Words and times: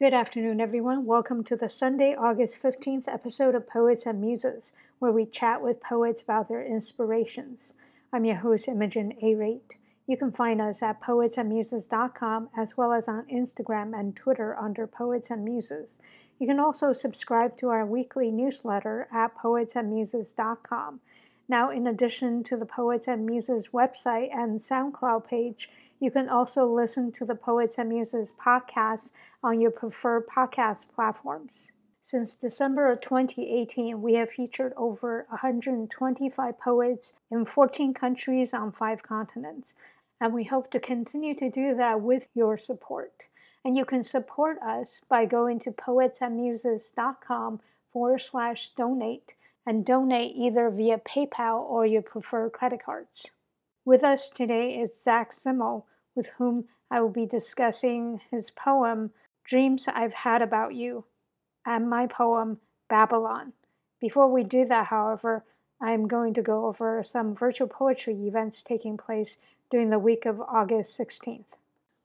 Good 0.00 0.12
afternoon, 0.12 0.60
everyone. 0.60 1.06
Welcome 1.06 1.44
to 1.44 1.56
the 1.56 1.68
Sunday, 1.68 2.16
August 2.16 2.60
15th 2.60 3.06
episode 3.06 3.54
of 3.54 3.68
Poets 3.68 4.06
and 4.06 4.20
Muses, 4.20 4.72
where 4.98 5.12
we 5.12 5.24
chat 5.24 5.62
with 5.62 5.80
poets 5.80 6.20
about 6.20 6.48
their 6.48 6.64
inspirations. 6.64 7.74
I'm 8.12 8.24
your 8.24 8.34
host, 8.34 8.66
Imogen 8.66 9.16
A. 9.22 9.36
Rate. 9.36 9.76
You 10.08 10.16
can 10.16 10.32
find 10.32 10.60
us 10.60 10.82
at 10.82 11.00
poetsandmuses.com 11.00 12.48
as 12.56 12.76
well 12.76 12.92
as 12.92 13.06
on 13.06 13.26
Instagram 13.26 13.96
and 13.96 14.16
Twitter 14.16 14.58
under 14.58 14.88
Poets 14.88 15.30
and 15.30 15.44
Muses. 15.44 16.00
You 16.40 16.48
can 16.48 16.58
also 16.58 16.92
subscribe 16.92 17.56
to 17.58 17.68
our 17.68 17.86
weekly 17.86 18.32
newsletter 18.32 19.06
at 19.12 19.36
poetsandmuses.com. 19.36 21.00
Now, 21.46 21.68
in 21.68 21.86
addition 21.86 22.42
to 22.44 22.56
the 22.56 22.64
Poets 22.64 23.06
and 23.06 23.26
Muses 23.26 23.68
website 23.68 24.34
and 24.34 24.58
SoundCloud 24.58 25.26
page, 25.26 25.68
you 26.00 26.10
can 26.10 26.30
also 26.30 26.64
listen 26.64 27.12
to 27.12 27.26
the 27.26 27.34
Poets 27.34 27.76
and 27.76 27.90
Muses 27.90 28.32
podcast 28.32 29.12
on 29.42 29.60
your 29.60 29.70
preferred 29.70 30.26
podcast 30.26 30.88
platforms. 30.88 31.70
Since 32.02 32.36
December 32.36 32.90
of 32.90 33.02
2018, 33.02 34.00
we 34.00 34.14
have 34.14 34.30
featured 34.30 34.72
over 34.74 35.26
125 35.28 36.58
poets 36.58 37.12
in 37.30 37.44
14 37.44 37.92
countries 37.92 38.54
on 38.54 38.72
five 38.72 39.02
continents, 39.02 39.74
and 40.22 40.32
we 40.32 40.44
hope 40.44 40.70
to 40.70 40.80
continue 40.80 41.34
to 41.34 41.50
do 41.50 41.74
that 41.74 42.00
with 42.00 42.26
your 42.32 42.56
support. 42.56 43.28
And 43.66 43.76
you 43.76 43.84
can 43.84 44.02
support 44.02 44.58
us 44.62 45.02
by 45.10 45.26
going 45.26 45.58
to 45.60 45.72
poetsandmuses.com 45.72 47.60
forward 47.92 48.20
slash 48.22 48.70
donate 48.76 49.34
and 49.66 49.84
donate 49.84 50.36
either 50.36 50.68
via 50.70 50.98
PayPal 50.98 51.60
or 51.60 51.86
your 51.86 52.02
preferred 52.02 52.52
credit 52.52 52.82
cards. 52.84 53.30
With 53.84 54.04
us 54.04 54.28
today 54.28 54.78
is 54.80 55.00
Zach 55.02 55.32
Simmel, 55.32 55.86
with 56.14 56.28
whom 56.38 56.68
I 56.90 57.00
will 57.00 57.10
be 57.10 57.26
discussing 57.26 58.20
his 58.30 58.50
poem, 58.50 59.12
Dreams 59.44 59.88
I've 59.88 60.14
Had 60.14 60.42
About 60.42 60.74
You, 60.74 61.04
and 61.66 61.88
my 61.88 62.06
poem, 62.06 62.60
Babylon. 62.88 63.52
Before 64.00 64.28
we 64.28 64.44
do 64.44 64.64
that, 64.66 64.86
however, 64.86 65.44
I'm 65.80 66.08
going 66.08 66.34
to 66.34 66.42
go 66.42 66.66
over 66.66 67.02
some 67.04 67.34
virtual 67.34 67.68
poetry 67.68 68.14
events 68.26 68.62
taking 68.62 68.96
place 68.96 69.38
during 69.70 69.90
the 69.90 69.98
week 69.98 70.26
of 70.26 70.40
August 70.40 70.98
16th. 70.98 71.56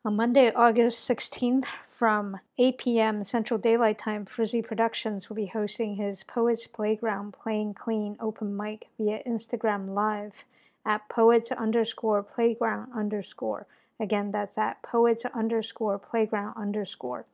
On 0.06 0.16
Monday, 0.16 0.50
August 0.54 1.10
16th, 1.10 1.66
from 1.90 2.40
8 2.58 2.78
p.m. 2.78 3.26
Central 3.26 3.60
Daylight 3.60 4.00
Time, 4.00 4.26
Frizzy 4.26 4.62
Productions 4.62 5.28
will 5.28 5.36
be 5.36 5.48
hosting 5.48 5.98
his 5.98 6.24
Poets 6.24 6.68
Playground 6.68 7.34
Playing 7.34 7.74
Clean 7.74 8.16
open 8.22 8.56
mic 8.56 8.88
via 8.98 9.22
Instagram 9.26 9.94
Live 9.94 10.46
at 10.86 11.10
poets 11.10 11.52
underscore 11.52 12.24
playground 12.24 12.94
underscore. 12.96 13.68
Again, 14.00 14.32
that's 14.32 14.58
at 14.58 14.82
poets 14.84 15.26
underscore 15.26 16.00
playground 16.00 16.56
underscore. 16.56 17.26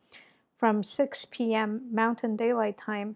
From 0.57 0.83
6 0.83 1.25
p.m. 1.25 1.87
Mountain 1.91 2.35
Daylight 2.35 2.79
Time, 2.79 3.15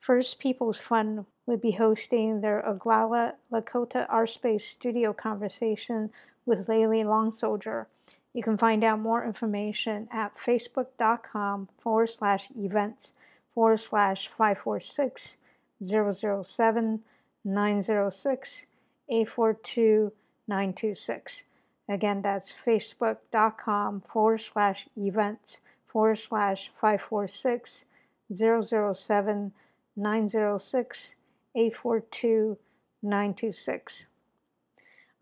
First 0.00 0.38
People's 0.38 0.78
Fund 0.78 1.24
will 1.46 1.56
be 1.56 1.70
hosting 1.70 2.42
their 2.42 2.60
Oglala 2.60 3.36
Lakota 3.50 4.04
Art 4.10 4.28
Space 4.28 4.66
studio 4.66 5.14
conversation 5.14 6.10
with 6.44 6.66
Layli 6.66 7.06
Long 7.06 7.32
Soldier. 7.32 7.88
You 8.34 8.42
can 8.42 8.56
find 8.56 8.82
out 8.82 8.98
more 8.98 9.24
information 9.24 10.08
at 10.10 10.36
facebook.com 10.36 11.68
forward 11.78 12.08
slash 12.08 12.50
events 12.56 13.12
forward 13.54 13.80
slash 13.80 14.28
546 14.28 15.36
007 15.82 17.02
906 17.44 18.66
842 19.08 20.12
926. 20.48 21.42
Again, 21.88 22.22
that's 22.22 22.52
facebook.com 22.52 24.00
forward 24.00 24.40
slash 24.40 24.88
events 24.96 25.60
forward 25.86 26.18
slash 26.18 26.70
546 26.80 27.84
007 28.32 29.52
906 29.96 31.16
842 31.54 32.58
926. 33.02 34.06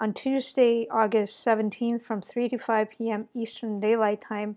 On 0.00 0.12
Tuesday, 0.14 0.88
August 0.88 1.44
17th 1.44 2.02
from 2.04 2.22
3 2.22 2.48
to 2.48 2.56
5 2.56 2.88
p.m. 2.88 3.28
Eastern 3.34 3.80
Daylight 3.80 4.22
Time, 4.22 4.56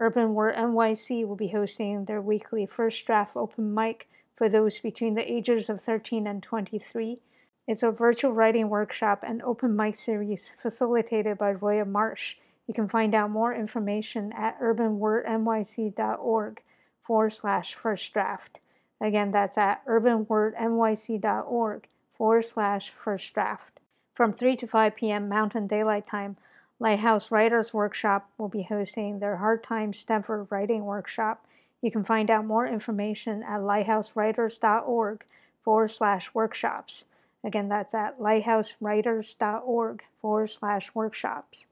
Urban 0.00 0.34
Word 0.34 0.56
NYC 0.56 1.24
will 1.24 1.36
be 1.36 1.46
hosting 1.46 2.06
their 2.06 2.20
weekly 2.20 2.66
First 2.66 3.06
Draft 3.06 3.36
open 3.36 3.72
mic 3.72 4.08
for 4.34 4.48
those 4.48 4.80
between 4.80 5.14
the 5.14 5.32
ages 5.32 5.70
of 5.70 5.80
13 5.80 6.26
and 6.26 6.42
23. 6.42 7.22
It's 7.68 7.84
a 7.84 7.92
virtual 7.92 8.32
writing 8.32 8.68
workshop 8.68 9.22
and 9.24 9.40
open 9.42 9.76
mic 9.76 9.94
series 9.94 10.50
facilitated 10.60 11.38
by 11.38 11.52
Roya 11.52 11.84
Marsh. 11.84 12.38
You 12.66 12.74
can 12.74 12.88
find 12.88 13.14
out 13.14 13.30
more 13.30 13.54
information 13.54 14.32
at 14.32 14.58
urbanwordnyc.org 14.58 16.62
forward 17.06 17.30
slash 17.30 17.76
first 17.76 18.12
draft. 18.12 18.58
Again, 19.00 19.30
that's 19.30 19.56
at 19.56 19.86
urbanwordnyc.org 19.86 21.86
forward 22.18 22.42
slash 22.42 22.90
first 22.90 23.34
draft. 23.34 23.79
From 24.20 24.34
3 24.34 24.54
to 24.56 24.66
5 24.66 24.96
p.m. 24.96 25.30
Mountain 25.30 25.66
Daylight 25.66 26.06
Time, 26.06 26.36
Lighthouse 26.78 27.30
Writers 27.30 27.72
Workshop 27.72 28.28
will 28.36 28.50
be 28.50 28.64
hosting 28.64 29.18
their 29.18 29.36
Hard 29.36 29.62
Time 29.64 29.94
Stanford 29.94 30.46
Writing 30.50 30.84
Workshop. 30.84 31.46
You 31.80 31.90
can 31.90 32.04
find 32.04 32.30
out 32.30 32.44
more 32.44 32.66
information 32.66 33.42
at 33.42 33.62
lighthousewriters.org 33.62 35.24
forward 35.64 35.88
slash 35.88 36.34
workshops. 36.34 37.06
Again, 37.42 37.70
that's 37.70 37.94
at 37.94 38.18
lighthousewriters.org 38.18 40.04
forward 40.20 40.50
slash 40.50 40.94
workshops. 40.94 41.64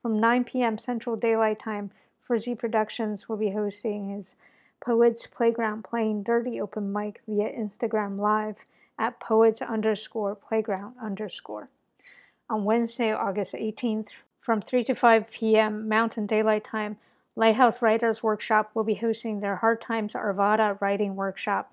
From 0.00 0.20
9 0.20 0.44
p.m. 0.44 0.78
Central 0.78 1.16
Daylight 1.16 1.58
Time, 1.58 1.90
Frizzy 2.22 2.54
Productions 2.54 3.28
will 3.28 3.36
be 3.36 3.50
hosting 3.50 4.10
his 4.10 4.36
Poets 4.78 5.26
Playground 5.26 5.82
Playing 5.82 6.22
Dirty 6.22 6.60
open 6.60 6.92
mic 6.92 7.20
via 7.26 7.52
Instagram 7.52 8.16
Live 8.16 8.64
at 8.96 9.18
poets 9.18 9.60
underscore 9.60 10.36
playground 10.36 10.94
underscore 11.02 11.68
on 12.48 12.64
Wednesday, 12.64 13.12
August 13.12 13.54
18th, 13.54 14.08
from 14.40 14.62
3 14.62 14.84
to 14.84 14.94
5 14.94 15.30
p.m. 15.30 15.88
Mountain 15.88 16.26
Daylight 16.26 16.64
Time, 16.64 16.96
Lighthouse 17.34 17.82
Writers 17.82 18.22
Workshop 18.22 18.70
will 18.74 18.84
be 18.84 18.94
hosting 18.94 19.40
their 19.40 19.56
Hard 19.56 19.80
Times 19.80 20.14
Arvada 20.14 20.80
writing 20.80 21.16
workshop. 21.16 21.72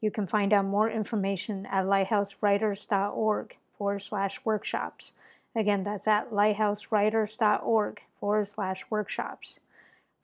You 0.00 0.10
can 0.10 0.26
find 0.26 0.52
out 0.52 0.64
more 0.64 0.88
information 0.88 1.66
at 1.66 1.86
lighthousewriters.org 1.86 3.56
forward 3.76 4.02
slash 4.02 4.40
workshops. 4.44 5.12
Again, 5.56 5.82
that's 5.82 6.06
at 6.06 6.30
lighthousewriters.org 6.30 8.00
forward 8.20 8.48
slash 8.48 8.84
workshops. 8.88 9.60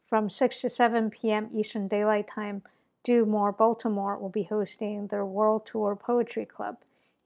From 0.08 0.31
6 0.31 0.60
to 0.60 0.70
7 0.70 1.10
p.m. 1.10 1.50
Eastern 1.53 1.88
Daylight 1.88 2.28
Time, 2.28 2.62
DewMore 3.04 3.56
Baltimore 3.56 4.16
will 4.16 4.31
be 4.31 4.44
hosting 4.44 5.08
their 5.08 5.26
World 5.26 5.66
Tour 5.66 5.97
Poetry 5.97 6.47
Club. 6.47 6.78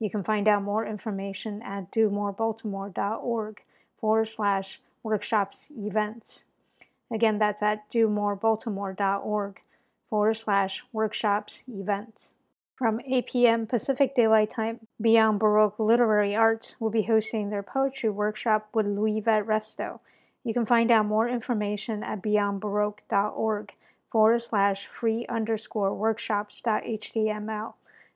You 0.02 0.10
can 0.10 0.24
find 0.24 0.48
out 0.48 0.64
more 0.64 0.84
information 0.84 1.62
at 1.62 1.92
dewmorebaltimore.org 1.92 3.62
forward 4.00 4.24
slash 4.26 4.80
workshops 5.04 5.68
events. 5.78 6.44
Again, 7.12 7.38
that's 7.38 7.62
at 7.62 7.88
dewmorebaltimore.org 7.88 9.60
forward 10.10 10.34
slash 10.34 10.82
workshops 10.92 11.62
events. 11.68 12.34
From 12.74 13.00
8 13.06 13.26
p.m. 13.28 13.66
Pacific 13.68 14.16
Daylight 14.16 14.50
Time, 14.50 14.88
Beyond 15.00 15.38
Baroque 15.38 15.78
Literary 15.78 16.34
Arts 16.34 16.74
will 16.80 16.90
be 16.90 17.02
hosting 17.02 17.50
their 17.50 17.62
poetry 17.62 18.10
workshop 18.10 18.70
with 18.74 18.86
Louisette 18.86 19.46
Resto. 19.46 20.00
You 20.42 20.52
can 20.52 20.66
find 20.66 20.90
out 20.90 21.06
more 21.06 21.28
information 21.28 22.02
at 22.02 22.20
beyondbaroque.org 22.20 23.72
forward 24.10 24.42
slash 24.42 24.88
free 24.88 25.26
underscore 25.28 25.94
workshops.html. 25.94 27.74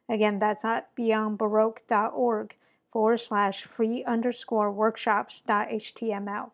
Again, 0.09 0.39
that's 0.39 0.65
at 0.65 0.95
beyondbaroque.org 0.97 2.55
forward 2.93 3.19
slash 3.19 3.65
free 3.65 4.05
underscore 4.05 4.71
workshops.html. 4.71 6.51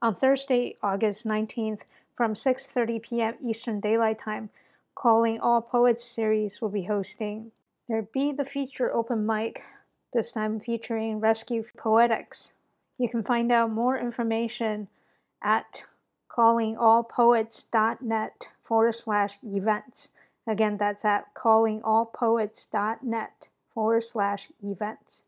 On 0.00 0.14
Thursday, 0.14 0.76
August 0.82 1.26
19th, 1.26 1.82
from 2.14 2.34
6.30 2.34 3.02
p.m. 3.02 3.34
Eastern 3.40 3.80
Daylight 3.80 4.18
Time, 4.18 4.50
Calling 4.94 5.40
All 5.40 5.60
Poets 5.60 6.04
series 6.04 6.60
will 6.60 6.68
be 6.68 6.84
hosting 6.84 7.50
their 7.88 8.02
Be 8.02 8.32
the 8.32 8.44
Feature 8.44 8.94
open 8.94 9.26
mic, 9.26 9.62
this 10.12 10.30
time 10.30 10.60
featuring 10.60 11.18
Rescue 11.20 11.64
Poetics. 11.76 12.52
You 12.96 13.08
can 13.08 13.24
find 13.24 13.50
out 13.50 13.70
more 13.70 13.98
information 13.98 14.86
at 15.42 15.84
callingallpoets.net 16.30 18.48
forward 18.62 18.94
slash 18.94 19.38
events. 19.42 20.12
Again, 20.46 20.76
that's 20.76 21.06
at 21.06 21.32
callingallpoets.net 21.34 23.48
forward 23.70 24.02
slash 24.02 24.52
events. 24.62 25.24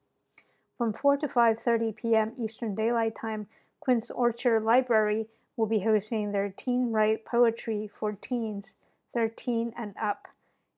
From 0.77 0.93
4 0.93 1.17
to 1.17 1.27
5.30 1.27 1.97
p.m. 1.97 2.35
Eastern 2.37 2.75
Daylight 2.75 3.15
Time, 3.15 3.49
Quince 3.81 4.11
Orchard 4.11 4.61
Library 4.61 5.31
will 5.57 5.65
be 5.67 5.81
hosting 5.81 6.33
their 6.33 6.51
Teen 6.51 6.93
Write 6.93 7.25
Poetry 7.25 7.89
for 7.89 8.13
Teens 8.13 8.77
13 9.15 9.73
and 9.77 9.97
Up. 9.97 10.29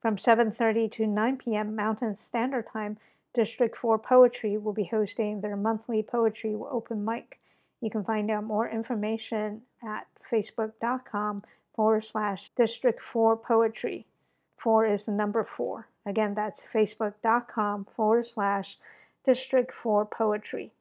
From 0.00 0.16
7.30 0.16 0.92
to 0.92 1.06
9 1.06 1.36
p.m. 1.38 1.76
Mountain 1.76 2.16
Standard 2.16 2.66
Time, 2.72 2.98
District 3.34 3.76
4 3.76 3.98
Poetry 3.98 4.58
will 4.58 4.72
be 4.72 4.84
hosting 4.84 5.40
their 5.40 5.56
monthly 5.56 6.02
poetry 6.02 6.54
open 6.54 7.04
mic. 7.04 7.40
You 7.80 7.90
can 7.90 8.04
find 8.04 8.30
out 8.30 8.44
more 8.44 8.68
information 8.68 9.62
at 9.82 10.06
facebook.com 10.30 11.42
forward 11.74 12.04
slash 12.04 12.50
District 12.56 13.00
4 13.00 13.36
Poetry. 13.36 14.06
4 14.58 14.84
is 14.84 15.06
the 15.06 15.12
number 15.12 15.44
4. 15.44 15.88
Again, 16.04 16.34
that's 16.34 16.60
facebook.com 16.60 17.86
forward 17.86 18.26
slash 18.26 18.76
District 19.24 19.72
4 19.72 20.06
Poetry. 20.06 20.72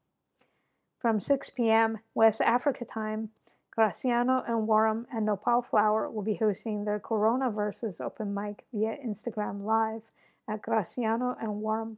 From 1.01 1.19
6 1.19 1.51
p.m. 1.51 1.99
West 2.15 2.41
Africa 2.43 2.85
time, 2.85 3.33
Graciano 3.77 4.49
Enwerem 4.49 5.05
and 5.13 5.27
Nopal 5.27 5.63
Flower 5.63 6.09
will 6.09 6.23
be 6.23 6.37
hosting 6.37 6.85
their 6.85 7.01
Corona 7.01 7.51
Verses 7.51 8.01
open 8.01 8.33
mic 8.33 8.65
via 8.73 8.97
Instagram 9.05 9.65
Live 9.65 10.03
at 10.49 10.63
Graciano 10.63 11.39
Enwerem. 11.43 11.97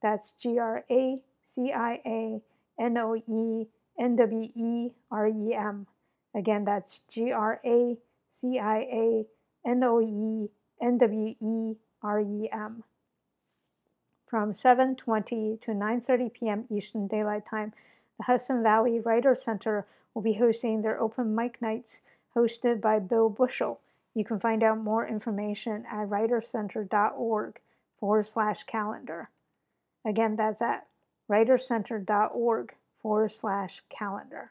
That's 0.00 0.32
G 0.32 0.58
R 0.58 0.84
A 0.90 1.20
C 1.42 1.72
I 1.72 2.00
A 2.06 2.42
N 2.78 2.96
O 2.96 3.14
E 3.14 3.68
N 3.98 4.16
W 4.16 4.50
E 4.54 4.90
R 5.10 5.26
E 5.26 5.54
M. 5.54 5.86
Again, 6.34 6.64
that's 6.64 7.00
G 7.00 7.30
R 7.30 7.60
A 7.64 7.98
C 8.30 8.58
I 8.58 8.78
A 8.78 9.26
N 9.66 9.82
O 9.84 10.00
E 10.00 10.50
N 10.80 10.96
W 10.96 11.34
E 11.38 11.76
R 12.02 12.20
E 12.20 12.48
M. 12.50 12.82
From 14.26 14.54
7:20 14.54 15.60
to 15.60 15.72
9:30 15.72 16.32
p.m. 16.32 16.64
Eastern 16.70 17.06
Daylight 17.06 17.44
Time, 17.44 17.74
the 18.16 18.24
Hudson 18.24 18.62
Valley 18.62 19.00
Writer 19.00 19.34
Center 19.34 19.86
will 20.14 20.22
be 20.22 20.34
hosting 20.34 20.80
their 20.80 20.98
open 21.00 21.34
mic 21.34 21.60
nights 21.60 22.00
hosted 22.34 22.80
by 22.80 22.98
Bill 22.98 23.28
Bushell. 23.28 23.80
You 24.14 24.24
can 24.24 24.40
find 24.40 24.62
out 24.62 24.78
more 24.78 25.06
information 25.06 25.84
at 25.86 26.08
writercenter.org 26.08 27.60
forward 28.00 28.26
slash 28.26 28.64
calendar. 28.64 29.30
Again, 30.04 30.34
that's 30.36 30.60
at 30.60 30.86
writercenter.org 31.30 32.74
forward 33.02 33.30
slash 33.30 33.82
calendar. 33.88 34.50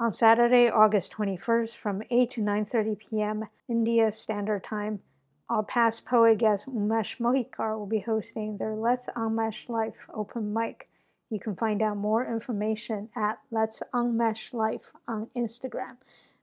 On 0.00 0.10
Saturday, 0.10 0.68
August 0.68 1.12
21st 1.12 1.76
from 1.76 2.02
8 2.10 2.30
to 2.32 2.40
9.30 2.40 2.98
p.m. 2.98 3.44
India 3.68 4.10
Standard 4.10 4.64
Time, 4.64 5.00
our 5.48 5.62
past 5.62 6.04
poet 6.04 6.38
guest 6.38 6.66
Umesh 6.66 7.18
Mohikar 7.18 7.78
will 7.78 7.86
be 7.86 8.00
hosting 8.00 8.56
their 8.56 8.74
Let's 8.74 9.06
Unmesh 9.16 9.68
Life 9.68 10.08
open 10.12 10.52
mic 10.52 10.88
you 11.28 11.40
can 11.40 11.56
find 11.56 11.82
out 11.82 11.96
more 11.96 12.24
information 12.24 13.08
at 13.16 13.40
Let's 13.50 13.82
Unmesh 13.92 14.54
Life 14.54 14.92
on 15.08 15.26
Instagram. 15.34 15.96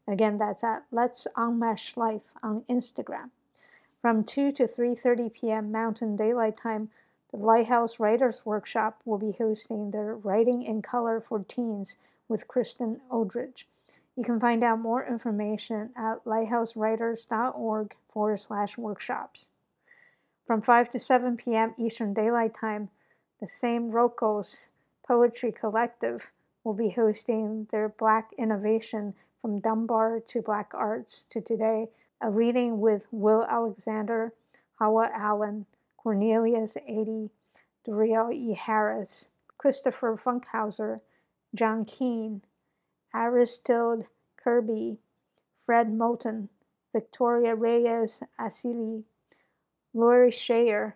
Again, 0.09 0.35
that's 0.35 0.63
at 0.63 0.85
Let's 0.91 1.25
Unmesh 1.37 1.95
Life 1.95 2.33
on 2.41 2.63
Instagram. 2.69 3.29
From 4.03 4.25
2 4.25 4.51
to 4.51 4.63
3:30 4.63 5.31
p.m. 5.31 5.71
Mountain 5.71 6.17
Daylight 6.17 6.57
Time, 6.57 6.89
the 7.31 7.37
Lighthouse 7.37 8.01
Writers 8.01 8.45
Workshop 8.45 9.01
will 9.05 9.17
be 9.17 9.31
hosting 9.31 9.91
their 9.91 10.13
Writing 10.17 10.61
in 10.61 10.81
Color 10.81 11.21
for 11.21 11.39
Teens 11.39 11.95
with 12.27 12.49
Kristen 12.49 12.99
Odridge. 13.09 13.63
You 14.17 14.25
can 14.25 14.41
find 14.41 14.61
out 14.61 14.81
more 14.81 15.05
information 15.05 15.93
at 15.95 16.25
lighthousewriters.org 16.25 17.95
forward 18.09 18.39
slash 18.41 18.77
workshops. 18.77 19.51
From 20.45 20.61
5 20.61 20.91
to 20.91 20.99
7 20.99 21.37
p.m. 21.37 21.73
Eastern 21.77 22.13
Daylight 22.13 22.53
Time, 22.53 22.89
the 23.39 23.47
same 23.47 23.89
Rocos 23.89 24.67
Poetry 25.07 25.53
Collective 25.53 26.29
will 26.65 26.73
be 26.73 26.89
hosting 26.89 27.69
their 27.71 27.87
Black 27.87 28.33
Innovation 28.33 29.15
from 29.41 29.61
Dunbar 29.61 30.19
to 30.19 30.41
Black 30.41 30.73
Arts 30.73 31.23
to 31.29 31.39
Today, 31.39 31.87
a 32.23 32.29
reading 32.29 32.79
with 32.79 33.05
Will 33.11 33.43
Alexander, 33.49 34.33
Hawa 34.79 35.09
Allen, 35.13 35.65
Cornelius 35.97 36.77
Eady, 36.87 37.29
Duriel 37.83 38.31
E. 38.31 38.53
Harris, 38.53 39.27
Christopher 39.57 40.15
Funkhouser, 40.15 41.01
John 41.53 41.83
Keene, 41.83 42.41
Aristide 43.13 44.07
Kirby, 44.37 44.97
Fred 45.65 45.89
Moten, 45.91 46.47
Victoria 46.93 47.55
Reyes 47.55 48.23
Asili, 48.39 49.03
Lori 49.93 50.31
Shayer, 50.31 50.93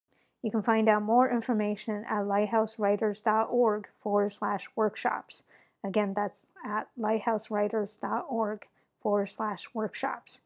You 0.41 0.51
can 0.51 0.62
find 0.62 0.88
out 0.89 1.01
more 1.01 1.29
information 1.29 2.05
at 2.05 2.25
lighthousewriters.org 2.25 3.88
forward 4.01 4.31
slash 4.31 4.69
workshops. 4.75 5.43
Again, 5.83 6.13
that's 6.13 6.45
at 6.65 6.88
lighthousewriters.org 7.00 8.67
forward 9.01 9.27
slash 9.27 9.74
workshops. 9.74 10.41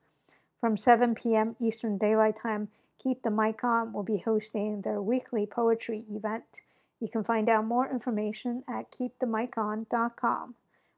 From 0.62 0.78
7 0.78 1.16
p.m. 1.16 1.56
Eastern 1.60 1.98
Daylight 1.98 2.36
Time, 2.36 2.70
Keep 2.98 3.22
the 3.22 3.32
Mic 3.32 3.63
On 3.63 3.94
will 3.94 4.04
be 4.04 4.18
hosting 4.18 4.82
their 4.82 5.01
weekly 5.01 5.46
poetry 5.46 6.06
event. 6.12 6.62
You 7.00 7.08
can 7.10 7.24
find 7.24 7.48
out 7.48 7.65
more 7.65 7.89
information 7.89 8.63
at 8.68 8.91
keepthemicon.com. 8.91 10.56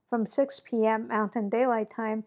From 0.09 0.25
6 0.25 0.59
p.m. 0.61 1.07
Mountain 1.07 1.49
Daylight 1.49 1.89
Time, 1.89 2.23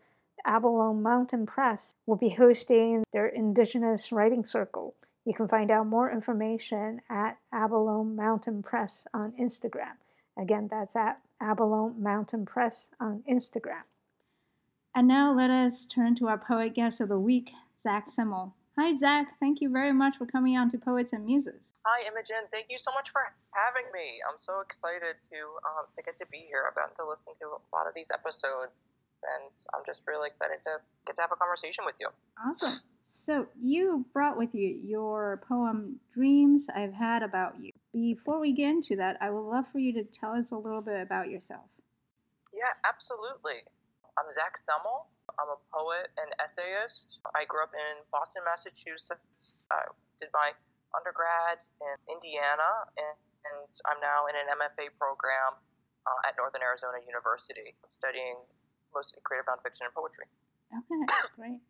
Avalone 0.47 1.01
Mountain 1.01 1.47
Press 1.47 1.95
will 2.07 2.17
be 2.17 2.29
hosting 2.29 3.05
their 3.13 3.27
Indigenous 3.27 4.13
Writing 4.13 4.45
Circle. 4.45 4.95
You 5.25 5.35
can 5.35 5.49
find 5.49 5.71
out 5.71 5.87
more 5.87 6.11
information 6.11 7.01
at 7.09 7.39
Avalone 7.53 8.15
Mountain 8.15 8.63
Press 8.63 9.07
on 9.15 9.33
Instagram. 9.33 9.97
Again, 10.37 10.69
that's 10.69 10.97
at 10.97 11.21
Avalone 11.43 11.99
Mountain 11.99 12.47
Press 12.47 12.91
on 13.01 13.23
Instagram. 13.29 13.83
And 14.95 15.09
now 15.09 15.33
let 15.33 15.51
us 15.51 15.87
turn 15.87 16.15
to 16.17 16.29
our 16.29 16.39
poet 16.39 16.75
guest 16.75 17.01
of 17.01 17.09
the 17.09 17.19
week, 17.19 17.51
Zach 17.83 18.11
Simmel. 18.11 18.55
Hi, 18.79 18.97
Zach. 18.97 19.39
Thank 19.41 19.61
you 19.61 19.69
very 19.69 19.93
much 19.93 20.17
for 20.17 20.27
coming 20.27 20.57
on 20.57 20.71
to 20.71 20.79
Poets 20.79 21.13
and 21.13 21.27
Muses. 21.27 21.74
Hi, 21.85 22.09
Imogen. 22.09 22.49
Thank 22.51 22.73
you 22.73 22.79
so 22.79 22.91
much 22.93 23.11
for 23.11 23.21
having 23.53 23.85
me. 23.93 24.17
I'm 24.25 24.41
so 24.41 24.61
excited 24.61 25.21
to 25.29 25.39
um, 25.69 25.85
to 25.95 26.03
get 26.03 26.17
to 26.17 26.27
be 26.33 26.49
here. 26.49 26.65
I've 26.67 26.75
gotten 26.75 26.97
to 26.97 27.05
listen 27.05 27.37
to 27.41 27.61
a 27.61 27.71
lot 27.77 27.87
of 27.87 27.93
these 27.93 28.11
episodes, 28.11 28.89
and 29.21 29.53
I'm 29.77 29.85
just 29.85 30.03
really 30.09 30.33
excited 30.33 30.65
to 30.65 30.81
get 31.07 31.17
to 31.17 31.23
have 31.23 31.33
a 31.33 31.37
conversation 31.37 31.85
with 31.85 31.97
you. 32.01 32.09
Awesome. 32.41 32.89
So 33.13 33.47
you 33.61 34.07
brought 34.15 34.39
with 34.39 34.55
you 34.55 34.81
your 34.83 35.45
poem 35.47 36.01
"Dreams 36.15 36.65
I've 36.75 36.95
Had 36.95 37.23
About 37.23 37.61
You." 37.61 37.71
Before 37.93 38.41
we 38.41 38.53
get 38.53 38.71
into 38.71 38.97
that, 38.97 39.19
I 39.21 39.29
would 39.29 39.45
love 39.45 39.69
for 39.71 39.79
you 39.79 39.93
to 39.93 40.05
tell 40.05 40.33
us 40.33 40.47
a 40.53 40.57
little 40.57 40.81
bit 40.81 41.03
about 41.03 41.29
yourself. 41.29 41.69
Yeah, 42.57 42.73
absolutely. 42.89 43.61
I'm 44.17 44.33
Zach 44.33 44.57
Semmel. 44.57 45.05
I'm 45.37 45.53
a 45.53 45.61
poet 45.69 46.09
and 46.17 46.33
essayist. 46.41 47.19
I 47.37 47.45
grew 47.45 47.63
up 47.63 47.73
in 47.75 48.01
Boston, 48.11 48.41
Massachusetts. 48.47 49.61
I 49.71 49.85
did 50.19 50.31
my 50.33 50.53
undergrad 50.97 51.61
in 51.83 51.95
Indiana, 52.09 52.71
and, 52.97 53.17
and 53.45 53.69
I'm 53.91 54.01
now 54.01 54.31
in 54.31 54.35
an 54.39 54.49
MFA 54.55 54.95
program 54.97 55.59
uh, 56.07 56.29
at 56.29 56.39
Northern 56.39 56.63
Arizona 56.63 57.03
University, 57.05 57.75
studying 57.91 58.39
mostly 58.95 59.21
creative 59.27 59.51
nonfiction 59.51 59.91
and 59.91 59.95
poetry. 59.95 60.31
Okay, 60.71 61.03
great. 61.37 61.61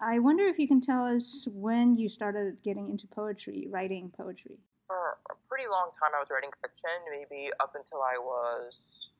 I 0.00 0.18
wonder 0.18 0.46
if 0.46 0.58
you 0.58 0.66
can 0.66 0.80
tell 0.80 1.06
us 1.06 1.46
when 1.50 1.96
you 1.96 2.10
started 2.10 2.58
getting 2.64 2.90
into 2.90 3.06
poetry, 3.06 3.68
writing 3.70 4.10
poetry. 4.10 4.58
For 4.86 5.18
a 5.30 5.36
pretty 5.48 5.70
long 5.70 5.94
time, 5.94 6.10
I 6.16 6.20
was 6.20 6.28
writing 6.30 6.50
fiction, 6.60 6.90
maybe 7.10 7.50
up 7.62 7.74
until 7.78 8.02
I 8.02 8.18
was 8.18 9.12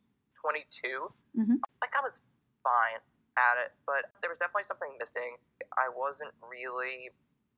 22. 0.42 1.08
Mm-hmm. 1.38 1.62
Like, 1.80 1.94
I 1.94 2.02
was 2.02 2.22
fine 2.66 3.00
at 3.38 3.54
it, 3.66 3.70
but 3.86 4.10
there 4.20 4.30
was 4.30 4.38
definitely 4.38 4.66
something 4.66 4.90
missing. 4.98 5.38
I 5.78 5.90
wasn't 5.94 6.34
really 6.42 7.14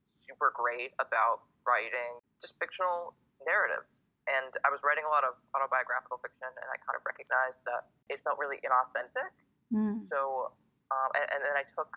super 0.06 0.54
great 0.54 0.94
about 0.98 1.44
writing 1.66 2.22
just 2.40 2.58
fictional 2.58 3.14
narratives. 3.44 3.90
And 4.26 4.50
I 4.66 4.74
was 4.74 4.82
writing 4.82 5.06
a 5.06 5.12
lot 5.12 5.22
of 5.22 5.38
autobiographical 5.54 6.18
fiction, 6.18 6.50
and 6.50 6.66
I 6.66 6.76
kind 6.82 6.98
of 6.98 7.06
recognized 7.06 7.62
that 7.70 7.86
it 8.10 8.18
felt 8.26 8.42
really 8.42 8.58
inauthentic. 8.66 9.30
Mm. 9.70 10.02
So, 10.06 10.50
um, 10.90 11.10
and, 11.14 11.26
and, 11.30 11.40
then 11.46 11.54
I 11.54 11.62
took 11.62 11.90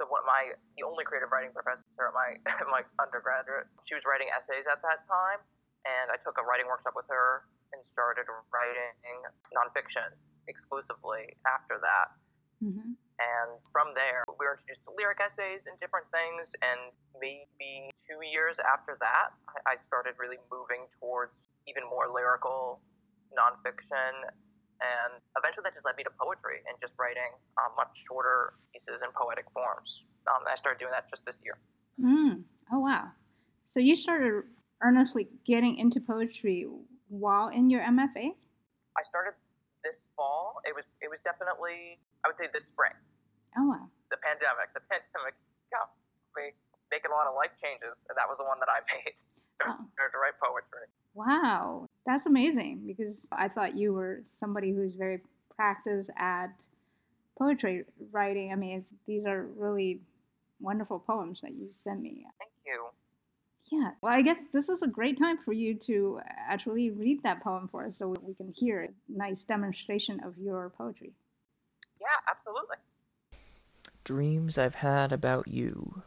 so 0.00 0.08
one 0.08 0.24
my 0.24 0.56
the 0.76 0.84
only 0.84 1.04
creative 1.04 1.28
writing 1.28 1.52
professor 1.52 1.84
at 2.00 2.16
my 2.16 2.40
my 2.72 2.82
undergraduate. 3.00 3.68
She 3.84 3.96
was 3.96 4.08
writing 4.08 4.32
essays 4.32 4.64
at 4.64 4.80
that 4.80 5.04
time, 5.04 5.40
and 5.84 6.08
I 6.08 6.16
took 6.20 6.40
a 6.40 6.44
writing 6.44 6.68
workshop 6.68 6.96
with 6.96 7.08
her 7.12 7.44
and 7.72 7.84
started 7.84 8.24
writing 8.48 9.20
nonfiction 9.52 10.08
exclusively 10.48 11.36
after 11.44 11.76
that. 11.84 12.08
Mm-hmm. 12.64 12.96
And 13.18 13.58
from 13.74 13.98
there, 13.98 14.22
we 14.30 14.46
were 14.46 14.54
introduced 14.54 14.86
to 14.86 14.94
lyric 14.94 15.18
essays 15.18 15.66
and 15.66 15.74
different 15.82 16.06
things. 16.14 16.54
And 16.62 16.94
maybe 17.18 17.90
two 17.98 18.22
years 18.22 18.62
after 18.62 18.94
that, 19.02 19.34
I 19.66 19.74
started 19.76 20.14
really 20.22 20.38
moving 20.50 20.86
towards 21.02 21.50
even 21.66 21.82
more 21.90 22.06
lyrical 22.06 22.78
nonfiction. 23.34 24.14
And 24.78 25.18
eventually 25.34 25.66
that 25.66 25.74
just 25.74 25.84
led 25.84 25.98
me 25.98 26.06
to 26.06 26.14
poetry 26.14 26.62
and 26.70 26.78
just 26.78 26.94
writing 26.94 27.34
um, 27.58 27.74
much 27.74 27.98
shorter 28.06 28.54
pieces 28.70 29.02
in 29.02 29.10
poetic 29.10 29.50
forms. 29.50 30.06
Um, 30.30 30.46
I 30.46 30.54
started 30.54 30.78
doing 30.78 30.94
that 30.94 31.10
just 31.10 31.26
this 31.26 31.42
year. 31.42 31.58
Mm. 31.98 32.46
Oh, 32.70 32.78
wow. 32.78 33.10
So 33.68 33.80
you 33.80 33.96
started 33.96 34.46
earnestly 34.82 35.26
getting 35.44 35.76
into 35.76 36.00
poetry 36.00 36.66
while 37.08 37.48
in 37.48 37.70
your 37.70 37.82
MFA? 37.82 38.30
I 38.96 39.02
started 39.02 39.34
this 39.84 40.02
fall. 40.16 40.60
It 40.64 40.74
was 40.74 40.84
it 41.00 41.10
was 41.10 41.20
definitely 41.20 41.98
I 42.24 42.28
would 42.28 42.38
say 42.38 42.46
this 42.52 42.66
spring. 42.66 42.92
Oh 43.58 43.66
wow. 43.66 43.90
The 44.10 44.16
pandemic. 44.22 44.70
The 44.72 44.80
pandemic 44.86 45.34
got 45.74 45.90
me 46.36 46.54
making 46.90 47.10
a 47.10 47.14
lot 47.14 47.26
of 47.26 47.34
life 47.34 47.52
changes, 47.58 47.98
and 48.08 48.14
that 48.14 48.30
was 48.30 48.38
the 48.38 48.44
one 48.44 48.58
that 48.60 48.70
I 48.70 48.80
made. 48.94 49.18
Started 49.58 49.82
oh. 49.82 50.12
to 50.14 50.18
write 50.22 50.38
poetry. 50.38 50.86
Wow, 51.14 51.86
that's 52.06 52.26
amazing 52.26 52.84
because 52.86 53.28
I 53.32 53.48
thought 53.48 53.76
you 53.76 53.92
were 53.92 54.22
somebody 54.38 54.72
who's 54.72 54.94
very 54.94 55.20
practiced 55.56 56.10
at 56.16 56.50
poetry 57.36 57.84
writing. 58.12 58.52
I 58.52 58.54
mean, 58.54 58.84
these 59.06 59.24
are 59.26 59.46
really 59.56 60.00
wonderful 60.60 61.00
poems 61.00 61.40
that 61.40 61.52
you 61.52 61.70
sent 61.74 62.00
me. 62.00 62.24
Thank 62.38 62.52
you. 62.64 62.86
Yeah, 63.70 63.90
well, 64.00 64.12
I 64.12 64.22
guess 64.22 64.46
this 64.52 64.68
is 64.68 64.82
a 64.82 64.86
great 64.86 65.18
time 65.18 65.36
for 65.36 65.52
you 65.52 65.74
to 65.74 66.20
actually 66.24 66.90
read 66.90 67.22
that 67.24 67.42
poem 67.42 67.68
for 67.68 67.86
us 67.86 67.98
so 67.98 68.14
we 68.22 68.34
can 68.34 68.52
hear 68.56 68.84
a 68.84 68.88
nice 69.08 69.44
demonstration 69.44 70.20
of 70.24 70.38
your 70.38 70.72
poetry. 70.78 71.12
Yeah, 72.00 72.06
absolutely. 72.30 72.76
Dreams 74.08 74.56
I've 74.56 74.76
had 74.76 75.12
about 75.12 75.48
you. 75.48 76.02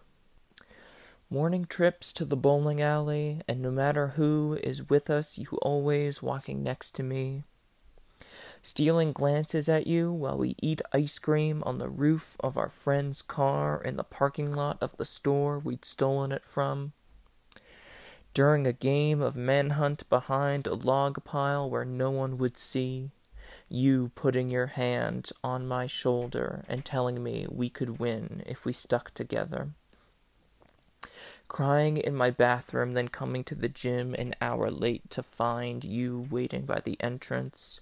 Morning 1.30 1.66
trips 1.66 2.12
to 2.14 2.26
the 2.26 2.36
bowling 2.36 2.82
alley, 2.82 3.42
and 3.48 3.62
no 3.62 3.70
matter 3.70 4.08
who 4.16 4.58
is 4.64 4.90
with 4.90 5.12
us, 5.12 5.38
you 5.38 5.46
always 5.62 6.20
walking 6.20 6.64
next 6.64 6.96
to 6.96 7.04
me. 7.04 7.44
Stealing 8.64 9.12
glances 9.12 9.70
at 9.70 9.86
you 9.86 10.12
while 10.12 10.36
we 10.36 10.56
eat 10.64 10.82
ice 10.92 11.20
cream 11.20 11.62
on 11.64 11.78
the 11.78 11.90
roof 11.90 12.38
of 12.40 12.58
our 12.58 12.70
friend's 12.70 13.22
car 13.22 13.80
in 13.80 13.98
the 13.98 14.04
parking 14.04 14.52
lot 14.52 14.80
of 14.82 14.98
the 14.98 15.06
store 15.06 15.60
we'd 15.60 15.86
stolen 15.86 16.32
it 16.32 16.44
from 16.44 16.94
during 18.34 18.66
a 18.66 18.74
game 18.74 19.22
of 19.22 19.36
manhunt 19.36 20.10
behind 20.10 20.66
a 20.66 20.74
log 20.74 21.24
pile 21.24 21.70
where 21.70 21.86
no 21.86 22.10
one 22.10 22.40
would 22.40 22.58
see, 22.58 23.12
you 23.72 24.12
putting 24.16 24.50
your 24.50 24.68
hand 24.68 25.32
on 25.44 25.68
my 25.68 25.86
shoulder 25.86 26.66
and 26.68 26.84
telling 26.84 27.24
me 27.24 27.48
we 27.50 27.70
could 27.70 28.00
win 28.00 28.44
if 28.46 28.66
we 28.66 28.74
stuck 28.74 29.14
together. 29.14 29.70
Crying 31.48 31.98
in 31.98 32.16
my 32.16 32.30
bathroom, 32.30 32.94
then 32.94 33.10
coming 33.10 33.44
to 33.44 33.56
the 33.56 33.68
gym 33.70 34.14
an 34.14 34.36
hour 34.42 34.72
late 34.72 35.10
to 35.10 35.22
find 35.22 35.84
you 35.84 36.28
waiting 36.30 36.66
by 36.66 36.80
the 36.80 36.96
entrance, 37.02 37.82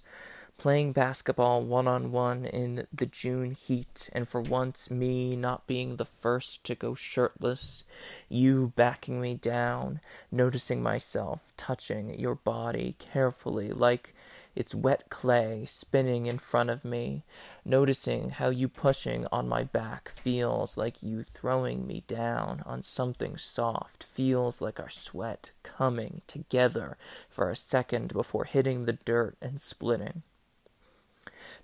playing 0.58 0.92
basketball 0.92 1.62
one 1.62 1.86
on 1.86 2.10
one 2.10 2.44
in 2.44 2.86
the 2.92 3.06
June 3.06 3.52
heat, 3.52 4.10
and 4.12 4.26
for 4.26 4.40
once 4.40 4.90
me 4.90 5.36
not 5.36 5.66
being 5.66 5.96
the 5.96 6.04
first 6.04 6.64
to 6.64 6.74
go 6.74 6.94
shirtless, 6.94 7.84
you 8.28 8.72
backing 8.76 9.20
me 9.20 9.34
down, 9.34 10.00
noticing 10.32 10.82
myself 10.82 11.52
touching 11.56 12.18
your 12.18 12.34
body 12.34 12.96
carefully 12.98 13.70
like 13.70 14.14
it's 14.60 14.74
wet 14.74 15.08
clay 15.08 15.64
spinning 15.64 16.26
in 16.26 16.38
front 16.38 16.70
of 16.70 16.84
me, 16.84 17.24
noticing 17.64 18.30
how 18.30 18.50
you 18.50 18.68
pushing 18.68 19.26
on 19.32 19.48
my 19.48 19.64
back 19.64 20.08
feels 20.08 20.76
like 20.76 21.02
you 21.02 21.22
throwing 21.22 21.86
me 21.86 22.04
down 22.06 22.62
on 22.66 22.82
something 22.82 23.36
soft, 23.36 24.04
feels 24.04 24.60
like 24.60 24.78
our 24.78 24.90
sweat 24.90 25.50
coming 25.62 26.20
together 26.26 26.96
for 27.28 27.50
a 27.50 27.56
second 27.56 28.12
before 28.12 28.44
hitting 28.44 28.84
the 28.84 28.92
dirt 28.92 29.36
and 29.40 29.60
splitting 29.60 30.22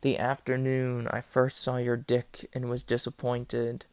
the 0.02 0.18
afternoon 0.18 1.08
I 1.08 1.20
first 1.20 1.58
saw 1.58 1.76
your 1.76 1.96
dick 1.96 2.48
and 2.52 2.68
was 2.68 2.82
disappointed. 2.82 3.86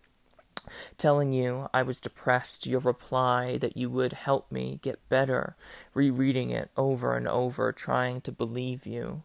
Telling 0.97 1.33
you 1.33 1.69
I 1.73 1.83
was 1.83 1.99
depressed, 1.99 2.65
your 2.65 2.79
reply 2.79 3.57
that 3.57 3.75
you 3.75 3.89
would 3.89 4.13
help 4.13 4.51
me 4.51 4.79
get 4.81 5.09
better, 5.09 5.55
rereading 5.93 6.51
it 6.51 6.71
over 6.77 7.15
and 7.15 7.27
over, 7.27 7.71
trying 7.71 8.21
to 8.21 8.31
believe 8.31 8.85
you. 8.85 9.23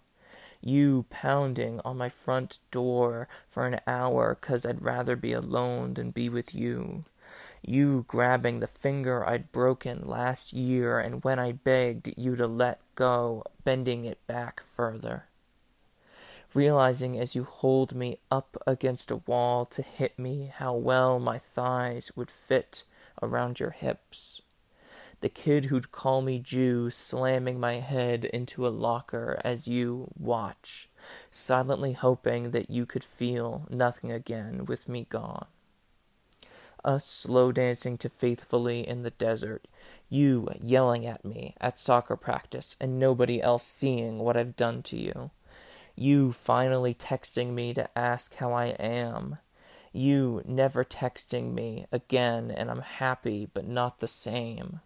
You 0.60 1.06
pounding 1.10 1.80
on 1.84 1.96
my 1.96 2.08
front 2.08 2.58
door 2.72 3.28
for 3.46 3.66
an 3.66 3.80
hour 3.86 4.34
'cause 4.34 4.66
I'd 4.66 4.82
rather 4.82 5.14
be 5.14 5.32
alone 5.32 5.94
than 5.94 6.10
be 6.10 6.28
with 6.28 6.54
you. 6.54 7.04
You 7.62 8.04
grabbing 8.08 8.60
the 8.60 8.66
finger 8.66 9.24
I'd 9.24 9.52
broken 9.52 10.08
last 10.08 10.52
year 10.52 10.98
and 10.98 11.22
when 11.22 11.38
I 11.38 11.52
begged 11.52 12.12
you 12.16 12.34
to 12.36 12.46
let 12.46 12.80
go, 12.94 13.44
bending 13.62 14.04
it 14.04 14.26
back 14.26 14.62
further. 14.74 15.26
Realizing 16.54 17.18
as 17.18 17.34
you 17.34 17.44
hold 17.44 17.94
me 17.94 18.18
up 18.30 18.56
against 18.66 19.10
a 19.10 19.16
wall 19.16 19.66
to 19.66 19.82
hit 19.82 20.18
me 20.18 20.50
how 20.54 20.74
well 20.74 21.18
my 21.18 21.38
thighs 21.38 22.12
would 22.16 22.30
fit 22.30 22.84
around 23.22 23.60
your 23.60 23.70
hips 23.70 24.40
the 25.20 25.28
kid 25.28 25.66
who'd 25.66 25.90
call 25.90 26.22
me 26.22 26.38
Jew 26.38 26.90
slamming 26.90 27.58
my 27.58 27.74
head 27.74 28.24
into 28.24 28.66
a 28.66 28.70
locker 28.70 29.40
as 29.44 29.66
you 29.66 30.12
watch, 30.16 30.88
silently 31.30 31.92
hoping 31.92 32.52
that 32.52 32.70
you 32.70 32.86
could 32.86 33.02
feel 33.02 33.66
nothing 33.68 34.12
again 34.12 34.64
with 34.64 34.88
me 34.88 35.06
gone. 35.08 35.46
Us 36.84 37.04
slow 37.04 37.50
dancing 37.50 37.98
to 37.98 38.08
faithfully 38.08 38.86
in 38.86 39.02
the 39.02 39.10
desert, 39.10 39.66
you 40.08 40.48
yelling 40.60 41.04
at 41.04 41.24
me 41.24 41.54
at 41.60 41.78
soccer 41.78 42.16
practice 42.16 42.76
and 42.80 42.98
nobody 42.98 43.42
else 43.42 43.64
seeing 43.64 44.20
what 44.20 44.36
I've 44.36 44.54
done 44.54 44.82
to 44.84 44.96
you. 44.96 45.30
You 46.00 46.30
finally 46.30 46.94
texting 46.94 47.54
me 47.54 47.74
to 47.74 47.98
ask 47.98 48.36
how 48.36 48.52
I 48.52 48.66
am. 48.66 49.38
You 49.92 50.42
never 50.46 50.84
texting 50.84 51.52
me 51.52 51.86
again 51.90 52.52
and 52.52 52.70
I'm 52.70 52.82
happy 52.82 53.48
but 53.52 53.66
not 53.66 53.98
the 53.98 54.06
same 54.06 54.80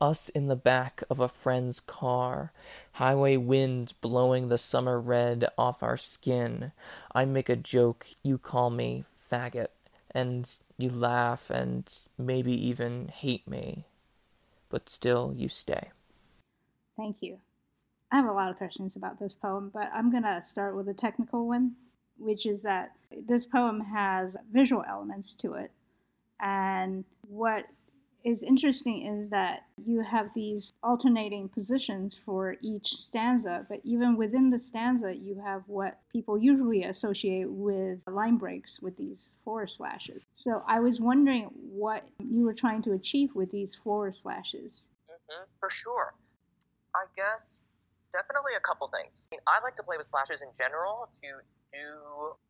us 0.00 0.28
in 0.28 0.46
the 0.46 0.56
back 0.56 1.02
of 1.10 1.20
a 1.20 1.28
friend's 1.28 1.80
car, 1.80 2.52
highway 2.92 3.36
wind 3.36 3.94
blowing 4.00 4.48
the 4.48 4.56
summer 4.56 5.00
red 5.00 5.44
off 5.58 5.82
our 5.82 5.96
skin. 5.96 6.72
I 7.12 7.24
make 7.24 7.48
a 7.48 7.56
joke, 7.56 8.06
you 8.22 8.38
call 8.38 8.70
me 8.70 9.04
faggot, 9.12 9.68
and 10.10 10.50
you 10.76 10.90
laugh 10.90 11.50
and 11.50 11.92
maybe 12.16 12.52
even 12.52 13.08
hate 13.08 13.46
me, 13.48 13.86
but 14.68 14.88
still 14.88 15.32
you 15.34 15.48
stay. 15.48 15.90
Thank 16.96 17.16
you. 17.20 17.38
I 18.10 18.16
have 18.16 18.26
a 18.26 18.32
lot 18.32 18.50
of 18.50 18.56
questions 18.56 18.96
about 18.96 19.18
this 19.18 19.34
poem, 19.34 19.70
but 19.72 19.90
I'm 19.94 20.10
going 20.10 20.22
to 20.22 20.42
start 20.42 20.74
with 20.76 20.88
a 20.88 20.94
technical 20.94 21.46
one, 21.46 21.74
which 22.16 22.46
is 22.46 22.62
that 22.62 22.92
this 23.26 23.44
poem 23.44 23.80
has 23.80 24.34
visual 24.52 24.84
elements 24.88 25.34
to 25.40 25.54
it. 25.54 25.70
And 26.40 27.04
what 27.22 27.66
is 28.24 28.42
interesting 28.42 29.06
is 29.06 29.30
that 29.30 29.64
you 29.84 30.00
have 30.00 30.30
these 30.34 30.72
alternating 30.82 31.48
positions 31.48 32.18
for 32.24 32.56
each 32.62 32.94
stanza, 32.94 33.66
but 33.68 33.80
even 33.84 34.16
within 34.16 34.50
the 34.50 34.58
stanza, 34.58 35.14
you 35.14 35.40
have 35.44 35.62
what 35.66 36.00
people 36.12 36.38
usually 36.38 36.84
associate 36.84 37.48
with 37.48 38.00
line 38.06 38.36
breaks 38.36 38.80
with 38.80 38.96
these 38.96 39.32
forward 39.44 39.70
slashes. 39.70 40.24
So 40.36 40.62
I 40.66 40.80
was 40.80 41.00
wondering 41.00 41.50
what 41.70 42.08
you 42.18 42.44
were 42.44 42.54
trying 42.54 42.82
to 42.82 42.92
achieve 42.92 43.34
with 43.34 43.50
these 43.52 43.76
forward 43.84 44.16
slashes. 44.16 44.86
Mm-hmm, 45.10 45.44
for 45.60 45.70
sure. 45.70 46.14
I 46.94 47.04
guess 47.16 47.57
definitely 48.12 48.56
a 48.56 48.64
couple 48.64 48.88
things. 48.88 49.22
I, 49.28 49.36
mean, 49.36 49.42
I 49.46 49.60
like 49.62 49.76
to 49.76 49.84
play 49.84 49.96
with 49.96 50.06
slashes 50.06 50.42
in 50.42 50.50
general 50.56 51.08
to 51.22 51.30
do 51.72 51.88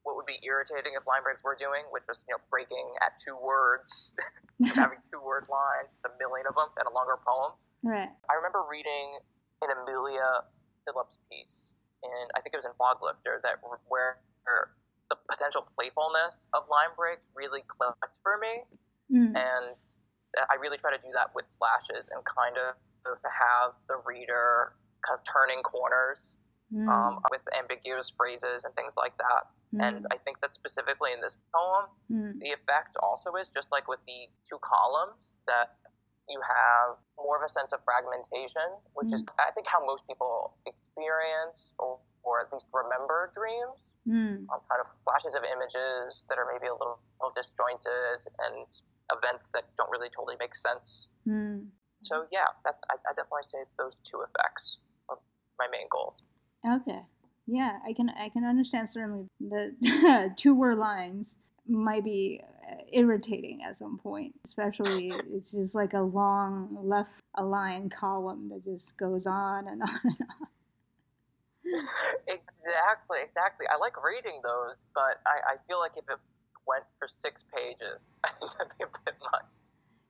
what 0.06 0.14
would 0.14 0.26
be 0.26 0.38
irritating 0.46 0.94
if 0.94 1.06
line 1.06 1.22
breaks 1.26 1.42
were 1.42 1.58
doing, 1.58 1.82
which 1.90 2.06
was 2.06 2.22
you 2.26 2.34
know 2.34 2.42
breaking 2.50 2.94
at 3.02 3.18
two 3.18 3.34
words, 3.34 4.14
having 4.74 5.02
two 5.10 5.18
word 5.18 5.50
lines, 5.50 5.94
a 6.06 6.10
million 6.18 6.46
of 6.46 6.54
them, 6.54 6.70
and 6.78 6.86
a 6.86 6.92
longer 6.94 7.18
poem. 7.18 7.54
Right. 7.82 8.10
I 8.10 8.32
remember 8.38 8.66
reading 8.66 9.18
an 9.62 9.70
Amelia 9.74 10.46
Phillips 10.86 11.18
piece, 11.30 11.70
and 12.02 12.30
I 12.34 12.42
think 12.42 12.54
it 12.54 12.58
was 12.58 12.66
in 12.66 12.74
Foglifter 12.78 13.42
that 13.42 13.62
where 13.90 14.18
the 15.10 15.16
potential 15.28 15.66
playfulness 15.76 16.46
of 16.54 16.68
line 16.70 16.94
break 16.96 17.18
really 17.34 17.62
clicked 17.66 18.02
for 18.22 18.38
me, 18.38 18.62
mm. 19.10 19.34
and 19.34 19.74
I 20.36 20.54
really 20.60 20.78
try 20.78 20.94
to 20.94 21.00
do 21.02 21.10
that 21.14 21.34
with 21.34 21.50
slashes 21.50 22.10
and 22.12 22.22
kind 22.24 22.56
of 22.58 22.76
have 23.24 23.72
the 23.88 23.96
reader 24.04 24.74
kind 25.08 25.18
of 25.18 25.24
turning 25.24 25.62
corners 25.64 26.38
mm. 26.72 26.88
um, 26.88 27.20
with 27.30 27.40
ambiguous 27.56 28.12
phrases 28.12 28.64
and 28.64 28.74
things 28.74 28.94
like 28.96 29.16
that. 29.16 29.48
Mm. 29.74 29.80
And 29.88 30.02
I 30.12 30.16
think 30.20 30.40
that 30.40 30.54
specifically 30.54 31.12
in 31.12 31.20
this 31.20 31.36
poem, 31.52 31.84
mm. 32.10 32.40
the 32.40 32.52
effect 32.52 32.96
also 33.02 33.32
is 33.40 33.48
just 33.48 33.72
like 33.72 33.88
with 33.88 34.00
the 34.06 34.28
two 34.48 34.60
columns 34.60 35.16
that 35.46 35.76
you 36.28 36.40
have 36.44 37.00
more 37.16 37.40
of 37.40 37.42
a 37.42 37.48
sense 37.48 37.72
of 37.72 37.80
fragmentation, 37.84 38.68
which 38.92 39.12
is 39.12 39.24
mm. 39.24 39.32
I 39.40 39.52
think 39.52 39.66
how 39.66 39.84
most 39.84 40.06
people 40.06 40.56
experience 40.66 41.72
or, 41.78 41.98
or 42.22 42.40
at 42.44 42.52
least 42.52 42.68
remember 42.72 43.32
dreams. 43.32 43.80
Mm. 44.08 44.48
Um, 44.48 44.64
kind 44.72 44.80
of 44.80 44.88
flashes 45.04 45.36
of 45.36 45.44
images 45.44 46.24
that 46.32 46.40
are 46.40 46.48
maybe 46.48 46.68
a 46.68 46.72
little, 46.72 46.96
little 47.20 47.34
disjointed 47.36 48.24
and 48.40 48.64
events 49.12 49.50
that 49.52 49.68
don't 49.76 49.90
really 49.90 50.08
totally 50.08 50.36
make 50.40 50.54
sense. 50.54 51.08
Mm. 51.28 51.68
So 52.00 52.24
yeah, 52.32 52.48
that, 52.64 52.80
I, 52.88 52.96
I 53.04 53.12
definitely 53.12 53.44
say 53.52 53.68
those 53.76 54.00
two 54.08 54.24
effects 54.24 54.80
my 55.58 55.66
main 55.70 55.86
goals. 55.90 56.22
Okay. 56.66 57.00
Yeah, 57.46 57.78
I 57.86 57.92
can 57.94 58.10
I 58.10 58.28
can 58.28 58.44
understand 58.44 58.90
certainly 58.90 59.26
the 59.40 60.34
two 60.38 60.54
word 60.54 60.76
lines 60.76 61.34
might 61.66 62.04
be 62.04 62.42
uh, 62.70 62.76
irritating 62.92 63.62
at 63.66 63.78
some 63.78 63.98
point, 63.98 64.34
especially 64.44 65.10
it's 65.32 65.52
just 65.52 65.74
like 65.74 65.94
a 65.94 66.00
long 66.00 66.76
left 66.82 67.22
aligned 67.36 67.92
column 67.94 68.50
that 68.50 68.64
just 68.64 68.96
goes 68.98 69.26
on 69.26 69.68
and 69.68 69.82
on 69.82 70.00
and 70.04 70.16
on. 70.20 70.48
Exactly, 72.26 73.18
exactly. 73.24 73.66
I 73.70 73.76
like 73.78 74.02
reading 74.02 74.40
those, 74.42 74.86
but 74.94 75.20
I, 75.26 75.54
I 75.54 75.56
feel 75.68 75.78
like 75.78 75.92
if 75.96 76.04
it 76.08 76.18
went 76.66 76.84
for 76.98 77.08
six 77.08 77.44
pages, 77.54 78.14
I 78.24 78.30
think 78.30 78.52
that'd 78.52 78.72
be 78.78 78.84
a 78.84 78.88
bit 79.04 79.14
much. 79.32 79.44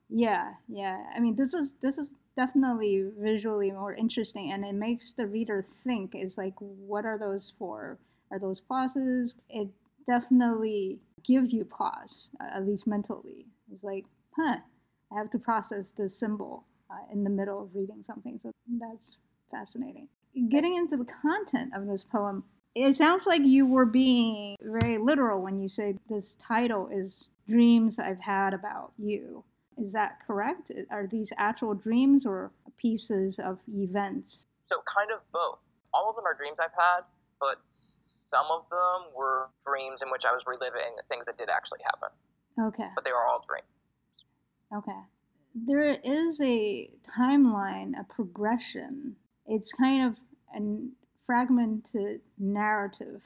Yeah, 0.09 0.53
yeah. 0.69 1.05
I 1.15 1.21
mean, 1.21 1.37
this 1.37 1.55
is 1.55 1.75
this 1.83 1.99
is 1.99 2.09
definitely 2.39 3.11
visually 3.19 3.73
more 3.73 3.93
interesting 3.93 4.53
and 4.53 4.65
it 4.65 4.75
makes 4.75 5.13
the 5.13 5.27
reader 5.27 5.67
think 5.83 6.15
is 6.15 6.39
like 6.39 6.55
what 6.59 7.05
are 7.05 7.19
those 7.19 7.53
for? 7.59 7.99
Are 8.31 8.39
those 8.39 8.61
pauses? 8.61 9.35
It 9.51 9.69
definitely 10.07 11.01
gives 11.25 11.53
you 11.53 11.65
pause 11.65 12.31
at 12.41 12.65
least 12.65 12.87
mentally. 12.87 13.45
It's 13.73 13.83
like 13.83 14.05
huh 14.37 14.57
i 15.13 15.19
have 15.19 15.31
to 15.31 15.39
process 15.39 15.91
this 15.91 16.17
symbol 16.17 16.65
uh, 16.91 17.13
in 17.13 17.25
the 17.25 17.31
middle 17.31 17.61
of 17.61 17.75
reading 17.75 18.05
something. 18.07 18.39
So 18.41 18.53
that's 18.81 19.17
fascinating. 19.51 20.09
Getting 20.49 20.77
into 20.77 20.97
the 20.97 21.07
content 21.23 21.73
of 21.75 21.87
this 21.89 22.05
poem 22.05 22.45
it 22.77 22.93
sounds 22.93 23.27
like 23.27 23.45
you 23.45 23.67
were 23.67 23.87
being 23.87 24.55
very 24.63 24.99
literal 24.99 25.43
when 25.43 25.59
you 25.59 25.69
say 25.69 25.97
this 26.09 26.37
title 26.41 26.89
is 26.93 27.25
dreams 27.49 27.99
i've 27.99 28.21
had 28.21 28.55
about 28.55 28.93
you 28.99 29.43
is 29.83 29.93
that 29.93 30.19
correct? 30.27 30.71
Are 30.91 31.07
these 31.07 31.33
actual 31.39 31.75
dreams 31.75 32.27
or 32.27 32.51
pieces 32.77 33.39
of 33.39 33.59
events? 33.69 34.47
So, 34.67 34.77
kind 34.87 35.11
of 35.13 35.21
both. 35.33 35.59
All 35.95 36.11
of 36.11 36.17
them 36.17 36.27
are 36.27 36.35
dreams 36.35 36.59
I've 36.61 36.75
had, 36.77 37.01
but 37.41 37.59
some 37.71 38.47
of 38.51 38.69
them 38.71 39.13
were 39.17 39.49
dreams 39.67 40.03
in 40.03 40.11
which 40.11 40.25
I 40.27 40.33
was 40.33 40.45
reliving 40.47 40.97
things 41.09 41.25
that 41.27 41.39
did 41.39 41.49
actually 41.49 41.81
happen. 41.85 42.09
Okay. 42.61 42.89
But 42.95 43.05
they 43.05 43.13
were 43.13 43.25
all 43.27 43.43
dreams. 43.47 43.67
Okay. 44.77 45.01
There 45.55 45.99
is 46.05 46.39
a 46.41 46.91
timeline, 47.19 47.99
a 47.99 48.05
progression. 48.05 49.17
It's 49.47 49.73
kind 49.73 50.05
of 50.07 50.17
a 50.55 50.61
fragmented 51.27 52.21
narrative 52.39 53.23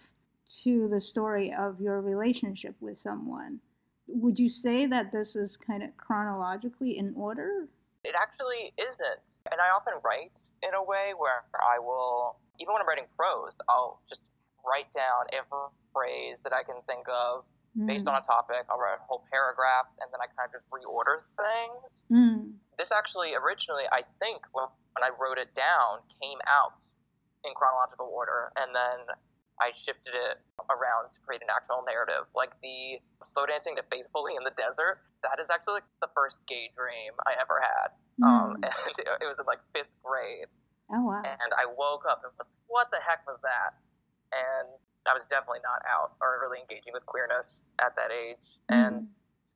to 0.63 0.89
the 0.89 1.01
story 1.01 1.53
of 1.53 1.81
your 1.81 2.01
relationship 2.01 2.77
with 2.81 2.99
someone 2.99 3.61
would 4.07 4.39
you 4.39 4.49
say 4.49 4.87
that 4.87 5.13
this 5.13 5.37
is 5.37 5.57
kind 5.57 5.83
of 5.83 5.97
chronologically 5.97 6.99
in 6.99 7.15
order? 7.17 7.69
It 8.05 8.15
actually 8.19 8.73
isn't. 8.79 9.21
And 9.51 9.61
I 9.61 9.75
often 9.75 9.95
write 10.05 10.39
in 10.63 10.75
a 10.75 10.83
way 10.83 11.15
where 11.19 11.43
I 11.59 11.79
will, 11.79 12.39
even 12.61 12.73
when 12.73 12.83
I'm 12.83 12.89
writing 12.89 13.11
prose, 13.17 13.59
I'll 13.69 14.01
just 14.09 14.23
write 14.63 14.91
down 14.95 15.27
every 15.35 15.75
phrase 15.93 16.41
that 16.43 16.53
I 16.55 16.63
can 16.63 16.79
think 16.87 17.07
of 17.11 17.45
mm. 17.75 17.87
based 17.87 18.07
on 18.07 18.15
a 18.15 18.23
topic. 18.23 18.67
I'll 18.71 18.79
write 18.79 19.03
whole 19.03 19.27
paragraphs 19.31 19.95
and 19.99 20.07
then 20.15 20.23
I 20.23 20.31
kind 20.31 20.47
of 20.47 20.55
just 20.55 20.67
reorder 20.71 21.27
things. 21.35 22.05
Mm. 22.11 22.55
This 22.79 22.93
actually, 22.95 23.35
originally, 23.35 23.85
I 23.91 24.07
think 24.23 24.47
when, 24.55 24.71
when 24.95 25.03
I 25.03 25.11
wrote 25.11 25.39
it 25.39 25.55
down, 25.55 26.07
came 26.23 26.39
out 26.47 26.79
in 27.43 27.51
chronological 27.59 28.07
order. 28.07 28.55
And 28.55 28.71
then 28.71 28.99
I 29.61 29.71
shifted 29.77 30.15
it 30.17 30.41
around 30.71 31.13
to 31.13 31.21
create 31.23 31.43
an 31.43 31.53
actual 31.53 31.85
narrative. 31.85 32.27
Like 32.35 32.57
the 32.63 32.99
slow 33.27 33.47
dancing 33.47 33.77
to 33.77 33.85
faithfully 33.91 34.35
in 34.35 34.45
the 34.45 34.55
desert, 34.57 35.05
that 35.23 35.39
is 35.39 35.51
actually 35.51 35.85
like 35.85 35.91
the 36.01 36.11
first 36.15 36.39
gay 36.49 36.73
dream 36.73 37.13
I 37.27 37.37
ever 37.37 37.61
had. 37.61 37.89
Mm. 38.19 38.27
Um, 38.27 38.49
and 38.65 38.95
it, 38.99 39.29
was 39.29 39.39
in 39.39 39.47
like 39.47 39.61
fifth 39.75 39.93
grade. 40.03 40.49
Oh, 40.93 41.05
wow. 41.05 41.23
And 41.25 41.51
I 41.57 41.69
woke 41.69 42.05
up 42.09 42.25
and 42.25 42.33
was, 42.33 42.37
like, 42.43 42.53
what 42.69 42.89
the 42.91 43.01
heck 43.01 43.25
was 43.27 43.39
that? 43.43 43.77
And 44.33 44.69
I 45.07 45.13
was 45.13 45.27
definitely 45.27 45.65
not 45.65 45.81
out 45.89 46.17
or 46.21 46.41
really 46.41 46.61
engaging 46.61 46.93
with 46.93 47.05
queerness 47.07 47.65
at 47.81 47.97
that 47.97 48.11
age. 48.13 48.41
Mm. 48.71 48.77
And 48.77 48.95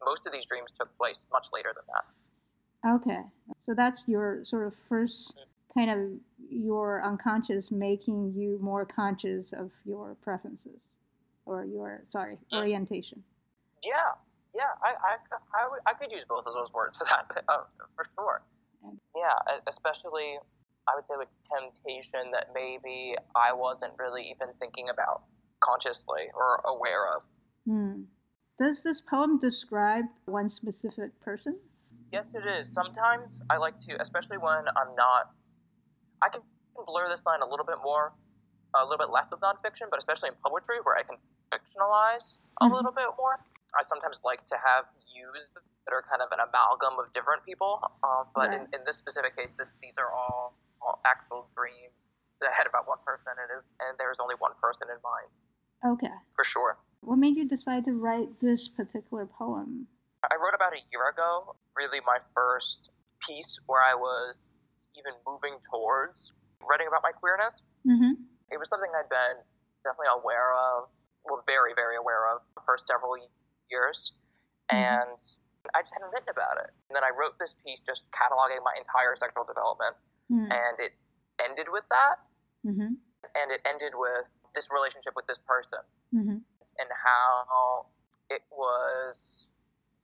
most 0.04 0.26
of 0.26 0.32
these 0.32 0.46
dreams 0.46 0.72
took 0.72 0.92
place 0.96 1.26
much 1.32 1.48
later 1.52 1.72
than 1.74 1.84
that. 1.88 2.06
Okay. 3.00 3.22
So 3.64 3.74
that's 3.74 4.06
your 4.06 4.44
sort 4.44 4.66
of 4.66 4.74
first 4.88 5.34
kind 5.76 5.90
of 5.90 5.98
your 6.50 7.02
unconscious 7.04 7.70
making 7.70 8.32
you 8.34 8.58
more 8.60 8.84
conscious 8.84 9.52
of 9.52 9.70
your 9.84 10.16
preferences 10.22 10.90
or 11.44 11.64
your 11.64 12.04
sorry 12.08 12.38
mm. 12.52 12.58
orientation. 12.58 13.22
Yeah, 13.84 14.12
yeah, 14.54 14.62
I, 14.82 14.94
I, 14.94 15.16
I, 15.54 15.90
I 15.90 15.92
could 15.94 16.10
use 16.10 16.24
both 16.28 16.44
of 16.46 16.54
those 16.54 16.72
words 16.72 16.96
for 16.98 17.04
that 17.04 17.44
uh, 17.48 17.64
for 17.94 18.06
sure. 18.16 18.42
Yeah, 19.16 19.58
especially 19.66 20.38
I 20.88 20.92
would 20.94 21.06
say 21.06 21.14
with 21.18 21.28
temptation 21.50 22.30
that 22.32 22.48
maybe 22.54 23.14
I 23.34 23.52
wasn't 23.52 23.92
really 23.98 24.22
even 24.22 24.54
thinking 24.60 24.88
about 24.88 25.22
consciously 25.60 26.24
or 26.34 26.60
aware 26.64 27.16
of. 27.16 27.22
Hmm. 27.66 28.02
Does 28.58 28.82
this 28.82 29.00
poem 29.00 29.38
describe 29.38 30.04
one 30.24 30.48
specific 30.48 31.20
person? 31.20 31.58
Yes, 32.12 32.28
it 32.34 32.46
is. 32.46 32.72
Sometimes 32.72 33.42
I 33.50 33.56
like 33.58 33.78
to, 33.80 34.00
especially 34.00 34.38
when 34.38 34.64
I'm 34.68 34.94
not, 34.96 35.32
I 36.22 36.28
can 36.28 36.42
blur 36.86 37.08
this 37.08 37.24
line 37.24 37.42
a 37.42 37.48
little 37.48 37.66
bit 37.66 37.78
more, 37.82 38.12
a 38.74 38.84
little 38.84 38.98
bit 38.98 39.10
less 39.10 39.30
with 39.30 39.40
nonfiction, 39.40 39.88
but 39.90 39.98
especially 39.98 40.28
in 40.30 40.36
poetry 40.44 40.76
where 40.82 40.96
I 40.96 41.02
can 41.02 41.16
fictionalize 41.52 42.38
a 42.60 42.64
mm-hmm. 42.64 42.74
little 42.74 42.92
bit 42.92 43.06
more. 43.18 43.40
I 43.76 43.82
sometimes 43.82 44.20
like 44.24 44.44
to 44.46 44.56
have 44.56 44.86
used 45.08 45.54
that 45.54 45.92
are 45.92 46.02
kind 46.02 46.22
of 46.22 46.28
an 46.32 46.40
amalgam 46.40 46.98
of 46.98 47.12
different 47.12 47.44
people. 47.44 47.80
Uh, 48.02 48.24
but 48.34 48.48
right. 48.48 48.60
in, 48.60 48.80
in 48.80 48.80
this 48.86 48.96
specific 48.96 49.36
case, 49.36 49.52
this, 49.58 49.72
these 49.82 49.94
are 49.98 50.10
all, 50.10 50.54
all 50.82 51.00
actual 51.06 51.48
dreams 51.54 51.94
that 52.40 52.50
I 52.50 52.54
had 52.56 52.66
about 52.66 52.88
one 52.88 52.98
person, 53.04 53.32
and, 53.32 53.48
and 53.80 53.96
there's 53.98 54.18
only 54.20 54.34
one 54.38 54.52
person 54.60 54.88
in 54.92 55.00
mind. 55.00 55.30
Okay. 55.84 56.12
For 56.34 56.44
sure. 56.44 56.76
What 57.00 57.16
made 57.16 57.36
you 57.36 57.48
decide 57.48 57.84
to 57.84 57.92
write 57.92 58.40
this 58.40 58.68
particular 58.68 59.26
poem? 59.26 59.86
I 60.24 60.34
wrote 60.36 60.54
about 60.54 60.72
a 60.72 60.82
year 60.90 61.08
ago, 61.08 61.54
really 61.76 62.00
my 62.04 62.18
first 62.34 62.90
piece 63.20 63.60
where 63.66 63.80
I 63.80 63.94
was 63.94 64.42
even 64.98 65.14
moving 65.28 65.60
towards 65.70 66.32
writing 66.64 66.88
about 66.88 67.04
my 67.04 67.12
queerness. 67.12 67.62
Mm-hmm. 67.86 68.18
It 68.50 68.58
was 68.58 68.68
something 68.68 68.90
I'd 68.90 69.08
been 69.08 69.38
definitely 69.84 70.10
aware 70.10 70.50
of, 70.74 70.90
well, 71.24 71.42
very, 71.46 71.74
very 71.76 71.96
aware 71.96 72.26
of 72.34 72.42
for 72.64 72.74
several 72.78 73.14
years. 73.70 74.12
Mm-hmm. 74.72 74.82
And 74.82 75.20
I 75.74 75.82
just 75.82 75.94
hadn't 75.94 76.10
written 76.14 76.30
about 76.30 76.58
it. 76.62 76.70
And 76.90 76.94
then 76.94 77.04
I 77.06 77.10
wrote 77.14 77.38
this 77.38 77.54
piece 77.62 77.82
just 77.82 78.06
cataloging 78.14 78.62
my 78.62 78.74
entire 78.78 79.14
sexual 79.18 79.46
development. 79.46 79.94
Mm-hmm. 80.30 80.50
And 80.50 80.76
it 80.82 80.92
ended 81.42 81.66
with 81.70 81.86
that. 81.90 82.22
Mm-hmm. 82.66 82.98
And 83.34 83.48
it 83.50 83.60
ended 83.66 83.94
with 83.94 84.30
this 84.54 84.70
relationship 84.70 85.14
with 85.14 85.26
this 85.26 85.42
person. 85.42 85.82
Mm-hmm. 86.14 86.38
And 86.78 86.88
how 86.92 87.86
it 88.30 88.42
was 88.50 89.48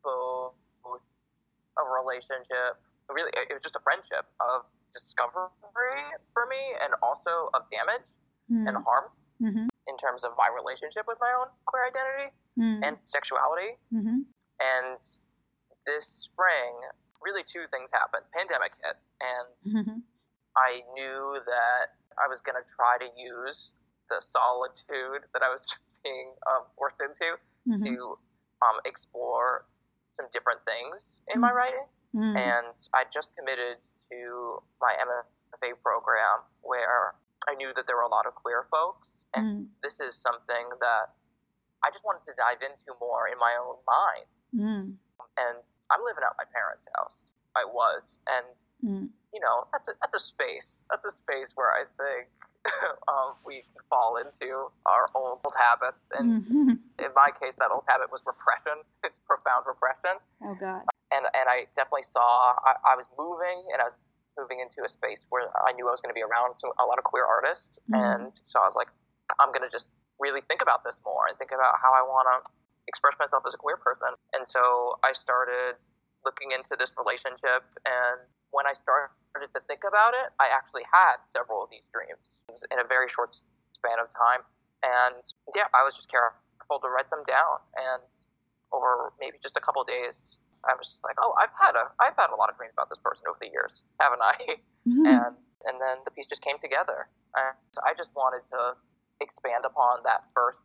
both 0.02 0.55
a 0.85 1.85
relationship, 1.87 2.78
really, 3.09 3.31
it 3.35 3.55
was 3.55 3.62
just 3.62 3.76
a 3.76 3.85
friendship 3.85 4.26
of 4.40 4.66
discovery 4.92 6.05
for 6.33 6.46
me 6.46 6.61
and 6.85 6.92
also 7.02 7.48
of 7.55 7.62
damage 7.70 8.05
mm. 8.50 8.68
and 8.68 8.76
harm 8.85 9.09
mm-hmm. 9.40 9.66
in 9.88 9.96
terms 9.96 10.24
of 10.24 10.33
my 10.37 10.48
relationship 10.55 11.05
with 11.09 11.18
my 11.20 11.33
own 11.38 11.48
queer 11.66 11.88
identity 11.88 12.31
mm. 12.59 12.87
and 12.87 12.96
sexuality. 13.05 13.78
Mm-hmm. 13.92 14.28
And 14.61 15.00
this 15.87 16.07
spring, 16.07 16.78
really 17.24 17.42
two 17.42 17.66
things 17.70 17.90
happened. 17.90 18.22
Pandemic 18.37 18.72
hit, 18.78 18.96
and 19.18 19.48
mm-hmm. 19.66 19.98
I 20.57 20.83
knew 20.94 21.38
that 21.44 21.98
I 22.22 22.28
was 22.28 22.40
going 22.40 22.55
to 22.55 22.66
try 22.68 22.98
to 23.00 23.09
use 23.16 23.74
the 24.09 24.20
solitude 24.20 25.26
that 25.33 25.42
I 25.42 25.48
was 25.48 25.64
being 26.05 26.31
um, 26.50 26.64
forced 26.76 27.00
into 27.00 27.38
mm-hmm. 27.66 27.83
to 27.83 28.18
um, 28.62 28.78
explore 28.85 29.66
some 30.12 30.26
different 30.33 30.61
things 30.66 31.22
in 31.35 31.40
my 31.40 31.50
mm. 31.50 31.55
writing. 31.55 31.87
Mm. 32.14 32.37
And 32.37 32.76
I 32.94 33.05
just 33.11 33.35
committed 33.37 33.78
to 34.12 34.61
my 34.81 34.92
MFA 35.01 35.81
program 35.81 36.44
where 36.61 37.14
I 37.48 37.55
knew 37.55 37.72
that 37.75 37.87
there 37.87 37.96
were 37.96 38.07
a 38.07 38.12
lot 38.12 38.27
of 38.27 38.35
queer 38.35 38.66
folks. 38.70 39.25
And 39.35 39.46
mm. 39.46 39.66
this 39.83 40.01
is 40.01 40.14
something 40.14 40.66
that 40.81 41.16
I 41.83 41.90
just 41.90 42.05
wanted 42.05 42.22
to 42.29 42.35
dive 42.37 42.61
into 42.61 42.94
more 43.01 43.27
in 43.27 43.38
my 43.40 43.57
own 43.59 43.81
mind. 43.88 44.29
Mm. 44.53 44.87
And 45.40 45.57
I'm 45.90 46.03
living 46.05 46.22
at 46.22 46.37
my 46.38 46.46
parents' 46.53 46.87
house. 46.96 47.29
I 47.57 47.64
was. 47.64 48.18
And, 48.29 48.55
mm. 48.85 49.09
you 49.33 49.40
know, 49.40 49.66
that's 49.72 49.88
a, 49.88 49.92
that's 50.01 50.14
a 50.14 50.22
space. 50.22 50.87
That's 50.90 51.07
a 51.07 51.11
space 51.11 51.53
where 51.57 51.72
I 51.72 51.85
think 51.96 52.29
um, 53.09 53.35
we 53.44 53.64
fall 53.90 54.16
into 54.16 54.70
our 54.87 55.07
old 55.14 55.42
habits. 55.59 56.01
And 56.14 56.42
mm-hmm. 56.42 56.70
in 57.03 57.11
my 57.14 57.31
case, 57.40 57.55
that 57.59 57.70
old 57.72 57.85
habit 57.88 58.11
was 58.11 58.22
repression. 58.27 58.81
It's 59.05 59.18
profound 59.27 59.66
repression. 59.66 60.16
Oh 60.44 60.57
God. 60.59 60.87
And 61.12 61.27
and 61.29 61.46
I 61.48 61.68
definitely 61.77 62.09
saw 62.09 62.57
I, 62.64 62.94
I 62.94 62.96
was 62.96 63.05
moving 63.18 63.68
and 63.72 63.83
I 63.83 63.92
was 63.92 63.96
moving 64.38 64.61
into 64.61 64.81
a 64.85 64.88
space 64.88 65.27
where 65.29 65.49
I 65.53 65.73
knew 65.73 65.88
I 65.88 65.92
was 65.92 66.01
going 66.01 66.11
to 66.12 66.18
be 66.18 66.25
around 66.25 66.57
a 66.62 66.87
lot 66.87 66.99
of 66.99 67.05
queer 67.05 67.25
artists, 67.25 67.79
mm-hmm. 67.90 68.01
and 68.01 68.31
so 68.33 68.61
I 68.61 68.64
was 68.64 68.77
like, 68.77 68.88
I'm 69.40 69.53
going 69.53 69.64
to 69.64 69.73
just 69.73 69.90
really 70.21 70.40
think 70.40 70.62
about 70.62 70.85
this 70.85 71.01
more 71.05 71.27
and 71.29 71.37
think 71.38 71.51
about 71.51 71.77
how 71.83 71.92
I 71.92 72.03
want 72.03 72.29
to 72.31 72.37
express 72.88 73.14
myself 73.18 73.42
as 73.47 73.55
a 73.55 73.61
queer 73.61 73.77
person. 73.77 74.14
And 74.33 74.47
so 74.47 74.99
I 75.03 75.12
started 75.12 75.77
looking 76.25 76.53
into 76.53 76.77
this 76.79 76.95
relationship, 76.99 77.66
and 77.85 78.23
when 78.51 78.66
I 78.66 78.73
started 78.73 79.11
to 79.35 79.61
think 79.66 79.83
about 79.88 80.14
it, 80.14 80.31
I 80.38 80.53
actually 80.53 80.85
had 80.92 81.18
several 81.33 81.64
of 81.64 81.71
these 81.71 81.88
dreams 81.90 82.23
in 82.71 82.79
a 82.79 82.87
very 82.87 83.09
short 83.09 83.33
span 83.33 83.99
of 83.99 84.12
time. 84.12 84.45
And 84.83 85.23
yeah, 85.57 85.71
I 85.73 85.83
was 85.83 85.97
just 85.97 86.11
careful 86.11 86.79
to 86.83 86.88
write 86.88 87.09
them 87.11 87.23
down. 87.27 87.62
And 87.75 88.03
over 88.73 89.12
maybe 89.21 89.38
just 89.40 89.57
a 89.57 89.61
couple 89.61 89.85
days, 89.85 90.38
I 90.62 90.75
was 90.79 90.94
just 90.94 91.05
like, 91.05 91.18
oh, 91.18 91.35
I've 91.38 91.53
had 91.59 91.75
a 91.75 91.90
I've 91.98 92.14
had 92.14 92.31
a 92.31 92.38
lot 92.38 92.51
of 92.51 92.57
dreams 92.57 92.72
about 92.72 92.88
this 92.88 93.03
person 93.03 93.27
over 93.27 93.38
the 93.40 93.51
years, 93.51 93.85
haven't 94.01 94.22
I? 94.22 94.37
Mm-hmm. 94.83 95.07
And 95.07 95.38
and 95.62 95.79
then 95.79 96.03
the 96.03 96.11
piece 96.11 96.27
just 96.27 96.42
came 96.42 96.59
together. 96.59 97.07
And 97.38 97.55
I 97.87 97.94
just 97.94 98.11
wanted 98.18 98.42
to 98.51 98.75
expand 99.22 99.62
upon 99.62 100.03
that 100.03 100.27
first 100.35 100.59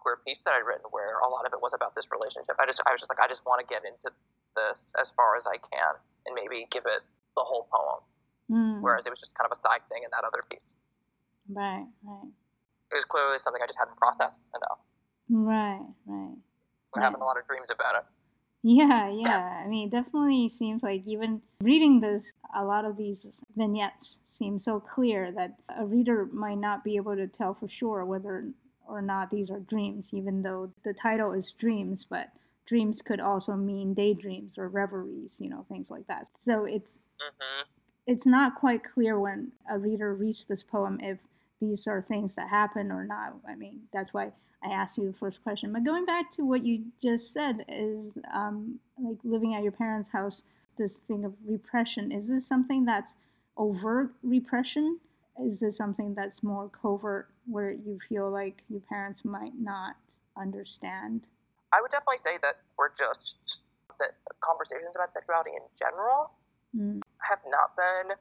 queer 0.00 0.16
piece 0.24 0.40
that 0.48 0.56
I'd 0.56 0.64
written, 0.64 0.88
where 0.92 1.20
a 1.20 1.28
lot 1.28 1.44
of 1.44 1.52
it 1.52 1.60
was 1.60 1.76
about 1.76 1.92
this 1.94 2.08
relationship. 2.08 2.56
I 2.56 2.64
just 2.64 2.80
I 2.88 2.92
was 2.92 3.00
just 3.00 3.12
like, 3.12 3.20
I 3.20 3.28
just 3.28 3.44
want 3.44 3.60
to 3.60 3.68
get 3.68 3.84
into 3.84 4.08
this 4.56 4.92
as 5.00 5.12
far 5.12 5.36
as 5.36 5.44
I 5.44 5.60
can, 5.60 5.92
and 6.24 6.32
maybe 6.32 6.68
give 6.72 6.84
it 6.88 7.04
the 7.36 7.44
whole 7.44 7.68
poem. 7.68 8.00
Mm. 8.48 8.80
Whereas 8.80 9.04
it 9.04 9.10
was 9.10 9.20
just 9.20 9.36
kind 9.36 9.44
of 9.44 9.52
a 9.52 9.60
side 9.60 9.84
thing 9.88 10.04
in 10.04 10.10
that 10.12 10.24
other 10.24 10.40
piece. 10.48 10.72
Right, 11.48 11.88
right. 12.04 12.30
It 12.92 12.94
was 12.94 13.04
clearly 13.04 13.36
something 13.40 13.60
I 13.60 13.66
just 13.66 13.78
hadn't 13.78 13.96
processed 13.96 14.40
enough. 14.56 14.80
Right, 15.28 15.84
right. 16.06 16.36
I'm 16.36 16.40
right. 16.96 17.04
having 17.04 17.20
a 17.20 17.24
lot 17.24 17.36
of 17.36 17.48
dreams 17.48 17.72
about 17.72 18.04
it. 18.04 18.04
Yeah, 18.66 19.10
yeah. 19.10 19.62
I 19.62 19.68
mean, 19.68 19.90
definitely 19.90 20.48
seems 20.48 20.82
like 20.82 21.02
even 21.06 21.42
reading 21.60 22.00
this, 22.00 22.32
a 22.54 22.64
lot 22.64 22.86
of 22.86 22.96
these 22.96 23.42
vignettes 23.54 24.20
seem 24.24 24.58
so 24.58 24.80
clear 24.80 25.30
that 25.32 25.56
a 25.68 25.84
reader 25.84 26.26
might 26.32 26.56
not 26.56 26.82
be 26.82 26.96
able 26.96 27.14
to 27.14 27.28
tell 27.28 27.52
for 27.52 27.68
sure 27.68 28.06
whether 28.06 28.48
or 28.88 29.02
not 29.02 29.30
these 29.30 29.50
are 29.50 29.60
dreams, 29.60 30.14
even 30.14 30.42
though 30.42 30.72
the 30.82 30.94
title 30.94 31.32
is 31.32 31.52
dreams, 31.52 32.06
but 32.08 32.30
dreams 32.64 33.02
could 33.02 33.20
also 33.20 33.52
mean 33.52 33.92
daydreams 33.92 34.56
or 34.56 34.68
reveries, 34.68 35.36
you 35.38 35.50
know, 35.50 35.66
things 35.68 35.90
like 35.90 36.06
that. 36.06 36.30
So 36.38 36.64
it's 36.64 36.94
mm-hmm. 37.20 37.68
it's 38.06 38.24
not 38.24 38.54
quite 38.54 38.82
clear 38.82 39.20
when 39.20 39.52
a 39.70 39.78
reader 39.78 40.14
reads 40.14 40.46
this 40.46 40.64
poem 40.64 40.98
if 41.02 41.18
these 41.60 41.86
are 41.86 42.00
things 42.00 42.34
that 42.36 42.48
happen 42.48 42.90
or 42.90 43.04
not. 43.04 43.34
I 43.46 43.56
mean, 43.56 43.82
that's 43.92 44.14
why 44.14 44.32
I 44.64 44.72
asked 44.72 44.96
you 44.96 45.06
the 45.06 45.18
first 45.18 45.42
question. 45.42 45.72
But 45.72 45.84
going 45.84 46.06
back 46.06 46.30
to 46.32 46.42
what 46.42 46.62
you 46.62 46.84
just 47.02 47.32
said 47.32 47.64
is 47.68 48.06
um, 48.32 48.78
like 48.98 49.18
living 49.22 49.54
at 49.54 49.62
your 49.62 49.72
parents' 49.72 50.10
house, 50.10 50.44
this 50.78 50.98
thing 50.98 51.24
of 51.24 51.34
repression. 51.46 52.10
Is 52.10 52.28
this 52.28 52.46
something 52.46 52.84
that's 52.84 53.14
overt 53.56 54.10
repression? 54.22 54.98
Is 55.40 55.60
this 55.60 55.76
something 55.76 56.14
that's 56.14 56.42
more 56.42 56.68
covert 56.70 57.28
where 57.46 57.72
you 57.72 57.98
feel 58.08 58.30
like 58.30 58.62
your 58.68 58.80
parents 58.80 59.24
might 59.24 59.52
not 59.60 59.96
understand? 60.36 61.22
I 61.72 61.80
would 61.82 61.90
definitely 61.90 62.18
say 62.18 62.38
that 62.42 62.54
we're 62.78 62.94
just 62.98 63.62
that 63.98 64.16
conversations 64.40 64.96
about 64.96 65.12
sexuality 65.12 65.50
in 65.54 65.62
general 65.78 66.30
mm. 66.74 67.00
have 67.18 67.38
not 67.50 67.76
been 67.76 68.16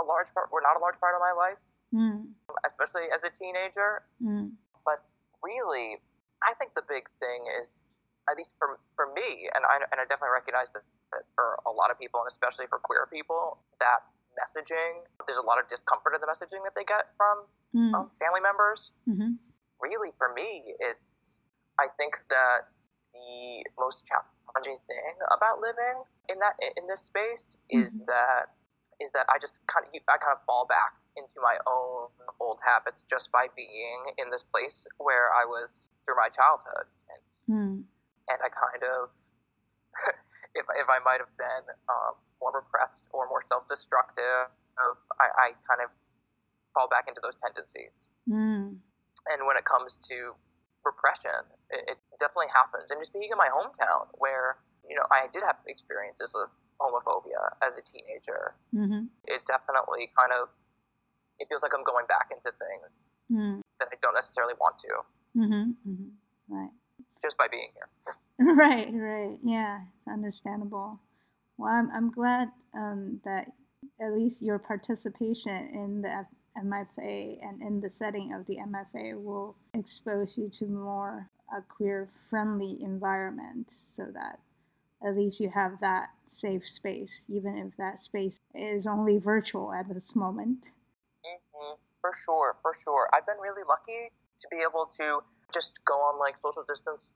a 0.00 0.02
large 0.02 0.32
part. 0.34 0.48
We're 0.52 0.60
not 0.60 0.76
a 0.76 0.80
large 0.80 1.00
part 1.00 1.14
of 1.14 1.20
my 1.20 1.32
life, 1.32 1.60
mm. 1.94 2.26
especially 2.66 3.08
as 3.14 3.24
a 3.24 3.30
teenager. 3.30 4.02
Mm 4.22 4.52
really, 5.42 6.00
I 6.44 6.54
think 6.58 6.74
the 6.74 6.84
big 6.88 7.08
thing 7.18 7.46
is, 7.60 7.72
at 8.28 8.36
least 8.36 8.54
for, 8.58 8.78
for 8.94 9.12
me, 9.14 9.46
and 9.54 9.62
I, 9.62 9.86
and 9.92 9.98
I 10.02 10.04
definitely 10.10 10.34
recognize 10.34 10.70
that, 10.74 10.82
that 11.14 11.22
for 11.38 11.62
a 11.66 11.70
lot 11.70 11.94
of 11.94 11.98
people, 11.98 12.20
and 12.20 12.26
especially 12.26 12.66
for 12.66 12.82
queer 12.82 13.06
people, 13.06 13.58
that 13.78 14.02
messaging, 14.34 15.06
there's 15.26 15.38
a 15.38 15.46
lot 15.46 15.62
of 15.62 15.70
discomfort 15.70 16.12
in 16.12 16.20
the 16.20 16.26
messaging 16.26 16.60
that 16.66 16.74
they 16.74 16.84
get 16.84 17.14
from 17.16 17.46
mm. 17.70 17.92
um, 17.94 18.10
family 18.18 18.42
members. 18.42 18.92
Mm-hmm. 19.08 19.38
Really, 19.80 20.10
for 20.18 20.34
me, 20.34 20.74
it's, 20.80 21.36
I 21.78 21.86
think 21.96 22.18
that 22.28 22.72
the 23.14 23.64
most 23.78 24.04
challenging 24.06 24.78
thing 24.86 25.12
about 25.32 25.60
living 25.60 26.02
in 26.28 26.38
that 26.40 26.56
in 26.76 26.86
this 26.88 27.02
space 27.02 27.58
is 27.70 27.94
mm-hmm. 27.94 28.04
that 28.06 28.52
is 29.00 29.12
that 29.12 29.26
I 29.28 29.38
just 29.38 29.60
kind 29.66 29.84
of 29.84 29.92
I 29.92 30.16
kind 30.16 30.32
of 30.32 30.40
fall 30.46 30.66
back 30.68 30.96
into 31.16 31.40
my 31.40 31.56
own 31.66 32.08
old 32.40 32.60
habits 32.60 33.02
just 33.02 33.32
by 33.32 33.48
being 33.56 34.14
in 34.18 34.30
this 34.30 34.44
place 34.44 34.86
where 34.98 35.32
I 35.32 35.44
was 35.48 35.88
through 36.04 36.16
my 36.16 36.28
childhood. 36.28 36.86
And, 37.08 37.22
mm. 37.48 37.78
and 38.28 38.38
I 38.40 38.48
kind 38.52 38.82
of, 38.84 39.10
if, 40.58 40.64
if 40.64 40.88
I 40.88 41.00
might 41.04 41.20
have 41.24 41.32
been 41.40 41.64
um, 41.88 42.14
more 42.40 42.52
repressed 42.52 43.04
or 43.10 43.28
more 43.28 43.42
self 43.46 43.66
destructive, 43.68 44.52
I, 44.76 45.26
I 45.26 45.46
kind 45.64 45.80
of 45.80 45.88
fall 46.76 46.88
back 46.88 47.08
into 47.08 47.20
those 47.24 47.36
tendencies. 47.40 48.08
Mm. 48.28 48.76
And 49.32 49.38
when 49.48 49.56
it 49.56 49.64
comes 49.64 49.98
to 50.12 50.36
repression, 50.84 51.40
it, 51.72 51.96
it 51.96 51.98
definitely 52.20 52.52
happens. 52.52 52.92
And 52.92 53.00
just 53.00 53.16
being 53.16 53.32
in 53.32 53.40
my 53.40 53.48
hometown, 53.50 54.12
where 54.20 54.60
you 54.86 54.94
know 54.94 55.02
I 55.10 55.26
did 55.32 55.42
have 55.42 55.56
experiences 55.66 56.36
of 56.36 56.52
homophobia 56.78 57.56
as 57.64 57.80
a 57.80 57.82
teenager, 57.82 58.54
mm-hmm. 58.70 59.08
it 59.26 59.42
definitely 59.48 60.12
kind 60.14 60.30
of 60.30 60.52
it 61.38 61.48
feels 61.48 61.62
like 61.62 61.72
I'm 61.74 61.84
going 61.84 62.06
back 62.06 62.30
into 62.30 62.50
things 62.56 63.00
mm. 63.30 63.60
that 63.80 63.88
I 63.92 63.96
don't 64.02 64.14
necessarily 64.14 64.54
want 64.60 64.78
to. 64.78 64.88
Mm-hmm. 65.36 65.90
Mm-hmm. 65.90 66.54
Right. 66.54 66.70
Just 67.22 67.38
by 67.38 67.46
being 67.50 67.68
here. 67.74 67.88
right. 68.54 68.88
Right. 68.92 69.38
Yeah. 69.42 69.80
Understandable. 70.10 71.00
Well, 71.58 71.72
I'm 71.72 71.90
I'm 71.94 72.10
glad 72.10 72.50
um, 72.74 73.20
that 73.24 73.46
at 74.00 74.12
least 74.12 74.42
your 74.42 74.58
participation 74.58 75.70
in 75.72 76.02
the 76.02 76.10
F- 76.10 76.64
MFA 76.64 77.36
and 77.42 77.60
in 77.60 77.80
the 77.80 77.90
setting 77.90 78.34
of 78.34 78.46
the 78.46 78.58
MFA 78.58 79.22
will 79.22 79.56
expose 79.74 80.36
you 80.36 80.50
to 80.58 80.66
more 80.66 81.30
a 81.56 81.62
queer 81.62 82.08
friendly 82.28 82.78
environment 82.82 83.66
so 83.70 84.06
that 84.12 84.40
at 85.06 85.16
least 85.16 85.40
you 85.40 85.50
have 85.50 85.80
that 85.80 86.08
safe 86.26 86.66
space, 86.66 87.24
even 87.28 87.56
if 87.56 87.76
that 87.76 88.02
space 88.02 88.38
is 88.54 88.86
only 88.86 89.18
virtual 89.18 89.72
at 89.72 89.92
this 89.92 90.16
moment. 90.16 90.72
For 92.06 92.14
sure, 92.14 92.54
for 92.62 92.70
sure. 92.70 93.10
I've 93.10 93.26
been 93.26 93.42
really 93.42 93.66
lucky 93.66 94.14
to 94.14 94.46
be 94.46 94.62
able 94.62 94.86
to 94.94 95.26
just 95.50 95.82
go 95.82 95.98
on 96.06 96.22
like 96.22 96.38
social 96.38 96.62
distance 96.62 97.10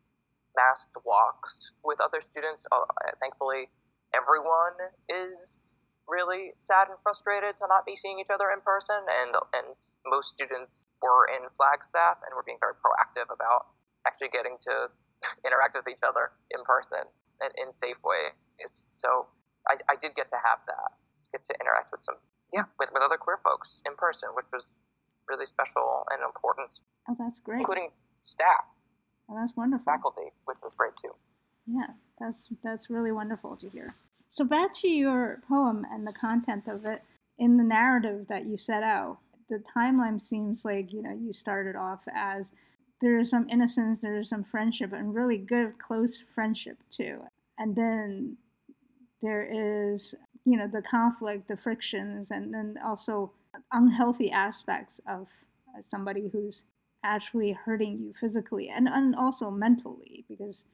masked 0.59 0.98
walks 1.07 1.70
with 1.87 2.03
other 2.03 2.18
students. 2.18 2.66
Uh, 2.74 2.90
thankfully, 3.22 3.70
everyone 4.11 4.74
is 5.07 5.79
really 6.11 6.59
sad 6.59 6.90
and 6.90 6.98
frustrated 7.07 7.55
to 7.62 7.70
not 7.70 7.87
be 7.87 7.94
seeing 7.94 8.18
each 8.18 8.35
other 8.35 8.50
in 8.50 8.59
person, 8.66 8.98
and 8.98 9.31
and 9.55 9.79
most 10.11 10.35
students 10.35 10.90
were 10.98 11.31
in 11.38 11.46
Flagstaff 11.55 12.18
and 12.26 12.35
were 12.35 12.42
being 12.42 12.59
very 12.59 12.74
proactive 12.83 13.31
about 13.31 13.70
actually 14.11 14.35
getting 14.35 14.59
to 14.66 14.90
interact 15.46 15.79
with 15.79 15.87
each 15.87 16.03
other 16.03 16.35
in 16.50 16.66
person 16.66 17.07
and 17.38 17.55
in 17.62 17.70
safe 17.70 18.03
ways. 18.03 18.83
So 18.90 19.31
I, 19.70 19.79
I 19.87 19.94
did 20.03 20.18
get 20.18 20.35
to 20.35 20.38
have 20.42 20.59
that, 20.66 20.90
get 21.31 21.46
to 21.46 21.55
interact 21.62 21.94
with 21.94 22.03
some 22.03 22.18
yeah 22.50 22.66
with, 22.83 22.90
with 22.90 23.07
other 23.07 23.22
queer 23.22 23.38
folks 23.46 23.87
in 23.87 23.94
person, 23.94 24.35
which 24.35 24.50
was 24.50 24.66
really 25.31 25.47
special 25.47 26.05
and 26.11 26.23
important. 26.23 26.81
Oh, 27.09 27.16
that's 27.19 27.40
great. 27.40 27.61
Including 27.61 27.90
staff. 28.23 28.66
Oh, 29.31 29.37
that's 29.38 29.57
wonderful. 29.57 29.85
Faculty, 29.85 30.33
which 30.45 30.59
was 30.62 30.75
great 30.75 30.93
too. 31.01 31.14
Yeah, 31.66 31.95
that's 32.19 32.49
that's 32.64 32.90
really 32.90 33.12
wonderful 33.12 33.57
to 33.57 33.69
hear. 33.71 33.95
So 34.29 34.45
back 34.45 34.75
to 34.81 34.88
your 34.88 35.43
poem 35.49 35.87
and 35.90 36.07
the 36.07 36.12
content 36.12 36.64
of 36.69 36.85
it. 36.85 37.03
In 37.38 37.57
the 37.57 37.64
narrative 37.64 38.27
that 38.29 38.45
you 38.45 38.59
set 38.59 38.83
out, 38.83 39.19
the 39.49 39.62
timeline 39.77 40.25
seems 40.25 40.64
like 40.64 40.93
you 40.93 41.03
know 41.03 41.12
you 41.12 41.33
started 41.33 41.77
off 41.77 42.01
as 42.14 42.53
there's 43.01 43.31
some 43.31 43.49
innocence, 43.49 44.01
there's 44.01 44.29
some 44.29 44.45
friendship, 44.45 44.93
and 44.93 45.14
really 45.14 45.38
good 45.38 45.79
close 45.79 46.23
friendship 46.35 46.77
too. 46.95 47.21
And 47.59 47.75
then 47.75 48.37
there 49.23 49.43
is 49.43 50.14
you 50.45 50.59
know 50.59 50.66
the 50.66 50.83
conflict, 50.83 51.49
the 51.49 51.57
frictions, 51.57 52.31
and 52.31 52.53
then 52.53 52.77
also 52.85 53.33
unhealthy 53.73 54.31
aspects 54.31 55.01
of 55.09 55.29
uh, 55.77 55.83
somebody 55.87 56.29
who's 56.33 56.65
actually 57.03 57.53
hurting 57.53 57.99
you 57.99 58.13
physically 58.21 58.69
and, 58.69 58.89
and 58.89 59.15
also 59.17 59.51
mentally 59.51 60.25
because 60.29 60.65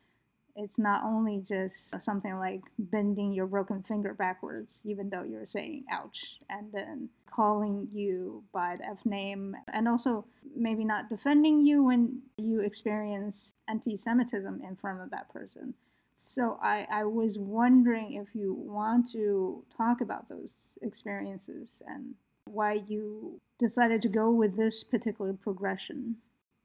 it's 0.57 0.79
not 0.79 1.05
only 1.05 1.43
just 1.47 2.01
something 2.03 2.39
like 2.39 2.63
bending 2.79 3.33
your 3.33 3.47
broken 3.47 3.83
finger 3.83 4.15
backwards, 4.15 4.81
even 4.85 5.11
though 5.11 5.23
you're 5.23 5.47
saying 5.47 5.85
ouch, 5.93 6.39
and 6.49 6.73
then 6.73 7.11
calling 7.31 7.87
you 7.93 8.43
by 8.55 8.77
the 8.77 8.89
F 8.89 9.05
name, 9.05 9.55
and 9.75 9.87
also 9.87 10.25
maybe 10.57 10.83
not 10.83 11.11
defending 11.11 11.61
you 11.61 11.83
when 11.85 12.23
you 12.39 12.61
experience 12.61 13.53
anti 13.69 13.99
Semitism 13.99 14.63
in 14.67 14.77
front 14.77 15.03
of 15.03 15.11
that 15.11 15.29
person. 15.31 15.75
So 16.15 16.59
I, 16.63 16.87
I 16.91 17.05
was 17.05 17.39
wondering 17.39 18.15
if 18.15 18.35
you 18.35 18.55
want 18.55 19.13
to 19.13 19.63
talk 19.77 20.01
about 20.01 20.27
those 20.31 20.71
experiences 20.81 21.83
and 21.87 22.15
why 22.47 22.81
you 22.87 23.41
decided 23.59 24.03
to 24.03 24.09
go 24.09 24.31
with 24.31 24.57
this 24.57 24.85
particular 24.85 25.35
progression. 25.35 26.17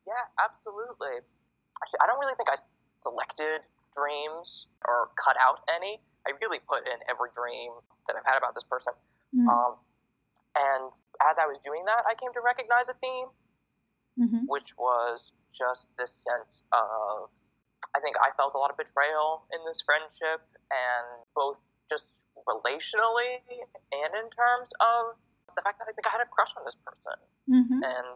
Yeah, 0.08 0.26
absolutely. 0.44 1.20
Actually, 1.82 2.02
I 2.04 2.08
don't 2.08 2.20
really 2.20 2.36
think 2.36 2.50
I 2.50 2.58
selected 2.98 3.62
dreams 3.94 4.68
or 4.88 5.10
cut 5.18 5.36
out 5.42 5.60
any. 5.76 6.00
I 6.28 6.32
really 6.42 6.60
put 6.70 6.86
in 6.88 6.98
every 7.10 7.30
dream 7.34 7.72
that 8.08 8.16
I've 8.16 8.28
had 8.30 8.38
about 8.38 8.54
this 8.54 8.64
person. 8.64 8.94
Mm. 9.36 9.48
Um, 9.50 9.74
and 10.56 10.92
as 11.30 11.40
I 11.40 11.48
was 11.48 11.58
doing 11.64 11.84
that, 11.86 12.04
I 12.06 12.14
came 12.16 12.32
to 12.34 12.42
recognize 12.44 12.90
a 12.90 12.98
theme, 13.00 13.30
mm-hmm. 14.20 14.44
which 14.48 14.76
was 14.78 15.34
just 15.52 15.90
this 15.98 16.12
sense 16.12 16.64
of 16.72 17.32
I 17.96 18.00
think 18.00 18.16
I 18.24 18.32
felt 18.38 18.56
a 18.56 18.58
lot 18.58 18.72
of 18.72 18.78
betrayal 18.78 19.44
in 19.52 19.60
this 19.68 19.84
friendship, 19.84 20.40
and 20.72 21.08
both 21.36 21.60
just 21.90 22.08
relationally 22.48 23.44
and 23.92 24.12
in 24.16 24.28
terms 24.32 24.72
of 24.80 25.20
the 25.56 25.62
fact 25.62 25.80
that 25.80 25.88
I 25.90 25.94
think 25.94 26.08
I 26.08 26.14
had 26.14 26.24
a 26.24 26.30
crush 26.30 26.54
on 26.58 26.64
this 26.66 26.76
person, 26.76 27.18
mm-hmm. 27.50 27.80
and 27.82 28.08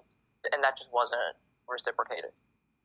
and 0.53 0.59
that 0.63 0.77
just 0.77 0.93
wasn't 0.93 1.35
reciprocated. 1.69 2.31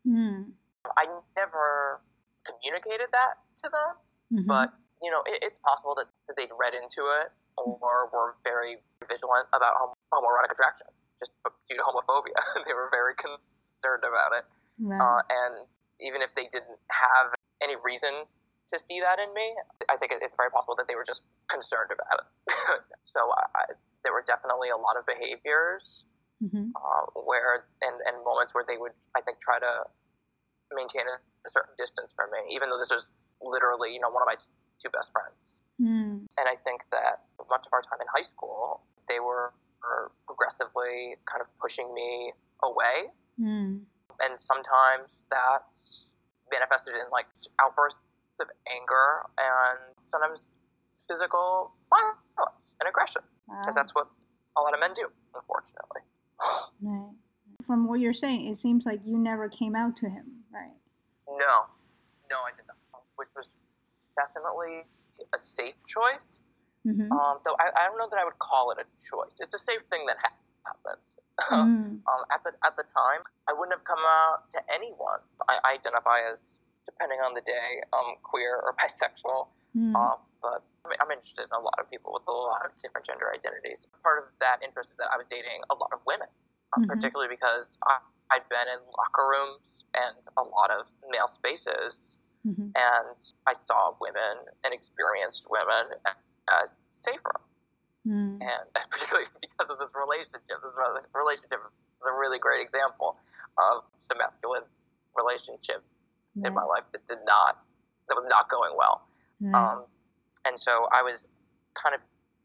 Mm. 0.06 0.56
I 0.96 1.04
never 1.36 2.00
communicated 2.46 3.12
that 3.12 3.36
to 3.64 3.66
them, 3.68 3.90
mm-hmm. 4.32 4.48
but 4.48 4.72
you 5.02 5.10
know, 5.10 5.20
it, 5.24 5.44
it's 5.44 5.60
possible 5.60 5.96
that, 5.96 6.08
that 6.28 6.36
they'd 6.36 6.52
read 6.56 6.72
into 6.72 7.08
it 7.20 7.32
or 7.56 8.08
were 8.12 8.36
very 8.44 8.80
vigilant 9.08 9.48
about 9.52 9.76
hom- 9.76 9.96
homoerotic 10.12 10.52
attraction 10.52 10.88
just 11.20 11.32
due 11.68 11.76
to 11.76 11.84
homophobia. 11.84 12.40
they 12.64 12.72
were 12.72 12.88
very 12.88 13.12
concerned 13.16 14.04
about 14.04 14.32
it, 14.40 14.44
right. 14.80 14.96
uh, 14.96 15.20
and 15.28 15.68
even 16.00 16.24
if 16.24 16.32
they 16.34 16.48
didn't 16.48 16.80
have 16.88 17.36
any 17.60 17.76
reason 17.84 18.24
to 18.68 18.78
see 18.78 19.00
that 19.00 19.18
in 19.20 19.28
me, 19.34 19.44
I 19.90 19.96
think 19.98 20.12
it's 20.14 20.36
very 20.36 20.50
possible 20.50 20.74
that 20.78 20.88
they 20.88 20.94
were 20.94 21.04
just 21.04 21.22
concerned 21.48 21.90
about 21.92 22.24
it. 22.24 22.26
so 23.04 23.20
I, 23.28 23.76
there 24.04 24.12
were 24.12 24.24
definitely 24.26 24.70
a 24.70 24.76
lot 24.76 24.96
of 24.96 25.04
behaviors 25.06 26.04
mm-hmm. 26.42 26.72
uh, 26.74 27.04
where 27.14 27.66
and, 27.82 27.96
and 28.06 28.24
moments 28.24 28.54
where 28.54 28.64
they 28.66 28.76
would 28.76 28.92
I 29.16 29.20
think 29.20 29.40
try 29.40 29.58
to 29.58 29.72
maintain 30.74 31.02
a, 31.06 31.18
certain 31.48 31.74
distance 31.78 32.12
from 32.12 32.30
me, 32.30 32.54
even 32.54 32.68
though 32.68 32.78
this 32.78 32.92
was 32.92 33.10
literally 33.40 33.92
you 33.92 34.00
know 34.00 34.10
one 34.10 34.22
of 34.22 34.28
my 34.28 34.36
t- 34.36 34.52
two 34.78 34.90
best 34.90 35.12
friends. 35.12 35.56
Mm. 35.80 36.28
And 36.36 36.44
I 36.44 36.56
think 36.64 36.84
that 36.92 37.24
much 37.48 37.64
of 37.66 37.72
our 37.72 37.80
time 37.80 38.00
in 38.00 38.06
high 38.12 38.22
school, 38.22 38.84
they 39.08 39.18
were, 39.18 39.56
were 39.80 40.12
progressively 40.28 41.16
kind 41.24 41.40
of 41.40 41.48
pushing 41.56 41.92
me 41.94 42.32
away, 42.62 43.08
mm. 43.40 43.80
and 44.20 44.32
sometimes 44.36 45.16
that 45.32 45.64
manifested 46.52 46.94
in 46.94 47.08
like 47.10 47.26
outbursts 47.62 48.00
of 48.40 48.48
anger 48.68 49.24
and 49.38 49.78
sometimes 50.10 50.40
physical 51.10 51.72
violence 51.90 52.74
and 52.78 52.88
aggression 52.88 53.22
because 53.50 53.74
wow. 53.74 53.82
that's 53.82 53.94
what 53.94 54.06
a 54.56 54.60
lot 54.62 54.74
of 54.74 54.78
men 54.78 54.90
do, 54.94 55.10
unfortunately. 55.34 56.02
Right. 56.80 57.10
From 57.66 57.88
what 57.88 57.98
you're 57.98 58.14
saying, 58.14 58.46
it 58.46 58.58
seems 58.58 58.86
like 58.86 59.00
you 59.04 59.18
never 59.18 59.48
came 59.48 59.74
out 59.74 59.96
to 59.96 60.08
him, 60.08 60.46
right? 60.54 60.72
No, 61.26 61.66
no, 62.30 62.38
I 62.46 62.54
did 62.56 62.66
not, 62.66 63.02
which 63.16 63.28
was 63.34 63.52
definitely 64.16 64.86
a 65.34 65.38
safe 65.38 65.74
choice. 65.86 66.40
Mm-hmm. 66.86 67.12
Um, 67.12 67.38
though 67.44 67.56
I, 67.60 67.68
I 67.76 67.82
don't 67.88 67.98
know 67.98 68.08
that 68.08 68.18
I 68.18 68.24
would 68.24 68.38
call 68.38 68.70
it 68.72 68.78
a 68.80 68.86
choice. 69.04 69.36
It's 69.40 69.54
a 69.54 69.60
safe 69.60 69.82
thing 69.90 70.06
that 70.06 70.16
ha- 70.22 70.38
happened. 70.64 71.02
Mm. 71.40 72.04
um, 72.04 72.22
at 72.28 72.44
the 72.44 72.52
at 72.60 72.76
the 72.76 72.84
time, 72.84 73.24
I 73.48 73.56
wouldn't 73.56 73.72
have 73.72 73.84
come 73.84 74.04
out 74.04 74.44
to 74.52 74.60
anyone. 74.74 75.24
I, 75.48 75.56
I 75.64 75.72
identify 75.80 76.20
as, 76.30 76.52
depending 76.84 77.16
on 77.24 77.32
the 77.32 77.40
day, 77.40 77.80
um, 77.96 78.20
queer 78.22 78.60
or 78.60 78.76
bisexual. 78.76 79.48
Mm. 79.76 79.94
Um, 79.94 80.18
but 80.42 80.62
I 80.84 80.88
mean, 80.88 80.98
I'm 81.00 81.10
interested 81.10 81.44
in 81.44 81.52
a 81.54 81.60
lot 81.60 81.76
of 81.78 81.88
people 81.90 82.12
with 82.12 82.24
a 82.26 82.32
lot 82.32 82.64
of 82.64 82.72
different 82.82 83.06
gender 83.06 83.28
identities. 83.32 83.86
Part 84.02 84.18
of 84.18 84.24
that 84.40 84.62
interest 84.64 84.90
is 84.90 84.96
that 84.96 85.08
I 85.12 85.16
was 85.16 85.26
dating 85.30 85.60
a 85.70 85.76
lot 85.76 85.90
of 85.92 86.00
women, 86.06 86.28
um, 86.76 86.84
Mhm. 86.84 86.88
particularly 86.88 87.28
because 87.28 87.78
I, 87.86 88.00
I'd 88.32 88.48
been 88.48 88.66
in 88.66 88.80
locker 88.96 89.26
rooms 89.28 89.84
and 89.94 90.16
a 90.38 90.42
lot 90.42 90.70
of 90.70 90.86
male 91.10 91.28
spaces, 91.28 92.16
Mm-hmm. 92.40 92.72
and 92.72 93.16
I 93.46 93.52
saw 93.52 93.92
women 94.00 94.48
and 94.64 94.72
experienced 94.72 95.46
women 95.50 95.92
as 96.48 96.72
safer. 96.94 97.36
Mm. 98.08 98.40
And 98.40 98.64
particularly 98.90 99.28
because 99.44 99.68
of 99.68 99.78
this 99.78 99.92
relationship, 99.92 100.40
this 100.48 100.72
relationship 101.12 101.60
is 102.00 102.06
a 102.08 102.14
really 102.16 102.38
great 102.38 102.62
example 102.62 103.18
of 103.60 103.84
a 104.10 104.14
masculine 104.16 104.64
relationship 105.14 105.84
in 106.42 106.54
my 106.54 106.62
life 106.64 106.84
that 106.92 107.04
did 107.06 107.18
not, 107.26 107.60
that 108.08 108.14
was 108.14 108.24
not 108.24 108.48
going 108.48 108.72
well. 108.74 109.04
Right. 109.40 109.54
Um, 109.54 109.84
and 110.46 110.58
so 110.58 110.86
I 110.92 111.02
was 111.02 111.26
kind 111.74 111.94
of 111.94 112.00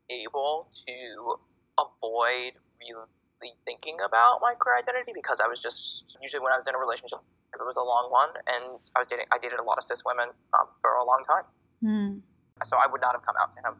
able 0.09 0.67
to 0.87 1.35
avoid 1.79 2.53
really 2.79 3.53
thinking 3.65 3.97
about 4.05 4.39
my 4.41 4.53
queer 4.57 4.77
identity 4.77 5.11
because 5.13 5.41
I 5.41 5.47
was 5.47 5.61
just 5.61 6.17
usually 6.21 6.41
when 6.43 6.53
I 6.53 6.55
was 6.55 6.67
in 6.67 6.75
a 6.75 6.77
relationship, 6.77 7.19
it 7.53 7.59
was 7.63 7.77
a 7.77 7.83
long 7.83 8.07
one, 8.11 8.29
and 8.47 8.79
I 8.95 8.99
was 8.99 9.07
dating. 9.07 9.25
I 9.31 9.37
dated 9.37 9.59
a 9.59 9.63
lot 9.63 9.77
of 9.77 9.83
cis 9.83 10.03
women 10.05 10.29
um, 10.53 10.67
for 10.81 10.91
a 10.91 11.03
long 11.05 11.23
time, 11.27 11.43
Mm. 11.83 12.21
so 12.63 12.77
I 12.77 12.87
would 12.87 13.01
not 13.01 13.13
have 13.13 13.25
come 13.25 13.35
out 13.41 13.53
to 13.53 13.59
him 13.59 13.75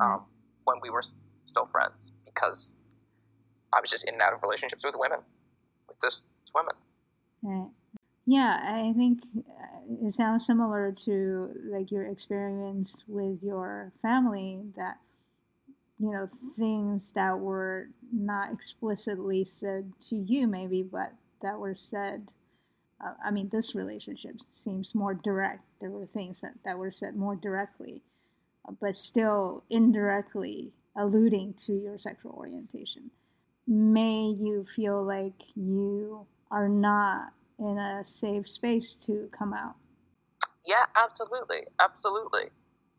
um, 0.00 0.24
when 0.64 0.76
we 0.82 0.90
were 0.90 1.02
still 1.44 1.66
friends 1.66 2.12
because 2.24 2.72
I 3.72 3.80
was 3.80 3.90
just 3.90 4.04
in 4.04 4.14
and 4.14 4.22
out 4.22 4.32
of 4.32 4.42
relationships 4.42 4.84
with 4.84 4.94
women, 4.98 5.20
with 5.88 5.96
cis 6.00 6.22
women. 6.54 6.74
Right. 7.42 7.70
Yeah, 8.26 8.58
I 8.62 8.92
think 8.96 9.22
it 10.02 10.12
sounds 10.12 10.46
similar 10.46 10.92
to 11.04 11.50
like 11.64 11.90
your 11.90 12.06
experience 12.06 13.04
with 13.06 13.42
your 13.42 13.92
family 14.02 14.60
that 14.76 14.98
you 15.98 16.10
know 16.10 16.28
things 16.58 17.12
that 17.12 17.38
were 17.38 17.88
not 18.12 18.52
explicitly 18.52 19.44
said 19.44 19.92
to 20.08 20.16
you 20.16 20.46
maybe 20.46 20.82
but 20.82 21.12
that 21.42 21.58
were 21.58 21.74
said 21.74 22.32
uh, 23.04 23.12
i 23.24 23.30
mean 23.30 23.48
this 23.52 23.74
relationship 23.74 24.36
seems 24.50 24.94
more 24.94 25.14
direct. 25.14 25.62
There 25.80 25.90
were 25.90 26.06
things 26.06 26.40
that, 26.40 26.54
that 26.64 26.78
were 26.78 26.92
said 26.92 27.16
more 27.16 27.36
directly 27.36 28.02
but 28.80 28.96
still 28.96 29.62
indirectly 29.70 30.72
alluding 30.96 31.54
to 31.66 31.72
your 31.72 31.98
sexual 31.98 32.32
orientation. 32.32 33.10
May 33.66 34.34
you 34.38 34.64
feel 34.74 35.04
like 35.04 35.42
you 35.54 36.26
are 36.50 36.68
not 36.68 37.32
in 37.58 37.78
a 37.78 38.04
safe 38.04 38.48
space 38.48 38.94
to 38.94 39.28
come 39.36 39.52
out 39.52 39.76
yeah 40.66 40.84
absolutely 40.96 41.60
absolutely 41.80 42.50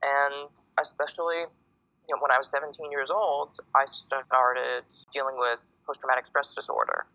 and 0.02 0.50
especially 0.80 1.46
you 2.08 2.16
know, 2.16 2.22
when 2.22 2.32
I 2.32 2.38
was 2.38 2.50
17 2.50 2.92
years 2.92 3.12
old, 3.12 3.60
I 3.76 3.86
started 3.86 4.84
dealing 5.12 5.36
with 5.38 5.60
post 5.86 6.02
traumatic 6.02 6.26
stress 6.26 6.56
disorder. 6.56 7.06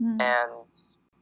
Mm. 0.00 0.20
And 0.20 0.52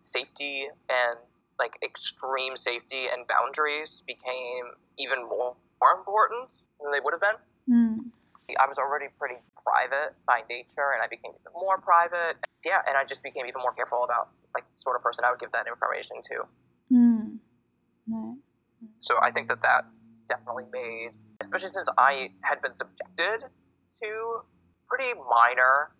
safety 0.00 0.66
and 0.88 1.18
like 1.58 1.78
extreme 1.82 2.56
safety 2.56 3.06
and 3.12 3.26
boundaries 3.26 4.02
became 4.06 4.74
even 4.98 5.22
more, 5.28 5.54
more 5.80 5.94
important 5.98 6.50
than 6.80 6.92
they 6.92 7.00
would 7.02 7.14
have 7.14 7.22
been. 7.22 7.38
Mm. 7.70 7.96
I 8.60 8.66
was 8.68 8.78
already 8.78 9.06
pretty 9.18 9.36
private 9.62 10.14
by 10.26 10.42
nature 10.50 10.92
and 10.94 11.02
I 11.02 11.08
became 11.08 11.32
even 11.34 11.52
more 11.54 11.78
private. 11.78 12.36
Yeah, 12.64 12.82
and 12.86 12.96
I 12.96 13.04
just 13.04 13.22
became 13.22 13.46
even 13.46 13.62
more 13.62 13.72
careful 13.72 14.04
about 14.04 14.28
like 14.54 14.64
sort 14.76 14.96
of 14.96 15.02
person 15.02 15.24
I 15.24 15.30
would 15.30 15.40
give 15.40 15.52
that 15.52 15.66
information 15.66 16.18
to. 16.22 16.36
Mm. 16.92 17.38
Right. 18.08 18.36
So 18.98 19.16
I 19.20 19.30
think 19.30 19.48
that 19.48 19.62
that 19.62 19.84
definitely 20.28 20.64
made 20.72 21.10
especially 21.40 21.70
since 21.70 21.88
I 21.98 22.30
had 22.40 22.62
been 22.62 22.74
subjected 22.74 23.48
to 24.02 24.40
pretty 24.88 25.12
minor 25.28 25.90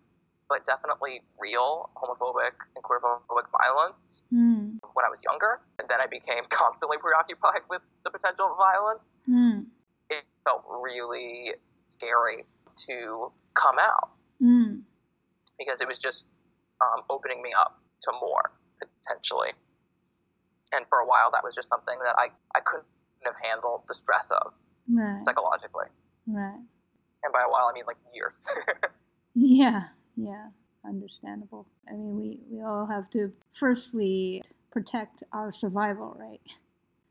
but 0.47 0.65
definitely 0.65 1.21
real 1.39 1.89
homophobic 1.95 2.53
and 2.75 2.83
queerphobic 2.83 3.49
violence 3.51 4.21
mm. 4.31 4.77
when 4.93 5.05
I 5.05 5.09
was 5.09 5.21
younger. 5.23 5.59
And 5.79 5.89
then 5.89 5.99
I 5.99 6.05
became 6.07 6.43
constantly 6.49 6.97
preoccupied 6.97 7.61
with 7.69 7.81
the 8.03 8.11
potential 8.11 8.51
of 8.51 8.57
violence. 8.57 9.01
Mm. 9.27 9.65
It 10.09 10.23
felt 10.43 10.63
really 10.69 11.53
scary 11.79 12.45
to 12.87 13.31
come 13.55 13.77
out 13.79 14.11
mm. 14.41 14.81
because 15.57 15.81
it 15.81 15.87
was 15.87 15.97
just 15.97 16.27
um, 16.81 17.03
opening 17.09 17.41
me 17.41 17.49
up 17.59 17.79
to 18.05 18.11
more 18.21 18.51
potentially. 18.79 19.49
And 20.73 20.85
for 20.89 20.99
a 20.99 21.05
while, 21.05 21.31
that 21.31 21.43
was 21.43 21.55
just 21.55 21.69
something 21.69 21.95
that 22.03 22.15
I, 22.17 22.27
I 22.55 22.61
couldn't 22.61 22.85
have 23.25 23.35
handled 23.43 23.83
the 23.87 23.93
stress 23.93 24.31
of 24.31 24.53
right. 24.89 25.23
psychologically. 25.23 25.87
Right. 26.27 26.59
And 27.23 27.33
by 27.33 27.41
a 27.45 27.49
while, 27.49 27.69
I 27.69 27.73
mean 27.73 27.85
like 27.87 27.97
years. 28.13 28.33
yeah, 29.35 29.83
yeah, 30.15 30.47
understandable. 30.85 31.67
I 31.89 31.93
mean, 31.93 32.15
we, 32.15 32.39
we 32.49 32.61
all 32.61 32.85
have 32.85 33.09
to 33.11 33.31
firstly 33.53 34.43
protect 34.71 35.23
our 35.33 35.51
survival, 35.51 36.15
right? 36.19 36.41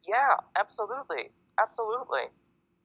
Yeah, 0.06 0.36
absolutely. 0.58 1.30
Absolutely. 1.60 2.28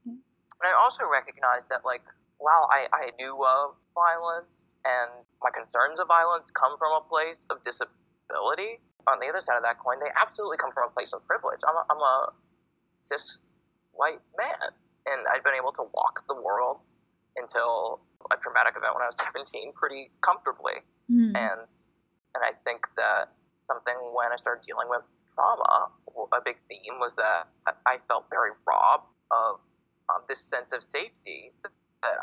Yeah. 0.06 0.13
And 0.13 0.65
I 0.65 0.74
also 0.82 1.04
recognize 1.12 1.65
that, 1.69 1.84
like, 1.84 2.04
while 2.38 2.69
I, 2.72 2.88
I 2.93 3.10
knew 3.19 3.43
of 3.43 3.76
violence 4.00 4.72
and 4.88 5.28
my 5.44 5.52
concerns 5.52 6.00
of 6.00 6.08
violence 6.08 6.52
come 6.52 6.80
from 6.80 6.96
a 6.96 7.04
place 7.04 7.44
of 7.52 7.60
disability, 7.64 8.80
on 9.08 9.20
the 9.20 9.28
other 9.28 9.42
side 9.42 9.58
of 9.58 9.64
that 9.64 9.80
coin, 9.80 10.00
they 10.00 10.12
absolutely 10.16 10.58
come 10.58 10.72
from 10.72 10.88
a 10.88 10.94
place 10.94 11.12
of 11.14 11.26
privilege. 11.28 11.60
I'm 11.68 11.76
a, 11.76 11.84
I'm 11.90 12.00
a 12.00 12.16
cis 12.96 13.40
white 13.92 14.22
man. 14.38 14.72
And 15.08 15.26
I'd 15.32 15.44
been 15.44 15.58
able 15.58 15.72
to 15.74 15.84
walk 15.94 16.28
the 16.28 16.36
world 16.36 16.86
until 17.36 18.02
a 18.32 18.38
traumatic 18.38 18.76
event 18.78 18.94
when 18.94 19.04
I 19.04 19.10
was 19.10 19.18
17 19.34 19.74
pretty 19.74 20.12
comfortably. 20.22 20.86
Mm. 21.10 21.34
And 21.36 21.60
and 22.36 22.42
I 22.46 22.54
think 22.64 22.86
that 22.96 23.34
something 23.66 23.96
when 24.14 24.32
I 24.32 24.38
started 24.38 24.62
dealing 24.62 24.86
with 24.88 25.02
trauma, 25.34 25.90
a 26.34 26.42
big 26.46 26.58
theme 26.70 27.00
was 27.00 27.16
that 27.16 27.50
I 27.66 27.98
felt 28.08 28.30
very 28.30 28.52
robbed 28.68 29.10
of 29.32 29.58
um, 30.14 30.22
this 30.28 30.38
sense 30.40 30.74
of 30.74 30.84
safety 30.84 31.54
that 31.64 31.72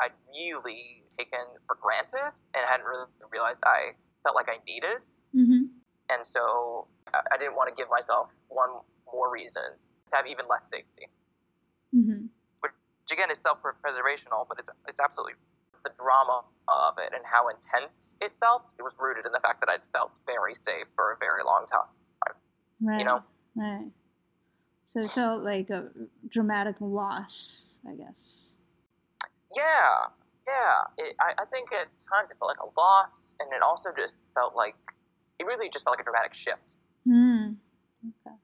I'd 0.01 0.15
really 0.31 1.03
taken 1.17 1.41
for 1.65 1.77
granted 1.81 2.31
and 2.53 2.61
hadn't 2.69 2.85
really 2.85 3.05
realized 3.31 3.59
I 3.65 3.97
felt 4.23 4.35
like 4.35 4.47
I 4.49 4.57
needed. 4.67 5.01
Mm-hmm. 5.35 5.73
And 6.09 6.21
so 6.25 6.87
I 7.13 7.37
didn't 7.37 7.55
want 7.55 7.69
to 7.69 7.75
give 7.75 7.89
myself 7.89 8.29
one 8.47 8.69
more 9.11 9.31
reason 9.31 9.63
to 10.09 10.15
have 10.15 10.27
even 10.27 10.45
less 10.47 10.65
safety 10.71 11.11
mm-hmm. 11.95 12.25
which 12.59 12.71
again 13.11 13.29
is 13.31 13.39
self-preservational, 13.39 14.45
but 14.47 14.59
it's 14.59 14.69
it's 14.87 14.99
absolutely 14.99 15.33
the 15.83 15.91
drama 15.95 16.43
of 16.67 16.95
it 16.97 17.13
and 17.13 17.23
how 17.25 17.47
intense 17.47 18.15
it 18.21 18.31
felt. 18.39 18.69
It 18.77 18.83
was 18.83 18.93
rooted 18.99 19.25
in 19.25 19.31
the 19.31 19.39
fact 19.39 19.61
that 19.61 19.69
I'd 19.69 19.81
felt 19.93 20.11
very 20.25 20.53
safe 20.53 20.87
for 20.95 21.13
a 21.13 21.17
very 21.19 21.43
long 21.45 21.65
time. 21.71 22.35
Right. 22.81 22.99
You 22.99 23.05
know. 23.05 23.23
Right. 23.55 23.91
So 24.87 24.99
it 24.99 25.09
felt 25.09 25.43
like 25.43 25.69
a 25.69 25.89
dramatic 26.29 26.75
loss, 26.79 27.79
I 27.87 27.95
guess. 27.95 28.55
Yeah, 29.55 30.07
yeah. 30.47 30.87
It, 30.97 31.15
I, 31.19 31.43
I 31.43 31.45
think 31.45 31.69
at 31.71 31.87
times 32.07 32.31
it 32.31 32.37
felt 32.39 32.49
like 32.49 32.63
a 32.63 32.71
loss, 32.79 33.27
and 33.39 33.51
it 33.51 33.61
also 33.61 33.89
just 33.95 34.17
felt 34.33 34.55
like 34.55 34.75
it 35.39 35.45
really 35.45 35.69
just 35.69 35.85
felt 35.85 35.97
like 35.97 36.01
a 36.01 36.07
dramatic 36.07 36.33
shift. 36.33 36.63
Hmm. 37.05 37.59
Okay. 38.01 38.35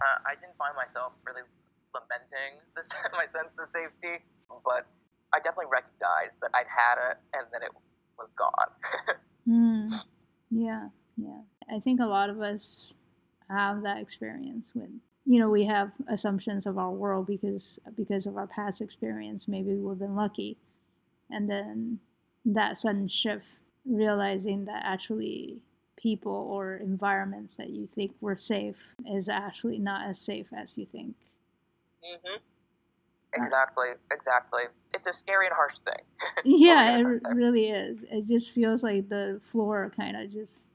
Uh, 0.00 0.18
I 0.24 0.34
didn't 0.40 0.56
find 0.56 0.74
myself 0.74 1.12
really 1.26 1.44
lamenting 1.94 2.60
this, 2.76 2.90
my 3.12 3.26
sense 3.26 3.52
of 3.60 3.66
safety, 3.72 4.24
but 4.64 4.86
I 5.32 5.38
definitely 5.38 5.70
recognized 5.70 6.40
that 6.40 6.50
I'd 6.54 6.66
had 6.66 6.96
it 7.10 7.16
and 7.34 7.46
then 7.52 7.62
it 7.62 7.72
was 8.18 8.30
gone. 8.36 8.70
mm, 9.48 10.06
yeah, 10.50 10.88
yeah. 11.16 11.40
I 11.70 11.78
think 11.80 12.00
a 12.00 12.06
lot 12.06 12.30
of 12.30 12.40
us 12.40 12.92
have 13.48 13.82
that 13.82 13.98
experience 13.98 14.72
with 14.74 14.90
you 15.26 15.38
know 15.38 15.50
we 15.50 15.64
have 15.64 15.90
assumptions 16.08 16.66
of 16.66 16.78
our 16.78 16.90
world 16.90 17.26
because 17.26 17.78
because 17.96 18.26
of 18.26 18.36
our 18.36 18.46
past 18.46 18.80
experience 18.80 19.48
maybe 19.48 19.74
we've 19.74 19.98
been 19.98 20.14
lucky 20.14 20.56
and 21.30 21.48
then 21.48 21.98
that 22.44 22.76
sudden 22.78 23.08
shift 23.08 23.46
realizing 23.84 24.64
that 24.64 24.82
actually 24.84 25.58
people 25.96 26.48
or 26.50 26.76
environments 26.76 27.56
that 27.56 27.70
you 27.70 27.86
think 27.86 28.12
were 28.20 28.36
safe 28.36 28.94
is 29.06 29.28
actually 29.28 29.78
not 29.78 30.08
as 30.08 30.18
safe 30.18 30.48
as 30.56 30.78
you 30.78 30.86
think 30.86 31.14
Mm-hmm. 32.04 33.42
Exactly, 33.42 33.88
exactly. 34.10 34.62
It's 34.92 35.06
a 35.06 35.12
scary 35.12 35.46
and 35.46 35.54
harsh 35.54 35.78
thing. 35.78 36.02
yeah, 36.44 36.96
it 36.98 37.22
really 37.34 37.70
is. 37.70 38.04
It 38.10 38.26
just 38.26 38.52
feels 38.52 38.82
like 38.82 39.08
the 39.08 39.40
floor 39.44 39.92
kind 39.96 40.16
of 40.16 40.32
just 40.32 40.66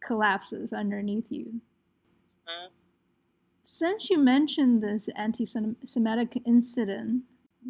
collapses 0.00 0.72
underneath 0.72 1.26
you. 1.30 1.60
Mm-hmm. 2.48 2.72
Since 3.64 4.10
you 4.10 4.18
mentioned 4.18 4.82
this 4.82 5.08
anti 5.16 5.44
Semitic 5.46 6.42
incident, 6.46 7.22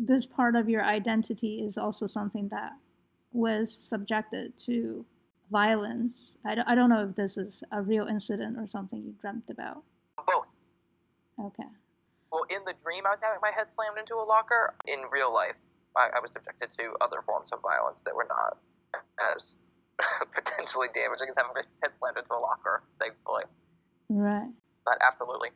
this 0.05 0.27
part 0.27 0.57
of 0.57 0.69
your 0.69 0.85
identity 0.85 1.63
is 1.63 1.77
also 1.77 2.07
something 2.07 2.49
that 2.49 2.73
was 3.33 3.73
subjected 3.73 4.53
to 4.67 5.05
violence. 5.51 6.37
I 6.45 6.55
don't, 6.55 6.69
I 6.69 6.75
don't 6.75 6.91
know 6.91 7.09
if 7.09 7.17
this 7.17 7.37
is 7.37 7.63
a 7.73 7.83
real 7.83 8.07
incident 8.07 8.59
or 8.59 8.67
something 8.67 9.03
you 9.03 9.15
dreamt 9.21 9.51
about. 9.51 9.83
Both. 10.27 10.47
Okay 11.41 11.65
well, 12.31 12.45
in 12.51 12.65
the 12.67 12.75
dream, 12.83 13.05
I 13.07 13.11
was 13.11 13.21
having 13.23 13.41
my 13.43 13.53
head 13.55 13.73
slammed 13.73 13.99
into 13.99 14.15
a 14.15 14.25
locker. 14.25 14.75
In 14.87 15.01
real 15.11 15.33
life, 15.33 15.57
I, 15.97 16.09
I 16.17 16.21
was 16.21 16.33
subjected 16.33 16.73
to 16.73 16.93
other 17.01 17.23
forms 17.25 17.53
of 17.53 17.61
violence 17.63 18.03
that 18.05 18.15
were 18.15 18.29
not 18.29 18.59
as 19.35 19.59
potentially 20.35 20.89
damaging 20.93 21.29
as 21.29 21.37
having 21.37 21.53
my 21.55 21.63
head 21.83 21.93
slammed 21.99 22.19
into 22.19 22.33
a 22.35 22.41
locker, 22.41 22.83
thankfully. 23.01 23.45
Right. 24.09 24.53
But 24.85 24.99
absolutely. 25.07 25.51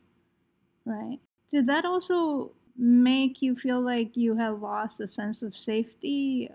Right. 0.85 1.19
Did 1.49 1.67
that 1.67 1.85
also 1.85 2.51
make 2.77 3.41
you 3.41 3.55
feel 3.55 3.81
like 3.81 4.15
you 4.15 4.35
had 4.35 4.61
lost 4.61 4.99
a 4.99 5.07
sense 5.07 5.41
of 5.41 5.55
safety? 5.55 6.49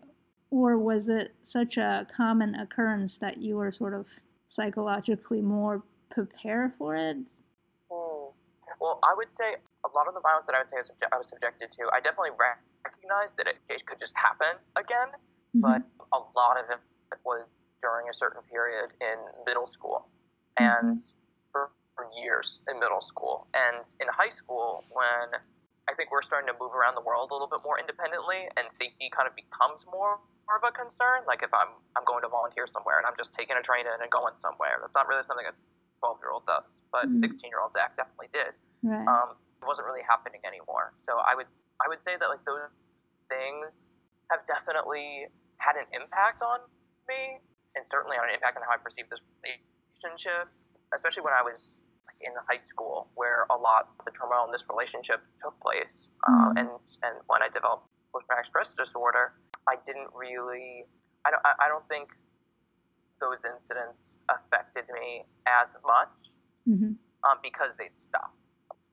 Or 0.51 0.79
was 0.79 1.09
it 1.09 1.35
such 1.43 1.77
a 1.77 2.07
common 2.15 2.55
occurrence 2.55 3.19
that 3.19 3.39
you 3.39 3.57
were 3.57 3.71
sort 3.71 3.95
of 3.95 4.07
psychologically 4.49 5.43
more 5.43 5.83
prepared 6.11 6.73
for 6.79 6.97
it? 6.97 7.17
Hmm. 7.91 8.33
Well, 8.81 9.01
I 9.03 9.15
would 9.17 9.33
say 9.33 9.57
a 9.85 9.89
lot 9.97 10.09
of 10.09 10.15
the 10.15 10.21
violence 10.21 10.47
that 10.47 10.55
I 10.55 10.61
would 10.61 10.71
say 10.71 10.77
I 10.77 10.81
was, 10.81 10.93
I 11.13 11.17
was 11.17 11.29
subjected 11.29 11.71
to, 11.73 11.91
I 11.93 12.01
definitely 12.01 12.37
recognized 12.85 13.37
that 13.39 13.47
it, 13.47 13.57
it 13.69 13.85
could 13.87 13.99
just 13.99 14.17
happen 14.17 14.59
again, 14.77 15.09
mm-hmm. 15.55 15.61
but 15.61 15.83
a 16.13 16.21
lot 16.37 16.59
of 16.59 16.65
it 16.71 16.81
was 17.25 17.51
during 17.81 18.09
a 18.09 18.15
certain 18.15 18.43
period 18.51 18.91
in 19.01 19.17
middle 19.47 19.67
school 19.67 20.09
and 20.59 20.99
mm-hmm. 20.99 20.99
for, 21.53 21.71
for 21.95 22.07
years 22.23 22.61
in 22.71 22.79
middle 22.81 23.01
school. 23.01 23.47
And 23.55 23.89
in 24.01 24.07
high 24.11 24.29
school, 24.29 24.85
when 24.91 25.41
I 25.89 25.97
think 25.97 26.13
we're 26.13 26.23
starting 26.23 26.53
to 26.53 26.57
move 26.61 26.77
around 26.77 26.95
the 27.01 27.03
world 27.03 27.33
a 27.33 27.35
little 27.35 27.49
bit 27.49 27.65
more 27.65 27.81
independently 27.81 28.45
and 28.61 28.69
safety 28.69 29.09
kind 29.09 29.25
of 29.25 29.33
becomes 29.33 29.89
more 29.89 30.21
of 30.53 30.61
a 30.61 30.73
concern. 30.77 31.25
Like 31.25 31.41
if 31.41 31.53
I'm 31.57 31.73
I'm 31.97 32.05
going 32.05 32.21
to 32.23 32.31
volunteer 32.31 32.69
somewhere 32.69 33.01
and 33.01 33.09
I'm 33.09 33.17
just 33.17 33.33
taking 33.33 33.57
a 33.57 33.65
train 33.65 33.89
in 33.89 33.97
and 33.97 34.11
going 34.13 34.37
somewhere, 34.37 34.85
that's 34.85 34.95
not 34.95 35.09
really 35.09 35.25
something 35.25 35.49
a 35.49 35.57
12 36.05 36.21
year 36.21 36.31
old 36.31 36.45
does, 36.45 36.69
but 36.93 37.09
16 37.09 37.25
mm-hmm. 37.25 37.49
year 37.49 37.65
old 37.65 37.73
Zach 37.73 37.97
definitely 37.97 38.29
did. 38.29 38.53
Right. 38.85 39.09
Um, 39.09 39.41
it 39.59 39.67
wasn't 39.67 39.89
really 39.89 40.05
happening 40.05 40.45
anymore. 40.45 40.93
So 41.01 41.19
I 41.19 41.35
would 41.35 41.49
I 41.81 41.89
would 41.89 42.05
say 42.05 42.21
that 42.21 42.29
like 42.29 42.45
those 42.45 42.69
things 43.33 43.91
have 44.31 44.45
definitely 44.45 45.27
had 45.57 45.81
an 45.81 45.89
impact 45.97 46.45
on 46.45 46.61
me, 47.09 47.41
and 47.75 47.83
certainly 47.91 48.17
had 48.17 48.29
an 48.29 48.37
impact 48.37 48.57
on 48.57 48.63
how 48.63 48.77
I 48.77 48.79
perceive 48.79 49.09
this 49.11 49.25
relationship, 49.43 50.53
especially 50.95 51.25
when 51.25 51.35
I 51.35 51.43
was 51.43 51.81
in 52.21 52.33
high 52.49 52.57
school 52.57 53.09
where 53.15 53.47
a 53.51 53.57
lot 53.57 53.89
of 53.99 54.05
the 54.05 54.11
turmoil 54.11 54.45
in 54.47 54.53
this 54.53 54.67
relationship 54.69 55.21
took 55.41 55.59
place. 55.61 56.11
Uh, 56.27 56.31
mm-hmm. 56.31 56.59
And 56.59 56.69
and 57.03 57.15
when 57.27 57.43
I 57.43 57.49
developed 57.49 57.87
post 58.13 58.27
traumatic 58.27 58.47
stress 58.47 58.75
disorder, 58.75 59.33
I 59.69 59.77
didn't 59.85 60.09
really. 60.15 60.87
I 61.27 61.31
don't. 61.31 61.43
I 61.45 61.69
don't 61.69 61.87
think 61.89 62.11
those 63.21 63.43
incidents 63.45 64.19
affected 64.31 64.85
me 64.95 65.25
as 65.47 65.75
much 65.87 66.39
mm-hmm. 66.69 66.95
um, 67.27 67.39
because 67.43 67.75
they'd 67.75 67.99
stop. 67.99 68.33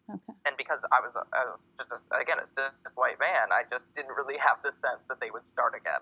Okay. 0.10 0.34
And 0.46 0.58
because 0.58 0.86
I 0.92 1.02
was, 1.02 1.16
a, 1.16 1.26
I 1.34 1.46
was 1.50 1.62
just 1.78 1.90
a, 1.94 2.22
again 2.22 2.38
a 2.38 2.46
cis 2.46 2.94
white 2.96 3.20
man, 3.20 3.50
I 3.52 3.64
just 3.72 3.92
didn't 3.94 4.14
really 4.14 4.38
have 4.38 4.58
the 4.64 4.70
sense 4.70 5.02
that 5.10 5.20
they 5.20 5.32
would 5.32 5.48
start 5.48 5.74
again. 5.74 6.02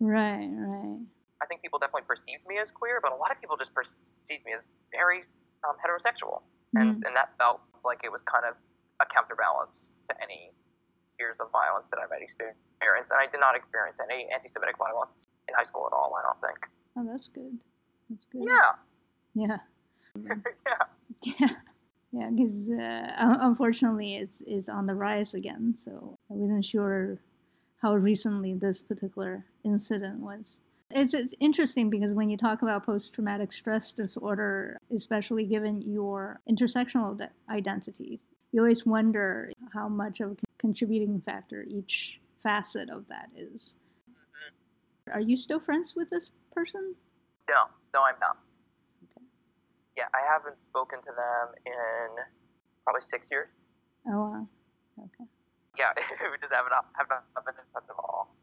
right. 0.00 0.50
Right. 0.50 0.98
I 1.42 1.46
think 1.46 1.62
people 1.62 1.78
definitely 1.78 2.06
perceived 2.06 2.46
me 2.46 2.58
as 2.58 2.70
queer, 2.70 3.00
but 3.02 3.12
a 3.12 3.16
lot 3.16 3.30
of 3.30 3.40
people 3.40 3.56
just 3.56 3.74
perceived 3.74 4.44
me 4.44 4.52
as 4.54 4.64
very 4.90 5.22
um, 5.66 5.76
heterosexual, 5.80 6.42
mm-hmm. 6.74 6.78
and 6.78 6.90
and 7.04 7.16
that 7.16 7.32
felt 7.38 7.60
like 7.84 8.02
it 8.04 8.12
was 8.12 8.22
kind 8.22 8.44
of 8.44 8.54
a 9.00 9.06
counterbalance 9.06 9.90
to 10.08 10.14
any 10.22 10.52
fears 11.18 11.36
of 11.40 11.50
violence 11.50 11.86
that 11.90 11.98
I 11.98 12.06
might 12.10 12.22
experience. 12.22 12.58
And 13.10 13.18
I 13.20 13.26
did 13.30 13.40
not 13.40 13.56
experience 13.56 13.98
any 14.02 14.28
anti-Semitic 14.32 14.78
violence 14.78 15.26
in 15.48 15.54
high 15.54 15.62
school 15.62 15.88
at 15.90 15.94
all. 15.94 16.14
I 16.14 16.22
don't 16.22 16.40
think. 16.40 16.60
Oh, 16.96 17.04
that's 17.10 17.28
good. 17.28 17.58
That's 18.10 18.26
good. 18.30 18.42
Yeah. 18.46 18.72
Yeah. 19.34 19.58
yeah. 21.26 21.38
Yeah. 21.40 21.48
Yeah, 22.10 22.30
because 22.30 22.70
uh, 22.70 23.36
unfortunately, 23.40 24.16
it's 24.16 24.40
is 24.42 24.68
on 24.68 24.86
the 24.86 24.94
rise 24.94 25.34
again. 25.34 25.74
So 25.76 26.18
I 26.30 26.34
wasn't 26.34 26.64
sure 26.64 27.20
how 27.82 27.94
recently 27.94 28.54
this 28.54 28.80
particular 28.80 29.44
incident 29.62 30.20
was. 30.20 30.62
It's, 30.90 31.12
it's 31.12 31.34
interesting 31.38 31.90
because 31.90 32.14
when 32.14 32.30
you 32.30 32.36
talk 32.36 32.62
about 32.62 32.86
post 32.86 33.12
traumatic 33.12 33.52
stress 33.52 33.92
disorder, 33.92 34.78
especially 34.94 35.44
given 35.44 35.82
your 35.82 36.40
intersectional 36.48 37.28
identity, 37.50 38.20
you 38.52 38.60
always 38.60 38.86
wonder 38.86 39.52
how 39.74 39.88
much 39.88 40.20
of 40.20 40.32
a 40.32 40.36
contributing 40.58 41.20
factor 41.20 41.64
each 41.68 42.20
facet 42.42 42.88
of 42.88 43.06
that 43.08 43.28
is. 43.36 43.76
Mm-hmm. 44.10 45.18
Are 45.18 45.20
you 45.20 45.36
still 45.36 45.60
friends 45.60 45.94
with 45.94 46.08
this 46.08 46.30
person? 46.52 46.94
No, 47.50 47.64
no, 47.92 48.00
I'm 48.04 48.18
not. 48.20 48.38
Okay. 49.04 49.26
Yeah, 49.98 50.04
I 50.14 50.26
haven't 50.32 50.62
spoken 50.62 51.00
to 51.00 51.10
them 51.10 51.54
in 51.66 52.24
probably 52.84 53.02
six 53.02 53.30
years. 53.30 53.48
Oh 54.06 54.30
wow. 54.30 54.48
Okay. 54.98 55.28
Yeah, 55.78 55.92
we 56.32 56.38
just 56.40 56.54
haven't 56.54 56.72
have 56.72 57.06
not 57.10 57.44
been 57.44 57.54
in 57.54 57.72
touch 57.74 57.84
at 57.88 57.96
all. 57.98 58.34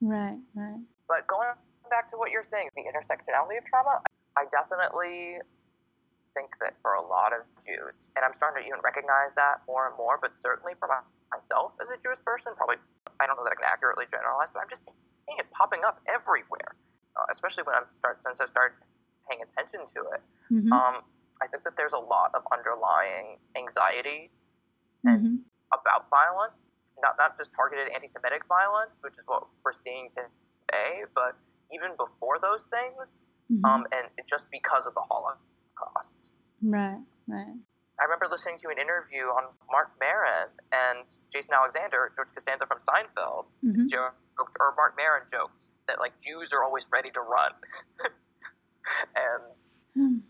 Right, 0.00 0.38
right. 0.54 0.80
But 1.06 1.26
going 1.26 1.48
back 1.90 2.10
to 2.10 2.16
what 2.16 2.30
you're 2.30 2.46
saying, 2.46 2.70
the 2.78 2.86
intersectionality 2.86 3.58
of 3.58 3.64
trauma, 3.66 4.00
I 4.38 4.46
definitely 4.48 5.42
think 6.34 6.54
that 6.62 6.78
for 6.82 6.94
a 6.94 7.02
lot 7.02 7.34
of 7.34 7.42
Jews, 7.66 8.08
and 8.14 8.24
I'm 8.24 8.32
starting 8.32 8.62
to 8.62 8.66
even 8.66 8.78
recognize 8.82 9.34
that 9.34 9.66
more 9.66 9.90
and 9.90 9.96
more, 9.98 10.18
but 10.22 10.30
certainly 10.38 10.78
for 10.78 10.86
myself 10.86 11.74
as 11.82 11.90
a 11.90 11.98
Jewish 11.98 12.22
person, 12.22 12.54
probably, 12.54 12.78
I 13.18 13.26
don't 13.26 13.36
know 13.36 13.44
that 13.44 13.54
I 13.54 13.58
can 13.58 13.66
accurately 13.66 14.06
generalize, 14.06 14.54
but 14.54 14.62
I'm 14.62 14.70
just 14.70 14.86
seeing 14.86 15.38
it 15.38 15.50
popping 15.50 15.82
up 15.82 15.98
everywhere, 16.06 16.78
uh, 17.18 17.26
especially 17.30 17.66
when 17.66 17.74
I'm 17.74 17.90
start, 17.98 18.22
since 18.22 18.40
I 18.40 18.46
started 18.46 18.78
paying 19.26 19.42
attention 19.42 19.82
to 19.98 20.00
it. 20.14 20.22
Mm-hmm. 20.50 20.72
Um, 20.72 21.02
I 21.42 21.46
think 21.50 21.64
that 21.64 21.76
there's 21.76 21.94
a 21.94 22.02
lot 22.02 22.30
of 22.34 22.46
underlying 22.52 23.42
anxiety 23.56 24.30
and 25.04 25.42
mm-hmm. 25.42 25.74
about 25.74 26.06
violence, 26.10 26.68
not, 27.02 27.16
not 27.18 27.38
just 27.38 27.54
targeted 27.54 27.88
anti 27.90 28.06
Semitic 28.06 28.46
violence, 28.46 28.92
which 29.00 29.16
is 29.16 29.24
what 29.26 29.48
we're 29.64 29.72
seeing 29.72 30.10
today, 30.14 31.08
but 31.14 31.34
even 31.74 31.96
before 31.96 32.38
those 32.42 32.66
things, 32.66 33.14
mm-hmm. 33.50 33.64
um, 33.64 33.86
and 33.92 34.08
just 34.28 34.48
because 34.50 34.86
of 34.86 34.94
the 34.94 35.04
Holocaust. 35.08 36.32
Right, 36.62 37.00
right. 37.26 37.56
I 38.00 38.04
remember 38.04 38.26
listening 38.30 38.56
to 38.64 38.68
an 38.72 38.80
interview 38.80 39.28
on 39.28 39.52
Marc 39.70 39.92
Maron 40.00 40.48
and 40.72 41.04
Jason 41.28 41.52
Alexander, 41.52 42.12
George 42.16 42.32
Costanza 42.32 42.64
from 42.64 42.80
Seinfeld, 42.80 43.44
mm-hmm. 43.60 43.92
joked, 43.92 44.16
or 44.38 44.72
Marc 44.76 44.96
Maron 44.96 45.28
joked 45.28 45.52
that 45.86 46.00
like 46.00 46.16
Jews 46.24 46.54
are 46.56 46.64
always 46.64 46.86
ready 46.88 47.10
to 47.10 47.20
run. 47.20 47.52
and 49.18 49.44
mm. 49.92 50.20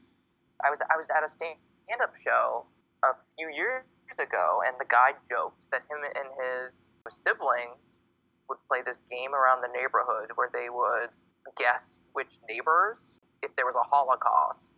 I 0.64 0.70
was 0.70 0.80
I 0.82 0.96
was 0.96 1.08
at 1.14 1.22
a 1.22 1.28
stand-up 1.28 2.16
show 2.16 2.66
a 3.04 3.14
few 3.38 3.48
years 3.54 3.84
ago, 4.18 4.60
and 4.66 4.74
the 4.80 4.88
guy 4.88 5.14
joked 5.28 5.70
that 5.70 5.86
him 5.86 6.02
and 6.02 6.28
his 6.42 6.90
siblings 7.08 8.02
would 8.48 8.58
play 8.66 8.82
this 8.84 8.98
game 9.06 9.30
around 9.30 9.62
the 9.62 9.70
neighborhood 9.70 10.34
where 10.34 10.50
they 10.52 10.66
would 10.66 11.14
guess 11.56 12.00
which 12.12 12.38
neighbors, 12.48 13.20
if 13.42 13.54
there 13.56 13.66
was 13.66 13.76
a 13.76 13.86
Holocaust, 13.86 14.72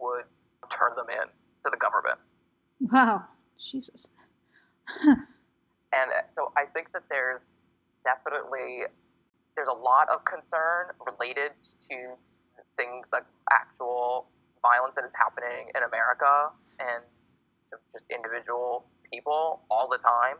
would 0.00 0.24
turn 0.70 0.92
them 0.96 1.06
in 1.10 1.28
to 1.28 1.70
the 1.70 1.76
government. 1.76 2.18
Wow, 2.80 3.24
Jesus. 3.58 4.06
and 5.04 5.18
uh, 5.92 6.26
so 6.34 6.52
I 6.56 6.64
think 6.66 6.92
that 6.92 7.02
there's 7.10 7.56
definitely 8.04 8.82
there's 9.56 9.68
a 9.68 9.74
lot 9.74 10.06
of 10.14 10.24
concern 10.24 10.94
related 11.04 11.50
to 11.90 12.14
things 12.76 13.06
like 13.12 13.24
actual 13.50 14.28
violence 14.62 14.94
that 14.94 15.04
is 15.04 15.12
happening 15.18 15.66
in 15.74 15.82
America 15.82 16.54
and 16.78 17.02
to 17.70 17.76
just 17.90 18.06
individual 18.08 18.86
people 19.12 19.60
all 19.70 19.88
the 19.90 19.98
time, 19.98 20.38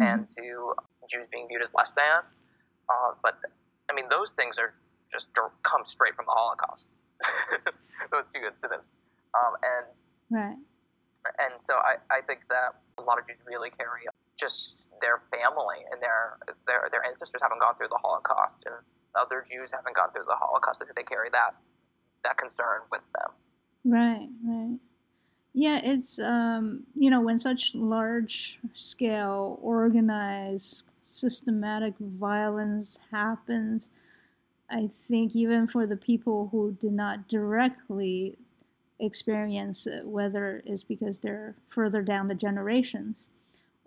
mm-hmm. 0.00 0.02
and 0.02 0.28
to 0.28 0.72
Jews 1.08 1.28
being 1.30 1.46
viewed 1.48 1.62
as 1.62 1.72
less 1.74 1.92
than. 1.92 2.24
Uh, 2.88 3.12
but 3.22 3.38
I 3.90 3.94
mean, 3.94 4.06
those 4.08 4.30
things 4.30 4.58
are 4.58 4.74
just 5.14 5.30
come 5.62 5.86
straight 5.86 6.14
from 6.18 6.26
the 6.26 6.34
Holocaust. 6.34 6.88
Those 8.10 8.26
two 8.26 8.42
incidents, 8.42 8.84
um, 9.32 9.54
and 9.62 9.86
right. 10.28 10.58
And 11.38 11.54
so 11.62 11.74
I, 11.74 11.96
I 12.12 12.20
think 12.26 12.40
that 12.50 12.76
a 12.98 13.02
lot 13.02 13.18
of 13.18 13.26
Jews 13.26 13.38
really 13.46 13.70
carry 13.70 14.04
just 14.38 14.90
their 15.00 15.22
family 15.30 15.86
and 15.90 16.02
their 16.02 16.36
their 16.66 16.88
their 16.90 17.06
ancestors 17.06 17.40
haven't 17.40 17.60
gone 17.60 17.76
through 17.76 17.88
the 17.88 18.00
Holocaust, 18.02 18.58
and 18.66 18.74
other 19.14 19.40
Jews 19.40 19.72
haven't 19.72 19.96
gone 19.96 20.10
through 20.12 20.26
the 20.26 20.36
Holocaust. 20.36 20.84
So 20.84 20.92
they 20.94 21.04
carry 21.04 21.30
that 21.30 21.54
that 22.24 22.36
concern 22.36 22.82
with 22.90 23.02
them. 23.14 23.30
Right. 23.86 24.28
Right. 24.44 24.78
Yeah, 25.54 25.80
it's 25.82 26.18
um, 26.18 26.82
you 26.96 27.10
know 27.10 27.20
when 27.20 27.38
such 27.38 27.74
large 27.74 28.58
scale, 28.72 29.58
organized, 29.62 30.84
systematic 31.04 31.94
violence 31.98 32.98
happens 33.12 33.90
I 34.74 34.90
think 35.06 35.36
even 35.36 35.68
for 35.68 35.86
the 35.86 35.96
people 35.96 36.48
who 36.50 36.76
did 36.80 36.92
not 36.92 37.28
directly 37.28 38.36
experience 38.98 39.86
it, 39.86 40.04
whether 40.04 40.64
it's 40.66 40.82
because 40.82 41.20
they're 41.20 41.54
further 41.68 42.02
down 42.02 42.26
the 42.26 42.34
generations 42.34 43.28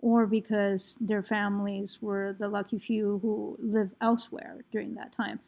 or 0.00 0.26
because 0.26 0.96
their 0.98 1.22
families 1.22 1.98
were 2.00 2.34
the 2.38 2.48
lucky 2.48 2.78
few 2.78 3.18
who 3.20 3.58
lived 3.60 3.96
elsewhere 4.00 4.64
during 4.72 4.94
that 4.94 5.12
time. 5.14 5.40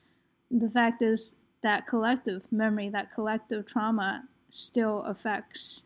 The 0.51 0.69
fact 0.69 1.01
is 1.01 1.37
that 1.63 1.87
collective 1.87 2.43
memory, 2.53 2.91
that 2.91 3.15
collective 3.15 3.65
trauma 3.65 4.25
still 4.51 5.03
affects 5.05 5.85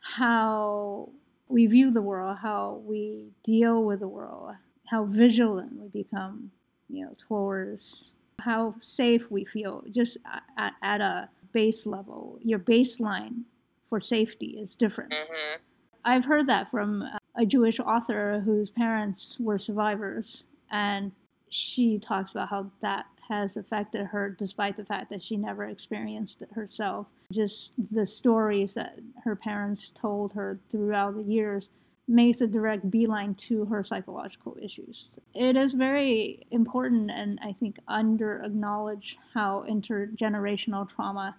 how 0.00 1.10
we 1.48 1.66
view 1.66 1.90
the 1.90 2.00
world, 2.00 2.38
how 2.40 2.80
we 2.86 3.26
deal 3.42 3.84
with 3.84 4.00
the 4.00 4.08
world, 4.08 4.54
how 4.86 5.04
vigilant 5.04 5.74
we 5.74 5.88
become, 5.88 6.50
you 6.88 7.04
know, 7.04 7.14
towards 7.28 8.14
how 8.40 8.74
safe 8.80 9.30
we 9.30 9.44
feel 9.44 9.84
just 9.90 10.16
at, 10.56 10.72
at 10.82 11.00
a 11.00 11.28
base 11.52 11.86
level. 11.86 12.38
Your 12.42 12.58
baseline 12.58 13.42
for 13.88 14.00
safety 14.00 14.58
is 14.60 14.74
different. 14.74 15.12
Mm-hmm. 15.12 15.60
I've 16.04 16.24
heard 16.24 16.46
that 16.46 16.70
from 16.70 17.04
a 17.34 17.44
Jewish 17.44 17.80
author 17.80 18.42
whose 18.44 18.70
parents 18.70 19.38
were 19.38 19.58
survivors, 19.58 20.46
and 20.70 21.12
she 21.48 21.98
talks 21.98 22.30
about 22.30 22.48
how 22.48 22.70
that 22.80 23.06
has 23.28 23.56
affected 23.56 24.06
her 24.06 24.30
despite 24.30 24.76
the 24.76 24.84
fact 24.84 25.10
that 25.10 25.22
she 25.22 25.36
never 25.36 25.64
experienced 25.64 26.40
it 26.40 26.50
herself. 26.54 27.06
Just 27.30 27.74
the 27.94 28.06
stories 28.06 28.74
that 28.74 29.00
her 29.24 29.36
parents 29.36 29.92
told 29.92 30.32
her 30.32 30.58
throughout 30.70 31.14
the 31.16 31.22
years 31.22 31.70
makes 32.08 32.40
a 32.40 32.46
direct 32.46 32.90
beeline 32.90 33.34
to 33.34 33.66
her 33.66 33.82
psychological 33.82 34.56
issues. 34.60 35.18
It 35.34 35.56
is 35.56 35.74
very 35.74 36.46
important 36.50 37.10
and 37.10 37.38
I 37.42 37.52
think 37.52 37.78
under 37.86 38.42
acknowledged 38.42 39.18
how 39.34 39.66
intergenerational 39.68 40.88
trauma 40.88 41.36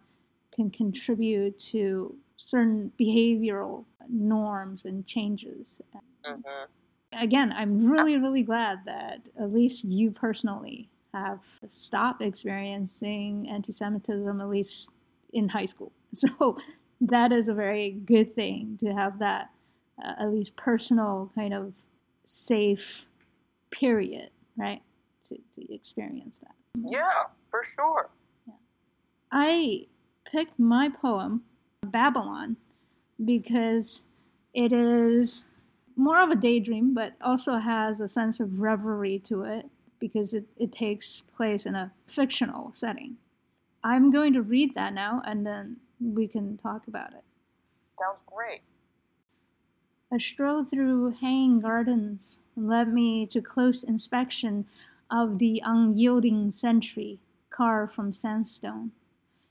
can 0.53 0.69
contribute 0.69 1.57
to 1.59 2.15
certain 2.37 2.91
behavioral 2.99 3.85
norms 4.09 4.85
and 4.85 5.05
changes. 5.05 5.81
Mm-hmm. 6.25 6.65
Again, 7.13 7.51
I'm 7.55 7.89
really, 7.89 8.17
really 8.17 8.43
glad 8.43 8.79
that 8.85 9.21
at 9.39 9.51
least 9.51 9.83
you 9.83 10.11
personally 10.11 10.89
have 11.13 11.39
stopped 11.71 12.21
experiencing 12.21 13.49
anti 13.49 13.71
Semitism, 13.71 14.39
at 14.39 14.47
least 14.47 14.91
in 15.33 15.49
high 15.49 15.65
school. 15.65 15.91
So 16.13 16.57
that 17.01 17.31
is 17.31 17.47
a 17.47 17.53
very 17.53 17.91
good 17.91 18.33
thing 18.33 18.77
to 18.81 18.93
have 18.93 19.19
that, 19.19 19.51
uh, 20.03 20.13
at 20.19 20.31
least 20.31 20.55
personal, 20.55 21.31
kind 21.35 21.53
of 21.53 21.73
safe 22.25 23.07
period, 23.71 24.29
right? 24.57 24.81
To, 25.25 25.35
to 25.35 25.73
experience 25.73 26.39
that. 26.39 26.55
Yeah, 26.91 27.23
for 27.49 27.63
sure. 27.63 28.09
Yeah. 28.47 28.53
I 29.31 29.87
picked 30.25 30.59
my 30.59 30.89
poem, 30.89 31.43
Babylon, 31.83 32.57
because 33.23 34.03
it 34.53 34.71
is 34.71 35.45
more 35.95 36.21
of 36.21 36.29
a 36.29 36.35
daydream, 36.35 36.93
but 36.93 37.13
also 37.21 37.55
has 37.55 37.99
a 37.99 38.07
sense 38.07 38.39
of 38.39 38.61
reverie 38.61 39.19
to 39.19 39.43
it 39.43 39.65
because 39.99 40.33
it, 40.33 40.45
it 40.57 40.71
takes 40.71 41.21
place 41.35 41.65
in 41.65 41.75
a 41.75 41.91
fictional 42.07 42.71
setting. 42.73 43.17
I'm 43.83 44.11
going 44.11 44.33
to 44.33 44.41
read 44.41 44.75
that 44.75 44.93
now 44.93 45.21
and 45.25 45.45
then 45.45 45.77
we 45.99 46.27
can 46.27 46.57
talk 46.57 46.87
about 46.87 47.13
it. 47.13 47.23
Sounds 47.89 48.23
great. 48.25 48.61
A 50.11 50.19
stroll 50.19 50.63
through 50.63 51.11
hanging 51.11 51.59
gardens 51.59 52.39
led 52.55 52.91
me 52.91 53.27
to 53.27 53.41
close 53.41 53.83
inspection 53.83 54.65
of 55.11 55.37
the 55.37 55.61
unyielding 55.63 56.51
sentry 56.51 57.19
carved 57.51 57.93
from 57.93 58.11
sandstone. 58.11 58.91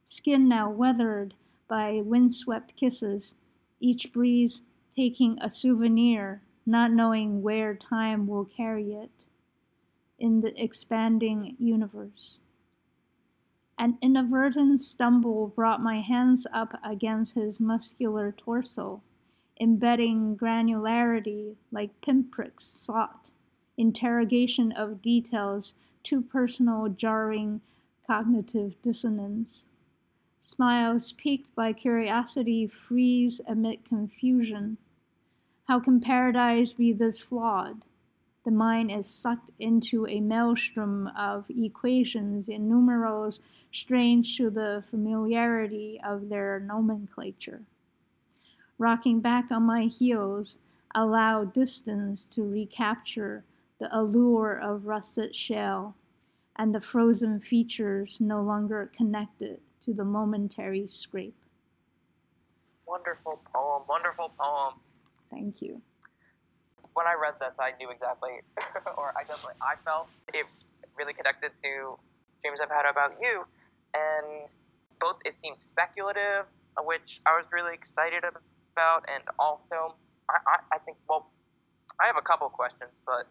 Skin 0.05 0.49
now 0.49 0.69
weathered 0.69 1.35
by 1.69 2.01
windswept 2.05 2.75
kisses, 2.75 3.37
each 3.79 4.13
breeze 4.13 4.63
taking 4.97 5.39
a 5.41 5.49
souvenir, 5.49 6.43
not 6.67 6.91
knowing 6.91 7.41
where 7.41 7.75
time 7.77 8.27
will 8.27 8.45
carry 8.45 8.93
it 8.93 9.27
in 10.19 10.41
the 10.41 10.61
expanding 10.61 11.55
universe. 11.61 12.41
An 13.79 13.97
inadvertent 14.03 14.81
stumble 14.81 15.47
brought 15.55 15.81
my 15.81 16.01
hands 16.01 16.49
up 16.53 16.81
against 16.83 17.37
his 17.37 17.61
muscular 17.61 18.33
torso, 18.33 19.03
embedding 19.61 20.37
granularity 20.37 21.57
like 21.73 22.01
pinpricks 22.01 22.65
sought, 22.65 23.33
interrogation 23.77 24.73
of 24.73 25.03
details 25.03 25.75
too 26.03 26.23
personal, 26.23 26.89
jarring 26.89 27.61
cognitive 28.07 28.81
dissonance. 28.83 29.67
Smiles 30.41 31.13
piqued 31.13 31.55
by 31.55 31.73
curiosity 31.73 32.67
freeze 32.67 33.41
amid 33.47 33.85
confusion. 33.85 34.79
How 35.67 35.81
can 35.81 36.01
paradise 36.01 36.73
be 36.73 36.93
this 36.93 37.21
flawed? 37.21 37.83
The 38.45 38.51
mind 38.51 38.91
is 38.91 39.07
sucked 39.07 39.51
into 39.59 40.07
a 40.07 40.21
maelstrom 40.21 41.09
of 41.09 41.45
equations 41.51 42.49
and 42.49 42.67
numerals 42.67 43.41
strange 43.71 44.39
to 44.39 44.49
the 44.49 44.83
familiarity 44.89 46.01
of 46.03 46.31
their 46.31 46.59
nomenclature. 46.59 47.61
Rocking 48.79 49.21
back 49.21 49.51
on 49.51 49.65
my 49.65 49.85
heels, 49.85 50.59
allow 50.95 51.45
distance 51.45 52.27
to 52.27 52.43
recapture 52.43 53.45
the 53.81 53.97
allure 53.97 54.53
of 54.55 54.87
russet 54.87 55.35
shell 55.35 55.97
and 56.57 56.75
the 56.75 56.81
frozen 56.81 57.41
features 57.41 58.19
no 58.21 58.41
longer 58.41 58.91
connected 58.97 59.61
to 59.85 59.93
the 59.93 60.05
momentary 60.05 60.87
scrape. 60.91 61.37
Wonderful 62.87 63.41
poem, 63.53 63.83
wonderful 63.89 64.33
poem. 64.39 64.75
Thank 65.31 65.61
you. 65.61 65.83
When 66.95 67.07
I 67.07 67.15
read 67.21 67.35
this, 67.41 67.55
I 67.59 67.73
knew 67.79 67.91
exactly, 67.91 68.41
or 68.97 69.13
I 69.17 69.23
definitely, 69.25 69.61
I 69.61 69.75
felt 69.85 70.09
it 70.35 70.47
really 70.97 71.15
connected 71.15 71.53
to 71.63 71.99
dreams 72.43 72.61
I've 72.61 72.71
had 72.71 72.91
about 72.91 73.15
you 73.23 73.45
and 73.95 74.53
both 75.01 75.19
it 75.25 75.39
seemed 75.39 75.61
speculative, 75.61 76.47
which 76.85 77.21
I 77.27 77.37
was 77.37 77.45
really 77.53 77.75
excited 77.75 78.19
about, 78.19 78.43
and 79.09 79.25
also 79.39 79.95
I, 80.29 80.37
I, 80.47 80.57
I 80.77 80.79
think 80.79 80.99
well, 81.09 81.31
I 82.01 82.07
have 82.07 82.17
a 82.17 82.23
couple 82.23 82.49
questions, 82.51 82.93
but 83.07 83.27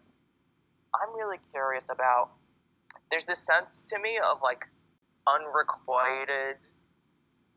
I'm 0.94 1.14
really 1.16 1.38
curious 1.52 1.86
about. 1.90 2.30
There's 3.10 3.24
this 3.24 3.38
sense 3.38 3.82
to 3.88 3.98
me 3.98 4.18
of 4.18 4.40
like 4.42 4.66
unrequited 5.26 6.56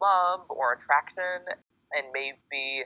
love 0.01 0.41
or 0.49 0.73
attraction, 0.73 1.43
and 1.93 2.07
maybe 2.13 2.85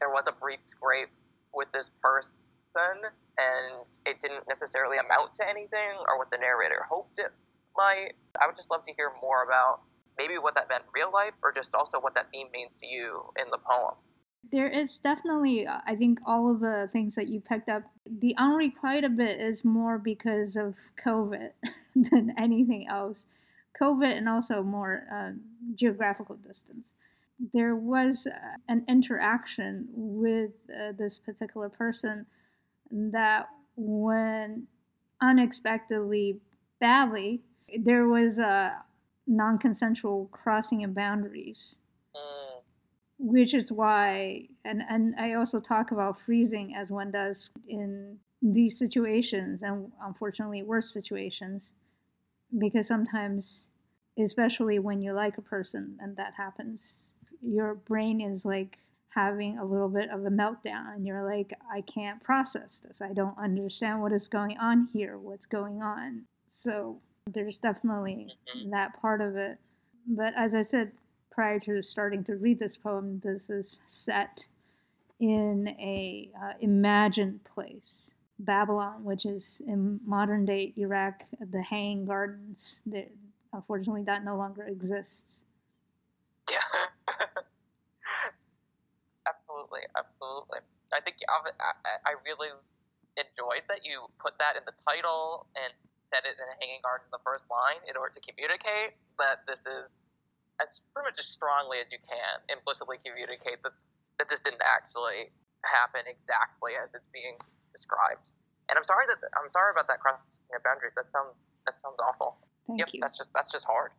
there 0.00 0.10
was 0.10 0.26
a 0.28 0.32
brief 0.32 0.60
scrape 0.64 1.10
with 1.52 1.68
this 1.72 1.90
person, 2.02 2.96
and 3.38 3.86
it 4.06 4.20
didn't 4.20 4.48
necessarily 4.48 4.96
amount 4.96 5.34
to 5.36 5.48
anything 5.48 5.92
or 6.08 6.18
what 6.18 6.30
the 6.30 6.38
narrator 6.38 6.84
hoped 6.88 7.18
it 7.18 7.32
might. 7.76 8.12
I 8.40 8.46
would 8.46 8.56
just 8.56 8.70
love 8.70 8.84
to 8.86 8.92
hear 8.96 9.12
more 9.20 9.44
about 9.44 9.80
maybe 10.18 10.38
what 10.38 10.54
that 10.54 10.68
meant 10.68 10.84
in 10.84 10.90
real 10.94 11.12
life 11.12 11.34
or 11.42 11.52
just 11.52 11.74
also 11.74 12.00
what 12.00 12.14
that 12.14 12.30
theme 12.32 12.48
means 12.52 12.76
to 12.76 12.86
you 12.86 13.22
in 13.36 13.50
the 13.50 13.58
poem. 13.58 13.94
There 14.52 14.68
is 14.68 14.98
definitely, 14.98 15.66
I 15.66 15.96
think, 15.96 16.20
all 16.24 16.50
of 16.50 16.60
the 16.60 16.88
things 16.92 17.14
that 17.16 17.28
you 17.28 17.40
picked 17.40 17.68
up. 17.68 17.82
The 18.20 18.34
unrequited 18.36 19.16
bit 19.16 19.40
is 19.40 19.64
more 19.64 19.98
because 19.98 20.56
of 20.56 20.74
COVID 21.04 21.50
than 21.96 22.34
anything 22.38 22.88
else. 22.88 23.24
COVID 23.80 24.16
and 24.16 24.28
also 24.28 24.62
more 24.62 25.04
uh, 25.12 25.32
geographical 25.74 26.36
distance. 26.36 26.94
There 27.52 27.76
was 27.76 28.26
uh, 28.26 28.38
an 28.68 28.84
interaction 28.88 29.88
with 29.92 30.52
uh, 30.70 30.92
this 30.98 31.18
particular 31.18 31.68
person 31.68 32.26
that 32.90 33.48
went 33.76 34.62
unexpectedly 35.20 36.40
badly 36.80 37.42
there 37.74 38.06
was 38.06 38.38
a 38.38 38.82
non-consensual 39.26 40.28
crossing 40.30 40.84
of 40.84 40.94
boundaries. 40.94 41.78
Which 43.18 43.54
is 43.54 43.72
why 43.72 44.42
and 44.64 44.82
and 44.90 45.14
i 45.18 45.34
also 45.34 45.60
talk 45.60 45.90
about 45.90 46.20
freezing 46.20 46.74
as 46.76 46.90
one 46.90 47.10
does 47.10 47.50
in 47.68 48.18
these 48.42 48.78
situations 48.78 49.62
and 49.62 49.90
unfortunately 50.04 50.62
worse 50.62 50.92
situations 50.92 51.72
because 52.58 52.86
sometimes 52.86 53.68
especially 54.22 54.78
when 54.78 55.00
you 55.02 55.12
like 55.12 55.38
a 55.38 55.42
person 55.42 55.96
and 56.00 56.16
that 56.16 56.34
happens 56.36 57.04
your 57.42 57.74
brain 57.74 58.20
is 58.20 58.44
like 58.44 58.78
having 59.08 59.58
a 59.58 59.64
little 59.64 59.88
bit 59.88 60.10
of 60.10 60.26
a 60.26 60.30
meltdown 60.30 60.94
and 60.94 61.06
you're 61.06 61.24
like 61.24 61.54
i 61.72 61.80
can't 61.80 62.22
process 62.22 62.80
this 62.80 63.00
i 63.00 63.12
don't 63.14 63.36
understand 63.38 64.00
what 64.00 64.12
is 64.12 64.28
going 64.28 64.58
on 64.58 64.88
here 64.92 65.16
what's 65.16 65.46
going 65.46 65.80
on 65.80 66.22
so 66.48 67.00
there's 67.26 67.58
definitely 67.58 68.28
mm-hmm. 68.56 68.70
that 68.70 69.00
part 69.00 69.20
of 69.20 69.36
it. 69.36 69.58
But 70.06 70.32
as 70.36 70.54
I 70.54 70.62
said 70.62 70.92
prior 71.36 71.60
to 71.60 71.82
starting 71.82 72.24
to 72.24 72.34
read 72.34 72.58
this 72.58 72.78
poem, 72.78 73.20
this 73.22 73.50
is 73.50 73.82
set 73.86 74.46
in 75.20 75.68
a 75.78 76.30
uh, 76.42 76.52
imagined 76.60 77.44
place, 77.44 78.10
Babylon, 78.38 79.04
which 79.04 79.26
is 79.26 79.60
in 79.66 80.00
modern 80.06 80.46
day 80.46 80.72
Iraq, 80.76 81.24
the 81.52 81.62
Hanging 81.62 82.06
Gardens. 82.06 82.82
That 82.86 83.10
unfortunately, 83.52 84.02
that 84.04 84.24
no 84.24 84.36
longer 84.36 84.64
exists. 84.64 85.42
Yeah, 86.50 86.56
absolutely, 89.28 89.82
absolutely. 89.96 90.60
I 90.94 91.00
think 91.00 91.16
I, 91.28 91.50
I 92.06 92.14
really 92.24 92.48
enjoyed 93.16 93.62
that 93.68 93.84
you 93.84 94.06
put 94.18 94.38
that 94.38 94.56
in 94.56 94.62
the 94.64 94.72
title 94.88 95.46
and 95.54 95.72
said 96.12 96.24
it 96.24 96.36
in 96.40 96.48
a 96.48 96.56
hanging 96.64 96.80
garden 96.82 97.04
in 97.08 97.12
the 97.12 97.24
first 97.24 97.44
line 97.50 97.82
in 97.90 97.96
order 97.96 98.14
to 98.14 98.22
communicate 98.24 98.96
that 99.18 99.44
this 99.48 99.60
is 99.66 99.92
as 100.60 100.80
pretty 100.94 101.06
much 101.08 101.18
as 101.18 101.26
strongly 101.26 101.78
as 101.78 101.92
you 101.92 101.98
can 102.00 102.40
implicitly 102.48 102.96
communicate 103.04 103.62
that 103.62 103.72
that 104.18 104.28
this 104.28 104.40
didn't 104.40 104.62
actually 104.64 105.28
happen 105.64 106.00
exactly 106.08 106.72
as 106.80 106.88
it's 106.94 107.08
being 107.12 107.36
described. 107.72 108.20
And 108.68 108.78
I'm 108.78 108.84
sorry 108.84 109.04
that 109.08 109.18
I'm 109.36 109.50
sorry 109.52 109.72
about 109.72 109.88
that 109.88 110.00
crossing 110.00 110.24
boundaries. 110.64 110.92
That 110.96 111.10
sounds 111.12 111.50
that 111.66 111.74
sounds 111.82 111.96
awful. 112.00 112.38
Thank 112.66 112.80
yep, 112.80 112.88
you. 112.92 113.00
That's 113.00 113.18
just 113.18 113.30
that's 113.34 113.52
just 113.52 113.64
hard. 113.64 113.92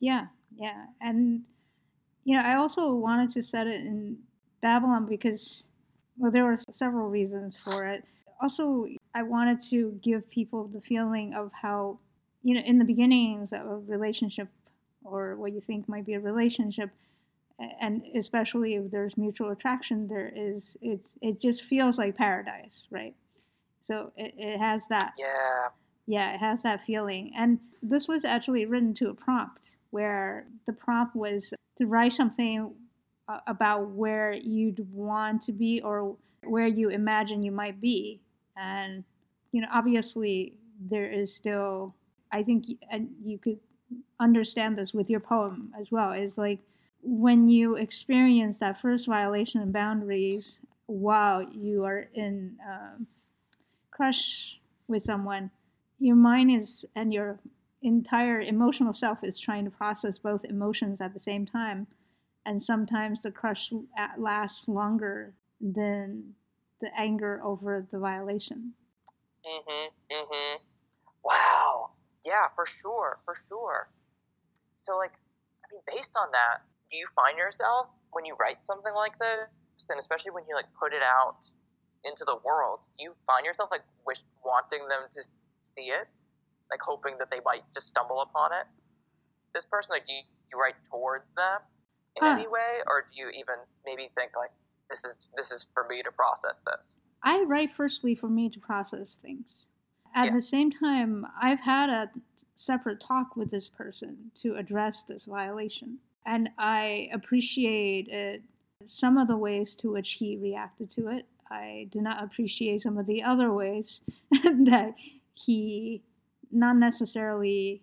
Yeah, 0.00 0.26
yeah, 0.56 0.86
and 1.00 1.42
you 2.24 2.36
know 2.36 2.42
I 2.42 2.56
also 2.56 2.94
wanted 2.94 3.30
to 3.32 3.42
set 3.42 3.66
it 3.66 3.80
in 3.80 4.18
Babylon 4.62 5.06
because 5.06 5.68
well 6.16 6.30
there 6.30 6.44
were 6.44 6.58
several 6.70 7.08
reasons 7.08 7.56
for 7.56 7.86
it. 7.86 8.04
Also, 8.40 8.86
I 9.14 9.22
wanted 9.22 9.62
to 9.70 9.98
give 10.02 10.28
people 10.28 10.68
the 10.68 10.80
feeling 10.80 11.34
of 11.34 11.52
how, 11.52 12.00
you 12.42 12.54
know, 12.54 12.60
in 12.60 12.78
the 12.78 12.84
beginnings 12.84 13.52
of 13.52 13.64
a 13.64 13.78
relationship 13.78 14.48
or 15.04 15.36
what 15.36 15.52
you 15.52 15.60
think 15.60 15.88
might 15.88 16.06
be 16.06 16.14
a 16.14 16.20
relationship, 16.20 16.90
and 17.80 18.02
especially 18.16 18.74
if 18.74 18.90
there's 18.90 19.16
mutual 19.16 19.50
attraction, 19.50 20.08
there 20.08 20.32
is 20.34 20.76
it. 20.82 21.00
It 21.20 21.40
just 21.40 21.62
feels 21.64 21.98
like 21.98 22.16
paradise, 22.16 22.86
right? 22.90 23.14
So 23.82 24.12
it, 24.16 24.34
it 24.36 24.58
has 24.58 24.86
that. 24.88 25.12
Yeah. 25.18 25.68
Yeah, 26.06 26.34
it 26.34 26.38
has 26.38 26.62
that 26.64 26.84
feeling. 26.84 27.32
And 27.34 27.58
this 27.82 28.08
was 28.08 28.26
actually 28.26 28.66
written 28.66 28.92
to 28.94 29.08
a 29.08 29.14
prompt 29.14 29.70
where 29.90 30.44
the 30.66 30.72
prompt 30.72 31.16
was 31.16 31.54
to 31.78 31.86
write 31.86 32.12
something 32.12 32.74
about 33.46 33.88
where 33.88 34.34
you'd 34.34 34.86
want 34.92 35.42
to 35.44 35.52
be 35.52 35.80
or 35.80 36.14
where 36.42 36.66
you 36.66 36.90
imagine 36.90 37.42
you 37.42 37.52
might 37.52 37.80
be 37.80 38.20
and, 38.54 39.02
you 39.52 39.62
know, 39.62 39.68
obviously 39.72 40.52
there 40.90 41.10
is 41.10 41.34
still, 41.34 41.94
I 42.30 42.42
think 42.42 42.66
and 42.90 43.08
you 43.24 43.38
could 43.38 43.58
understand 44.24 44.78
this 44.78 44.94
with 44.94 45.10
your 45.10 45.20
poem 45.20 45.72
as 45.78 45.90
well. 45.90 46.12
Is 46.12 46.38
like 46.38 46.60
when 47.02 47.48
you 47.48 47.76
experience 47.76 48.58
that 48.58 48.80
first 48.80 49.06
violation 49.06 49.62
of 49.62 49.72
boundaries 49.72 50.58
while 50.86 51.42
you 51.42 51.84
are 51.84 52.08
in 52.14 52.56
um, 52.68 53.06
crush 53.90 54.58
with 54.88 55.02
someone, 55.02 55.50
your 55.98 56.16
mind 56.16 56.50
is 56.50 56.84
and 56.96 57.12
your 57.12 57.38
entire 57.82 58.40
emotional 58.40 58.94
self 58.94 59.22
is 59.22 59.38
trying 59.38 59.64
to 59.64 59.70
process 59.70 60.18
both 60.18 60.44
emotions 60.44 61.00
at 61.00 61.14
the 61.14 61.20
same 61.20 61.46
time. 61.46 61.86
And 62.46 62.62
sometimes 62.62 63.22
the 63.22 63.30
crush 63.30 63.72
lasts 64.18 64.68
longer 64.68 65.34
than 65.60 66.34
the 66.80 66.88
anger 66.98 67.40
over 67.42 67.86
the 67.90 67.98
violation. 67.98 68.74
Mhm. 69.46 69.90
Mhm. 70.10 70.60
Wow. 71.24 71.90
Yeah, 72.24 72.48
for 72.54 72.66
sure, 72.66 73.18
for 73.24 73.34
sure. 73.34 73.88
So, 74.84 74.96
like, 74.96 75.16
I 75.64 75.66
mean, 75.72 75.82
based 75.88 76.12
on 76.16 76.28
that, 76.32 76.62
do 76.90 76.96
you 76.96 77.06
find 77.16 77.36
yourself 77.36 77.88
when 78.12 78.24
you 78.24 78.36
write 78.38 78.64
something 78.64 78.94
like 78.94 79.18
this, 79.18 79.48
and 79.88 79.98
especially 79.98 80.30
when 80.30 80.44
you 80.48 80.54
like 80.54 80.70
put 80.78 80.92
it 80.92 81.02
out 81.02 81.44
into 82.04 82.24
the 82.24 82.36
world, 82.44 82.80
do 82.96 83.04
you 83.04 83.12
find 83.26 83.44
yourself 83.44 83.70
like 83.72 83.82
wish 84.06 84.20
wanting 84.44 84.86
them 84.88 85.08
to 85.12 85.22
see 85.62 85.90
it, 85.90 86.06
like 86.70 86.80
hoping 86.80 87.16
that 87.18 87.30
they 87.30 87.40
might 87.44 87.64
just 87.72 87.88
stumble 87.88 88.20
upon 88.20 88.52
it? 88.52 88.66
This 89.54 89.64
person, 89.64 89.94
like, 89.94 90.04
do 90.04 90.14
you, 90.14 90.22
you 90.52 90.58
write 90.58 90.76
towards 90.90 91.24
them 91.36 91.60
in 92.16 92.26
huh. 92.26 92.34
any 92.34 92.46
way, 92.46 92.84
or 92.86 93.08
do 93.10 93.20
you 93.20 93.28
even 93.30 93.56
maybe 93.84 94.10
think 94.14 94.32
like 94.36 94.50
this 94.88 95.04
is 95.04 95.28
this 95.36 95.50
is 95.50 95.66
for 95.74 95.86
me 95.88 96.02
to 96.02 96.12
process 96.12 96.60
this? 96.66 96.98
I 97.22 97.42
write 97.42 97.72
firstly 97.72 98.14
for 98.14 98.28
me 98.28 98.50
to 98.50 98.60
process 98.60 99.16
things. 99.20 99.66
At 100.14 100.26
yeah. 100.26 100.34
the 100.34 100.42
same 100.42 100.70
time, 100.70 101.26
I've 101.40 101.60
had 101.60 101.88
a 101.88 102.10
separate 102.64 103.00
talk 103.00 103.36
with 103.36 103.50
this 103.50 103.68
person 103.68 104.30
to 104.42 104.56
address 104.56 105.04
this 105.04 105.24
violation. 105.24 105.98
And 106.26 106.48
I 106.58 107.08
appreciate 107.12 108.08
it, 108.08 108.42
some 108.86 109.18
of 109.18 109.28
the 109.28 109.36
ways 109.36 109.74
to 109.76 109.92
which 109.92 110.12
he 110.12 110.36
reacted 110.36 110.90
to 110.92 111.08
it. 111.08 111.26
I 111.50 111.88
do 111.90 112.00
not 112.00 112.22
appreciate 112.22 112.82
some 112.82 112.98
of 112.98 113.06
the 113.06 113.22
other 113.22 113.52
ways 113.52 114.00
that 114.42 114.94
he 115.34 116.02
not 116.50 116.76
necessarily 116.76 117.82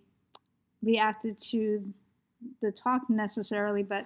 reacted 0.82 1.40
to 1.50 1.82
the 2.60 2.72
talk 2.72 3.02
necessarily, 3.08 3.82
but 3.82 4.04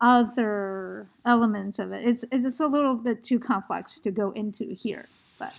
other 0.00 1.08
elements 1.26 1.78
of 1.78 1.92
it. 1.92 2.06
It's 2.06 2.24
it's 2.30 2.60
a 2.60 2.66
little 2.66 2.94
bit 2.94 3.24
too 3.24 3.38
complex 3.38 3.98
to 4.00 4.10
go 4.10 4.30
into 4.32 4.72
here, 4.72 5.06
but 5.38 5.54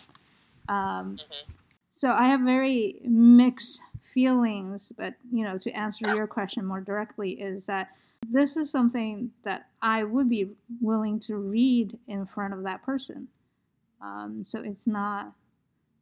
um, 0.69 1.17
mm-hmm. 1.17 1.51
so 1.91 2.11
I 2.11 2.27
have 2.27 2.41
very 2.41 3.01
mixed 3.03 3.81
feelings. 4.13 4.91
But 4.97 5.15
you 5.31 5.43
know, 5.43 5.57
to 5.57 5.71
answer 5.71 6.15
your 6.15 6.27
question 6.27 6.65
more 6.65 6.81
directly, 6.81 7.31
is 7.31 7.65
that 7.65 7.89
this 8.29 8.55
is 8.55 8.69
something 8.69 9.31
that 9.43 9.67
I 9.81 10.03
would 10.03 10.29
be 10.29 10.51
willing 10.79 11.19
to 11.21 11.35
read 11.35 11.97
in 12.07 12.25
front 12.25 12.53
of 12.53 12.63
that 12.63 12.83
person. 12.83 13.27
Um, 14.01 14.45
so 14.47 14.61
it's 14.61 14.87
not 14.87 15.33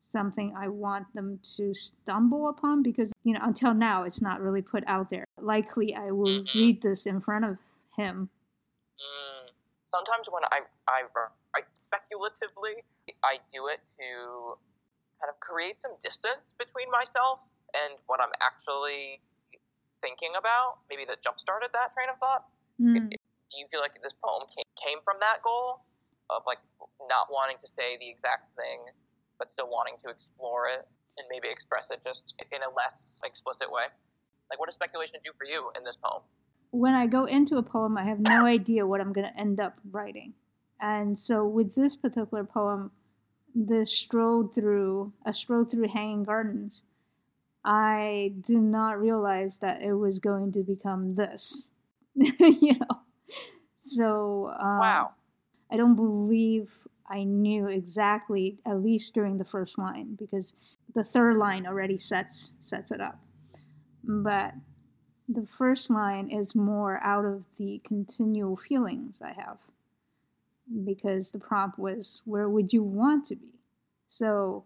something 0.03 0.53
I 0.57 0.67
want 0.69 1.13
them 1.13 1.39
to 1.57 1.73
stumble 1.75 2.49
upon 2.49 2.81
because 2.81 3.11
you 3.23 3.33
know 3.33 3.41
until 3.43 3.73
now 3.73 4.03
it's 4.03 4.21
not 4.21 4.41
really 4.41 4.61
put 4.61 4.83
out 4.87 5.09
there. 5.09 5.25
Likely 5.39 5.95
I 5.95 6.11
will 6.11 6.41
mm-hmm. 6.41 6.57
read 6.57 6.81
this 6.81 7.05
in 7.05 7.21
front 7.21 7.45
of 7.45 7.57
him. 7.95 8.29
Mm. 8.95 9.51
Sometimes 9.89 10.27
when 10.31 10.43
I, 10.45 10.61
I 10.87 11.01
write 11.15 11.65
speculatively, 11.71 12.83
I 13.23 13.37
do 13.53 13.67
it 13.67 13.79
to 13.99 14.57
kind 15.19 15.29
of 15.29 15.39
create 15.39 15.81
some 15.81 15.91
distance 16.01 16.55
between 16.57 16.89
myself 16.91 17.39
and 17.73 17.97
what 18.07 18.19
I'm 18.21 18.33
actually 18.41 19.21
thinking 20.01 20.33
about. 20.37 20.81
Maybe 20.89 21.05
that 21.05 21.21
jump 21.21 21.39
started 21.39 21.69
that 21.73 21.93
train 21.93 22.09
of 22.09 22.17
thought. 22.17 22.45
Mm. 22.79 23.09
Do 23.09 23.55
you 23.57 23.65
feel 23.71 23.81
like 23.81 23.97
this 24.01 24.13
poem 24.13 24.45
came, 24.47 24.67
came 24.77 24.99
from 25.03 25.17
that 25.19 25.41
goal 25.43 25.81
of 26.29 26.43
like 26.45 26.61
not 27.09 27.27
wanting 27.29 27.57
to 27.57 27.67
say 27.67 27.97
the 27.99 28.09
exact 28.09 28.53
thing, 28.55 28.85
but 29.37 29.51
still 29.51 29.69
wanting 29.69 29.95
to 30.05 30.09
explore 30.09 30.67
it 30.67 30.87
and 31.17 31.25
maybe 31.29 31.49
express 31.49 31.91
it 31.91 31.99
just 32.05 32.35
in 32.51 32.61
a 32.61 32.71
less 32.73 33.19
explicit 33.25 33.71
way? 33.71 33.89
Like, 34.49 34.59
what 34.59 34.67
does 34.67 34.75
speculation 34.75 35.19
do 35.23 35.31
for 35.37 35.45
you 35.45 35.69
in 35.77 35.83
this 35.83 35.97
poem? 35.97 36.21
when 36.71 36.93
I 36.93 37.07
go 37.07 37.25
into 37.25 37.57
a 37.57 37.63
poem, 37.63 37.97
I 37.97 38.03
have 38.03 38.19
no 38.19 38.45
idea 38.45 38.87
what 38.87 39.01
I'm 39.01 39.13
going 39.13 39.27
to 39.27 39.39
end 39.39 39.59
up 39.59 39.79
writing. 39.89 40.33
And 40.79 41.17
so 41.19 41.45
with 41.45 41.75
this 41.75 41.95
particular 41.95 42.43
poem, 42.43 42.91
the 43.55 43.85
stroll 43.85 44.47
through 44.47 45.13
a 45.25 45.33
stroll 45.33 45.65
through 45.65 45.89
hanging 45.89 46.23
gardens, 46.23 46.83
I 47.63 48.33
did 48.45 48.57
not 48.57 48.99
realize 48.99 49.59
that 49.59 49.81
it 49.81 49.93
was 49.93 50.19
going 50.19 50.51
to 50.53 50.63
become 50.63 51.15
this. 51.15 51.67
you 52.15 52.79
know, 52.79 53.01
so 53.79 54.53
um, 54.59 54.79
wow, 54.79 55.11
I 55.71 55.77
don't 55.77 55.95
believe 55.95 56.87
I 57.09 57.23
knew 57.23 57.67
exactly 57.67 58.59
at 58.65 58.81
least 58.83 59.13
during 59.13 59.37
the 59.37 59.45
first 59.45 59.77
line 59.77 60.15
because 60.17 60.53
the 60.93 61.03
third 61.03 61.37
line 61.37 61.65
already 61.65 61.97
sets 61.97 62.53
sets 62.61 62.91
it 62.91 63.01
up. 63.01 63.19
But 64.03 64.53
the 65.27 65.45
first 65.45 65.89
line 65.89 66.29
is 66.29 66.55
more 66.55 66.99
out 67.03 67.25
of 67.25 67.43
the 67.57 67.81
continual 67.85 68.57
feelings 68.57 69.21
I 69.21 69.33
have 69.33 69.59
because 70.85 71.31
the 71.31 71.39
prompt 71.39 71.79
was, 71.79 72.21
Where 72.25 72.49
would 72.49 72.73
you 72.73 72.83
want 72.83 73.25
to 73.27 73.35
be? 73.35 73.59
So 74.07 74.65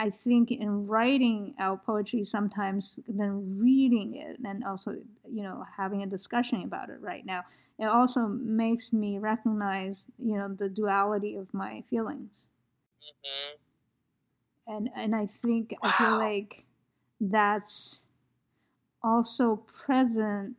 I 0.00 0.08
think 0.08 0.50
in 0.50 0.86
writing 0.86 1.54
out 1.58 1.84
poetry, 1.84 2.24
sometimes 2.24 2.98
then 3.06 3.58
reading 3.58 4.14
it 4.14 4.38
and 4.42 4.64
also, 4.64 4.92
you 5.28 5.42
know, 5.42 5.66
having 5.76 6.02
a 6.02 6.06
discussion 6.06 6.62
about 6.62 6.88
it 6.88 7.02
right 7.02 7.26
now, 7.26 7.42
it 7.78 7.84
also 7.84 8.20
makes 8.26 8.94
me 8.94 9.18
recognize, 9.18 10.06
you 10.18 10.38
know, 10.38 10.48
the 10.48 10.70
duality 10.70 11.36
of 11.36 11.52
my 11.52 11.84
feelings. 11.90 12.48
Mm-hmm. 13.04 13.56
And 14.74 14.90
and 14.96 15.14
I 15.14 15.28
think 15.44 15.76
wow. 15.82 15.90
I 15.90 15.92
feel 15.98 16.16
like 16.16 16.64
that's 17.20 18.06
also 19.02 19.56
present, 19.84 20.56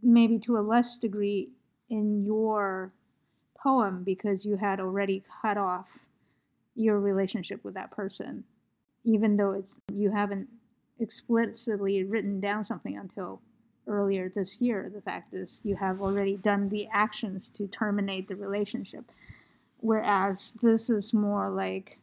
maybe 0.00 0.38
to 0.38 0.58
a 0.58 0.62
less 0.62 0.96
degree, 0.96 1.48
in 1.90 2.24
your 2.24 2.92
poem 3.58 4.04
because 4.04 4.44
you 4.44 4.58
had 4.58 4.78
already 4.78 5.24
cut 5.42 5.56
off 5.58 6.06
your 6.74 7.00
relationship 7.00 7.64
with 7.64 7.74
that 7.74 7.90
person, 7.90 8.44
even 9.04 9.36
though 9.36 9.52
it's 9.52 9.76
you 9.92 10.10
haven't 10.10 10.48
explicitly 10.98 12.04
written 12.04 12.40
down 12.40 12.64
something 12.64 12.96
until 12.96 13.40
earlier 13.86 14.28
this 14.28 14.60
year. 14.60 14.90
The 14.92 15.00
fact 15.00 15.34
is, 15.34 15.60
you 15.64 15.76
have 15.76 16.00
already 16.00 16.36
done 16.36 16.68
the 16.68 16.88
actions 16.92 17.50
to 17.56 17.66
terminate 17.66 18.28
the 18.28 18.36
relationship. 18.36 19.04
Whereas 19.78 20.56
this 20.62 20.88
is 20.88 21.12
more 21.12 21.50
like 21.50 21.98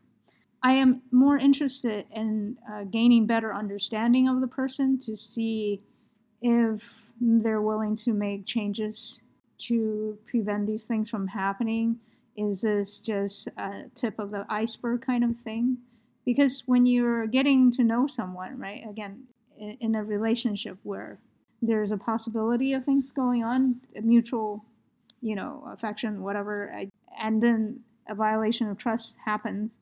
I 0.62 0.74
am 0.74 1.02
more 1.12 1.38
interested 1.38 2.06
in 2.14 2.58
uh, 2.70 2.84
gaining 2.84 3.26
better 3.26 3.54
understanding 3.54 4.28
of 4.28 4.42
the 4.42 4.48
person 4.48 5.00
to 5.06 5.16
see 5.16 5.82
if 6.42 6.84
they're 7.22 7.62
willing 7.62 7.96
to 7.98 8.12
make 8.12 8.46
changes 8.46 9.22
to 9.60 10.18
prevent 10.30 10.68
these 10.68 10.86
things 10.86 11.10
from 11.10 11.28
happening. 11.28 11.98
Is 12.40 12.62
this 12.62 13.00
just 13.00 13.48
a 13.58 13.86
tip 13.96 14.20
of 14.20 14.32
the 14.32 14.46
iceberg 14.50 15.02
kind 15.06 15.24
of 15.24 15.36
thing? 15.44 15.78
Because 16.26 16.64
when 16.66 16.86
you're 16.86 17.28
getting 17.28 17.72
to 17.74 17.84
know 17.84 18.08
someone, 18.08 18.60
right, 18.60 18.84
again, 18.90 19.24
in, 19.58 19.96
a 19.96 20.04
relationship 20.04 20.78
where 20.84 21.18
there's 21.62 21.92
a 21.92 21.98
possibility 21.98 22.74
of 22.74 22.86
things 22.86 23.12
going 23.12 23.44
on, 23.44 23.82
a 23.98 24.02
mutual, 24.02 24.64
you 25.22 25.36
know, 25.36 25.68
affection, 25.72 26.22
whatever, 26.22 26.74
and 27.20 27.44
then 27.44 27.82
a 28.08 28.16
violation 28.16 28.70
of 28.70 28.78
trust 28.78 29.16
happens 29.26 29.78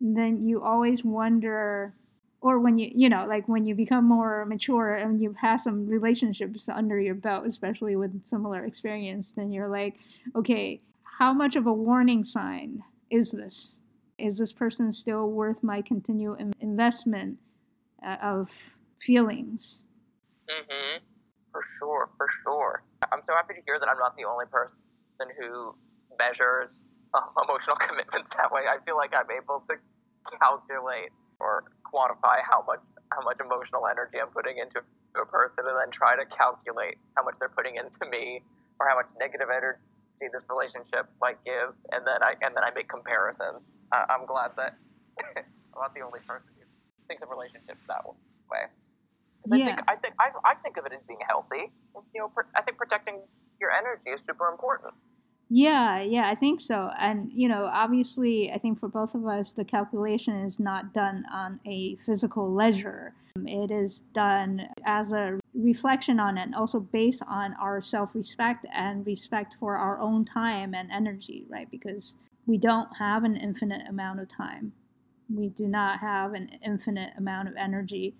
then 0.00 0.46
you 0.46 0.62
always 0.62 1.04
wonder 1.04 1.92
or 2.40 2.58
when 2.58 2.78
you 2.78 2.90
you 2.94 3.08
know 3.08 3.26
like 3.26 3.46
when 3.48 3.66
you 3.66 3.74
become 3.74 4.04
more 4.04 4.46
mature 4.46 4.94
and 4.94 5.20
you've 5.20 5.36
had 5.36 5.56
some 5.56 5.86
relationships 5.86 6.68
under 6.68 6.98
your 6.98 7.14
belt 7.14 7.46
especially 7.46 7.96
with 7.96 8.24
similar 8.24 8.64
experience 8.64 9.32
then 9.32 9.52
you're 9.52 9.68
like 9.68 9.98
okay 10.34 10.80
how 11.20 11.32
much 11.32 11.54
of 11.54 11.66
a 11.66 11.72
warning 11.72 12.24
sign 12.24 12.82
is 13.10 13.30
this 13.30 13.80
is 14.18 14.38
this 14.38 14.52
person 14.52 14.92
still 14.92 15.30
worth 15.30 15.62
my 15.62 15.80
continued 15.80 16.36
investment 16.60 17.38
uh, 18.04 18.16
of 18.22 18.50
feelings 19.00 19.84
mm-hmm. 20.48 20.98
for 21.52 21.60
sure 21.78 22.10
for 22.16 22.26
sure 22.42 22.82
i'm 23.12 23.20
so 23.26 23.34
happy 23.34 23.54
to 23.54 23.60
hear 23.66 23.78
that 23.78 23.88
i'm 23.88 23.98
not 23.98 24.16
the 24.16 24.24
only 24.24 24.46
person 24.50 24.76
who 25.38 25.74
measures 26.18 26.86
um, 27.14 27.32
emotional 27.44 27.76
commitments 27.76 28.34
that 28.36 28.52
way. 28.52 28.68
I 28.68 28.78
feel 28.84 28.96
like 28.96 29.16
I'm 29.16 29.30
able 29.30 29.64
to 29.68 29.74
calculate 30.38 31.10
or 31.40 31.64
quantify 31.88 32.44
how 32.44 32.62
much 32.66 32.84
how 33.10 33.24
much 33.26 33.42
emotional 33.42 33.82
energy 33.90 34.22
I'm 34.22 34.30
putting 34.30 34.62
into 34.62 34.78
a 35.18 35.26
person, 35.26 35.66
and 35.66 35.74
then 35.74 35.90
try 35.90 36.14
to 36.14 36.22
calculate 36.30 36.94
how 37.16 37.24
much 37.24 37.34
they're 37.40 37.50
putting 37.50 37.74
into 37.74 38.06
me 38.06 38.44
or 38.78 38.86
how 38.86 38.94
much 38.94 39.10
negative 39.18 39.50
energy 39.50 39.82
this 40.28 40.44
relationship 40.48 41.08
might 41.20 41.42
give, 41.44 41.72
and 41.92 42.06
then 42.06 42.22
I 42.22 42.34
and 42.42 42.54
then 42.54 42.64
I 42.64 42.70
make 42.74 42.88
comparisons. 42.88 43.76
I'm 43.92 44.26
glad 44.26 44.52
that 44.56 44.76
I'm 45.36 45.80
not 45.80 45.94
the 45.94 46.02
only 46.02 46.20
person 46.20 46.48
who 46.58 46.64
thinks 47.08 47.22
of 47.22 47.30
relationships 47.30 47.80
that 47.88 48.04
way. 48.50 48.66
Yeah. 49.46 49.56
I 49.56 49.64
think 49.64 49.80
I 49.88 49.96
think 49.96 50.14
I, 50.20 50.28
I 50.44 50.54
think 50.54 50.76
of 50.76 50.86
it 50.86 50.92
as 50.92 51.02
being 51.02 51.20
healthy. 51.26 51.72
You 52.14 52.20
know, 52.20 52.32
I 52.56 52.62
think 52.62 52.76
protecting 52.76 53.20
your 53.60 53.70
energy 53.70 54.10
is 54.10 54.20
super 54.20 54.48
important. 54.48 54.94
Yeah, 55.52 56.00
yeah, 56.00 56.28
I 56.28 56.36
think 56.36 56.60
so. 56.60 56.92
And, 56.96 57.28
you 57.34 57.48
know, 57.48 57.64
obviously, 57.64 58.52
I 58.52 58.58
think 58.58 58.78
for 58.78 58.86
both 58.88 59.16
of 59.16 59.26
us, 59.26 59.52
the 59.52 59.64
calculation 59.64 60.36
is 60.36 60.60
not 60.60 60.94
done 60.94 61.24
on 61.32 61.58
a 61.66 61.96
physical 62.06 62.54
ledger. 62.54 63.14
It 63.46 63.70
is 63.70 64.00
done 64.12 64.68
as 64.84 65.12
a 65.12 65.40
reflection 65.54 66.20
on 66.20 66.38
and 66.38 66.54
also 66.54 66.80
based 66.80 67.22
on 67.28 67.54
our 67.54 67.80
self 67.80 68.14
respect 68.14 68.66
and 68.72 69.06
respect 69.06 69.54
for 69.58 69.76
our 69.76 69.98
own 70.00 70.24
time 70.24 70.74
and 70.74 70.90
energy, 70.90 71.44
right? 71.48 71.70
Because 71.70 72.16
we 72.46 72.58
don't 72.58 72.88
have 72.98 73.24
an 73.24 73.36
infinite 73.36 73.88
amount 73.88 74.20
of 74.20 74.28
time, 74.28 74.72
we 75.34 75.48
do 75.48 75.66
not 75.66 76.00
have 76.00 76.34
an 76.34 76.58
infinite 76.64 77.12
amount 77.16 77.48
of 77.48 77.56
energy. 77.56 78.14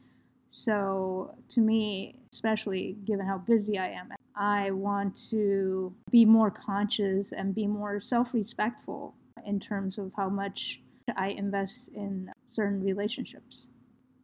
So, 0.48 1.34
to 1.50 1.60
me, 1.60 2.16
especially 2.32 2.96
given 3.04 3.26
how 3.26 3.38
busy 3.38 3.78
I 3.78 3.88
am, 3.90 4.12
I 4.34 4.70
want 4.72 5.16
to 5.30 5.94
be 6.10 6.24
more 6.24 6.50
conscious 6.50 7.32
and 7.32 7.54
be 7.54 7.66
more 7.66 8.00
self 8.00 8.34
respectful 8.34 9.14
in 9.46 9.60
terms 9.60 9.98
of 9.98 10.12
how 10.16 10.28
much 10.28 10.80
I 11.16 11.28
invest 11.28 11.88
in 11.94 12.30
certain 12.46 12.82
relationships. 12.82 13.68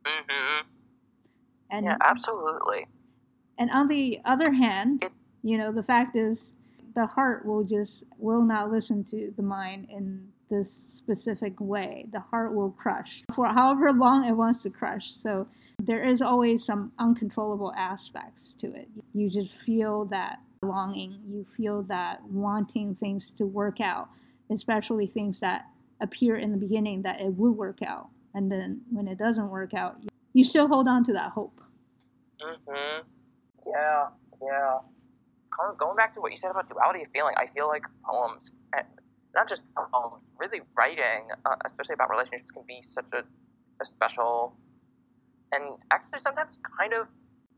Mm-hmm. 0.04 0.75
And, 1.70 1.86
yeah, 1.86 1.96
absolutely. 2.04 2.86
And 3.58 3.70
on 3.70 3.88
the 3.88 4.20
other 4.24 4.52
hand, 4.52 5.04
you 5.42 5.58
know, 5.58 5.72
the 5.72 5.82
fact 5.82 6.16
is 6.16 6.52
the 6.94 7.06
heart 7.06 7.44
will 7.44 7.64
just 7.64 8.04
will 8.18 8.42
not 8.42 8.70
listen 8.70 9.04
to 9.04 9.32
the 9.36 9.42
mind 9.42 9.88
in 9.90 10.28
this 10.50 10.72
specific 10.72 11.58
way. 11.60 12.06
The 12.12 12.20
heart 12.20 12.54
will 12.54 12.70
crush 12.70 13.22
for 13.34 13.46
however 13.46 13.92
long 13.92 14.24
it 14.24 14.32
wants 14.32 14.62
to 14.62 14.70
crush. 14.70 15.12
So 15.12 15.48
there 15.82 16.04
is 16.04 16.22
always 16.22 16.64
some 16.64 16.92
uncontrollable 16.98 17.72
aspects 17.76 18.54
to 18.60 18.72
it. 18.74 18.88
You 19.12 19.28
just 19.30 19.54
feel 19.54 20.06
that 20.06 20.40
longing, 20.62 21.20
you 21.28 21.46
feel 21.56 21.82
that 21.84 22.22
wanting 22.24 22.94
things 22.94 23.30
to 23.38 23.44
work 23.44 23.80
out, 23.80 24.08
especially 24.50 25.06
things 25.06 25.40
that 25.40 25.66
appear 26.00 26.36
in 26.36 26.52
the 26.52 26.58
beginning 26.58 27.02
that 27.02 27.20
it 27.20 27.32
would 27.34 27.52
work 27.52 27.82
out. 27.82 28.08
And 28.34 28.50
then 28.50 28.80
when 28.90 29.08
it 29.08 29.18
doesn't 29.18 29.48
work 29.48 29.74
out, 29.74 29.96
you 30.36 30.44
still 30.44 30.68
hold 30.68 30.86
on 30.86 31.02
to 31.04 31.14
that 31.14 31.30
hope. 31.32 31.58
Mm-hmm. 32.42 33.08
Yeah, 33.66 34.08
yeah. 34.42 34.78
Kind 35.56 35.72
of 35.72 35.78
going 35.78 35.96
back 35.96 36.12
to 36.14 36.20
what 36.20 36.30
you 36.30 36.36
said 36.36 36.50
about 36.50 36.68
duality 36.68 37.02
of 37.02 37.08
feeling, 37.08 37.34
I 37.38 37.46
feel 37.46 37.66
like 37.66 37.84
poems, 38.04 38.52
eh, 38.76 38.82
not 39.34 39.48
just 39.48 39.62
poems, 39.74 40.22
really 40.38 40.60
writing, 40.76 41.28
uh, 41.46 41.56
especially 41.64 41.94
about 41.94 42.10
relationships, 42.10 42.50
can 42.50 42.64
be 42.68 42.82
such 42.82 43.06
a, 43.14 43.24
a 43.80 43.84
special 43.86 44.54
and 45.52 45.82
actually 45.90 46.18
sometimes 46.18 46.58
kind 46.78 46.92
of 46.92 47.08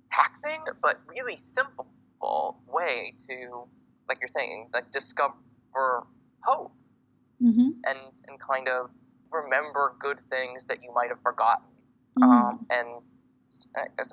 taxing, 0.08 0.60
but 0.80 1.00
really 1.10 1.34
simple 1.34 1.88
way 2.68 3.14
to, 3.28 3.64
like 4.08 4.18
you're 4.20 4.28
saying, 4.28 4.68
like 4.72 4.92
discover 4.92 5.34
hope 6.44 6.72
mm-hmm. 7.42 7.70
and 7.84 7.98
and 8.28 8.38
kind 8.38 8.68
of 8.68 8.90
remember 9.32 9.94
good 9.98 10.20
things 10.30 10.64
that 10.66 10.80
you 10.82 10.92
might 10.94 11.08
have 11.08 11.20
forgotten. 11.22 11.66
Mm-hmm. 12.18 12.30
Um, 12.30 12.66
and 12.70 12.88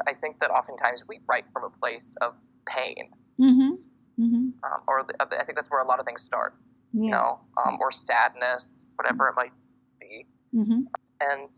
I 0.07 0.13
think 0.13 0.39
that 0.39 0.51
oftentimes 0.51 1.03
we 1.07 1.19
write 1.27 1.45
from 1.51 1.63
a 1.63 1.69
place 1.69 2.15
of 2.21 2.33
pain, 2.67 3.09
mm-hmm. 3.39 3.71
mm-hmm. 4.21 4.35
um, 4.63 4.81
or 4.87 5.05
I 5.19 5.43
think 5.43 5.57
that's 5.57 5.69
where 5.69 5.81
a 5.81 5.87
lot 5.87 5.99
of 5.99 6.05
things 6.05 6.21
start. 6.21 6.55
Yeah. 6.93 7.03
You 7.03 7.11
know, 7.11 7.39
um, 7.65 7.77
or 7.81 7.91
sadness, 7.91 8.85
whatever 8.95 9.27
it 9.27 9.33
might 9.35 9.51
be. 9.99 10.25
Mm-hmm. 10.55 10.81
And 11.19 11.49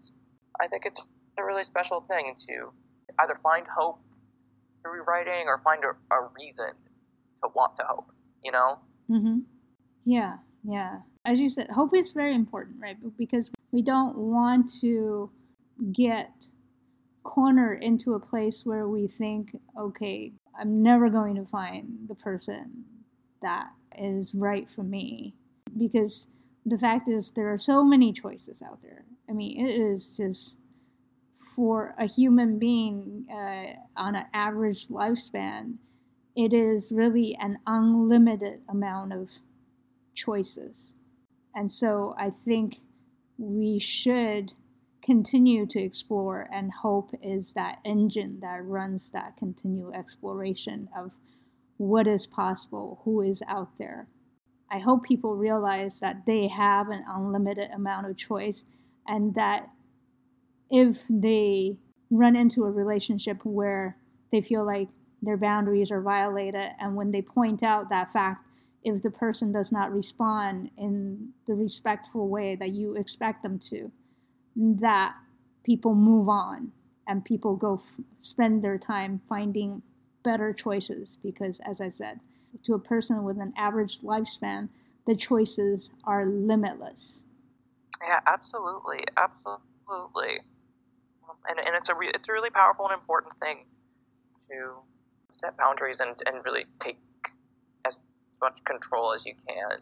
I 0.60 0.68
think 0.68 0.86
it's 0.86 1.06
a 1.38 1.46
really 1.46 1.62
special 1.62 2.00
thing 2.00 2.36
to 2.50 2.72
either 3.20 3.36
find 3.44 3.68
hope 3.68 4.00
through 4.82 5.04
writing 5.04 5.46
or 5.46 5.60
find 5.64 5.84
a, 5.84 5.90
a 6.16 6.30
reason 6.40 6.72
to 7.44 7.50
want 7.54 7.76
to 7.76 7.84
hope, 7.88 8.12
you 8.44 8.52
know? 8.52 8.80
Mm-hmm. 9.12 9.40
Yeah, 10.06 10.38
yeah. 10.64 11.00
As 11.26 11.38
you 11.38 11.50
said, 11.50 11.70
hope 11.70 11.96
is 11.96 12.14
very 12.14 12.34
important, 12.34 12.78
right? 12.82 12.98
Because 13.18 13.52
we 13.72 13.82
don't 13.82 14.18
want 14.18 14.72
to 14.82 15.30
get 15.92 16.32
cornered 17.24 17.84
into 17.84 18.14
a 18.14 18.20
place 18.20 18.66
where 18.66 18.88
we 18.88 19.08
think, 19.08 19.58
okay, 19.78 20.32
I'm 20.60 20.82
never 20.82 21.10
going 21.10 21.36
to 21.36 21.46
find 21.46 22.08
the 22.08 22.16
person 22.16 22.86
that 23.42 23.70
is 23.98 24.34
right 24.34 24.68
for 24.70 24.84
me. 24.84 25.34
Because 25.78 26.28
the 26.66 26.78
fact 26.78 27.08
is, 27.08 27.32
there 27.32 27.52
are 27.52 27.58
so 27.58 27.84
many 27.84 28.14
choices 28.14 28.62
out 28.62 28.82
there. 28.82 29.06
I 29.30 29.34
mean, 29.34 29.66
it 29.66 29.72
is 29.72 30.16
just 30.18 30.58
for 31.56 31.96
a 31.98 32.06
human 32.08 32.60
being 32.60 33.26
uh, 33.32 34.00
on 34.00 34.16
an 34.16 34.26
average 34.34 34.88
lifespan, 34.88 35.76
it 36.36 36.54
is 36.54 36.92
really 36.92 37.36
an 37.42 37.58
unlimited 37.66 38.62
amount 38.70 39.12
of 39.12 39.30
choices. 40.14 40.94
And 41.56 41.72
so 41.72 42.16
I 42.18 42.30
think 42.30 42.78
we 43.40 43.80
should 43.80 44.54
continue 45.08 45.66
to 45.66 45.82
explore, 45.82 46.50
and 46.52 46.70
hope 46.70 47.12
is 47.24 47.54
that 47.54 47.80
engine 47.86 48.40
that 48.42 48.66
runs 48.66 49.10
that 49.12 49.38
continual 49.38 49.94
exploration 49.94 50.90
of 50.96 51.14
what 51.78 52.06
is 52.06 52.28
possible, 52.28 53.00
who 53.06 53.22
is 53.22 53.42
out 53.48 53.78
there. 53.80 54.10
I 54.70 54.80
hope 54.80 55.06
people 55.06 55.38
realize 55.38 56.02
that 56.02 56.26
they 56.26 56.50
have 56.50 56.90
an 56.90 57.06
unlimited 57.08 57.72
amount 57.72 58.08
of 58.08 58.18
choice 58.18 58.66
and 59.08 59.34
that 59.36 59.70
if 60.70 61.04
they 61.10 61.78
run 62.12 62.36
into 62.36 62.66
a 62.66 62.72
relationship 62.72 63.38
where 63.46 63.96
they 64.34 64.42
feel 64.42 64.66
like 64.66 64.90
their 65.22 65.38
boundaries 65.38 65.90
are 65.90 66.02
violated, 66.02 66.70
and 66.82 66.98
when 66.98 67.12
they 67.12 67.22
point 67.22 67.64
out 67.64 67.90
that 67.90 68.12
fact, 68.12 68.46
if 68.84 69.02
the 69.02 69.10
person 69.10 69.54
does 69.54 69.72
not 69.72 69.94
respond 69.94 70.70
in 70.78 71.30
the 71.48 71.54
respectful 71.54 72.28
way 72.28 72.58
that 72.58 72.72
you 72.72 72.96
expect 72.96 73.42
them 73.42 73.58
to, 73.58 73.90
that 74.58 75.16
people 75.64 75.96
move 75.96 76.28
on 76.28 76.72
and 77.08 77.24
people 77.24 77.56
go 77.56 77.82
f- 77.84 78.04
spend 78.20 78.64
their 78.64 78.78
time 78.78 79.22
finding 79.30 79.82
better 80.24 80.52
choices 80.52 81.18
because, 81.24 81.60
as 81.62 81.80
I 81.80 81.90
said, 81.90 82.20
to 82.66 82.74
a 82.74 82.80
person 82.80 83.24
with 83.24 83.40
an 83.40 83.54
average 83.56 84.00
lifespan, 84.02 84.70
the 85.06 85.16
choices 85.16 85.90
are 86.04 86.26
limitless. 86.26 87.24
Yeah, 88.02 88.20
absolutely, 88.26 89.00
absolutely 89.16 90.40
and, 91.48 91.60
and 91.60 91.76
it's 91.76 91.90
a 91.90 91.96
re- 91.96 92.12
it's 92.14 92.30
a 92.30 92.34
really 92.34 92.50
powerful 92.50 92.86
and 92.86 92.94
important 92.94 93.34
thing 93.40 93.66
to 94.50 94.74
set 95.34 95.58
boundaries 95.58 96.00
and, 96.00 96.16
and 96.26 96.44
really 96.46 96.66
take 96.80 97.00
as 97.86 98.02
much 98.42 98.64
control 98.64 99.14
as 99.14 99.26
you 99.26 99.34
can 99.48 99.80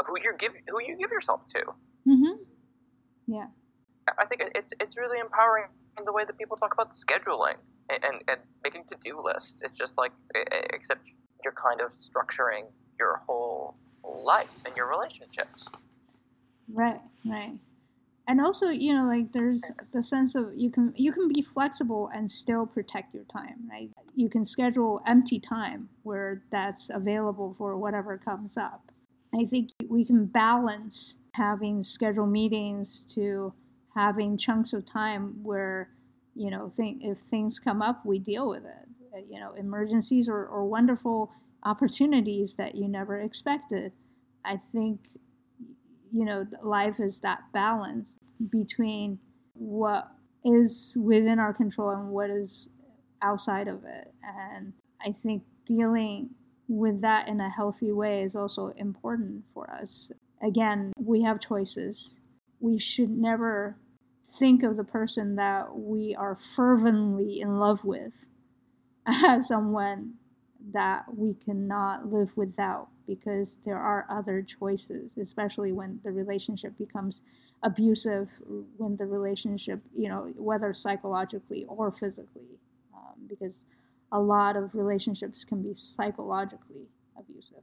of 0.00 0.06
who 0.06 0.14
you 0.22 0.32
give 0.38 0.52
who 0.68 0.82
you 0.82 0.96
give 0.98 1.10
yourself 1.10 1.46
to. 1.48 1.62
Mm-hmm. 2.06 2.42
Yeah. 3.26 3.46
I 4.18 4.24
think 4.24 4.42
it's 4.54 4.72
it's 4.80 4.96
really 4.98 5.18
empowering 5.18 5.66
in 5.98 6.04
the 6.04 6.12
way 6.12 6.24
that 6.24 6.38
people 6.38 6.56
talk 6.56 6.72
about 6.72 6.92
scheduling 6.92 7.56
and, 7.90 8.04
and, 8.04 8.22
and 8.28 8.40
making 8.62 8.84
to 8.84 8.96
do 9.02 9.20
lists. 9.22 9.62
It's 9.62 9.78
just 9.78 9.98
like 9.98 10.12
except 10.72 11.12
you're 11.44 11.54
kind 11.54 11.80
of 11.80 11.92
structuring 11.92 12.66
your 12.98 13.20
whole 13.26 13.76
life 14.04 14.64
and 14.64 14.76
your 14.76 14.88
relationships. 14.88 15.68
Right, 16.72 17.00
right 17.24 17.52
and 18.28 18.40
also 18.40 18.68
you 18.68 18.92
know 18.92 19.06
like 19.06 19.32
there's 19.32 19.60
the 19.92 20.02
sense 20.02 20.34
of 20.34 20.52
you 20.54 20.70
can 20.70 20.92
you 20.96 21.12
can 21.12 21.28
be 21.28 21.42
flexible 21.42 22.10
and 22.14 22.30
still 22.30 22.66
protect 22.66 23.14
your 23.14 23.24
time 23.24 23.68
right 23.70 23.90
you 24.14 24.28
can 24.28 24.44
schedule 24.44 25.00
empty 25.06 25.38
time 25.38 25.88
where 26.02 26.42
that's 26.50 26.90
available 26.92 27.54
for 27.56 27.76
whatever 27.76 28.18
comes 28.18 28.56
up 28.56 28.90
i 29.34 29.44
think 29.44 29.70
we 29.88 30.04
can 30.04 30.26
balance 30.26 31.16
having 31.32 31.82
scheduled 31.82 32.30
meetings 32.30 33.04
to 33.08 33.52
having 33.96 34.38
chunks 34.38 34.72
of 34.72 34.84
time 34.86 35.34
where 35.42 35.90
you 36.34 36.50
know 36.50 36.72
think 36.76 37.02
if 37.02 37.18
things 37.18 37.58
come 37.58 37.82
up 37.82 38.04
we 38.04 38.18
deal 38.18 38.48
with 38.48 38.64
it 38.64 38.88
uh, 39.14 39.20
you 39.28 39.40
know 39.40 39.52
emergencies 39.54 40.28
or, 40.28 40.46
or 40.46 40.66
wonderful 40.66 41.32
opportunities 41.64 42.54
that 42.56 42.74
you 42.74 42.86
never 42.86 43.20
expected 43.20 43.90
i 44.44 44.60
think 44.72 45.00
you 46.10 46.24
know, 46.24 46.46
life 46.62 47.00
is 47.00 47.20
that 47.20 47.40
balance 47.52 48.14
between 48.50 49.18
what 49.54 50.08
is 50.44 50.96
within 50.98 51.38
our 51.38 51.52
control 51.52 51.90
and 51.90 52.08
what 52.08 52.30
is 52.30 52.68
outside 53.22 53.68
of 53.68 53.82
it. 53.84 54.14
And 54.22 54.72
I 55.04 55.12
think 55.12 55.42
dealing 55.66 56.30
with 56.68 57.00
that 57.00 57.28
in 57.28 57.40
a 57.40 57.50
healthy 57.50 57.92
way 57.92 58.22
is 58.22 58.34
also 58.34 58.72
important 58.76 59.44
for 59.52 59.70
us. 59.70 60.10
Again, 60.42 60.92
we 60.98 61.22
have 61.22 61.40
choices. 61.40 62.16
We 62.60 62.78
should 62.78 63.10
never 63.10 63.76
think 64.38 64.62
of 64.62 64.76
the 64.76 64.84
person 64.84 65.36
that 65.36 65.76
we 65.76 66.14
are 66.14 66.38
fervently 66.54 67.40
in 67.40 67.58
love 67.58 67.84
with 67.84 68.12
as 69.06 69.48
someone 69.48 70.14
that 70.72 71.04
we 71.14 71.34
cannot 71.44 72.12
live 72.12 72.30
without 72.36 72.88
because 73.06 73.56
there 73.64 73.78
are 73.78 74.06
other 74.10 74.42
choices, 74.42 75.10
especially 75.20 75.72
when 75.72 76.00
the 76.04 76.10
relationship 76.10 76.76
becomes 76.76 77.20
abusive 77.62 78.28
when 78.76 78.96
the 78.96 79.06
relationship, 79.06 79.80
you 79.96 80.08
know, 80.08 80.32
whether 80.36 80.74
psychologically 80.74 81.64
or 81.68 81.90
physically, 81.92 82.58
um, 82.94 83.14
because 83.28 83.60
a 84.12 84.20
lot 84.20 84.56
of 84.56 84.74
relationships 84.74 85.44
can 85.44 85.62
be 85.62 85.72
psychologically 85.74 86.86
abusive. 87.18 87.62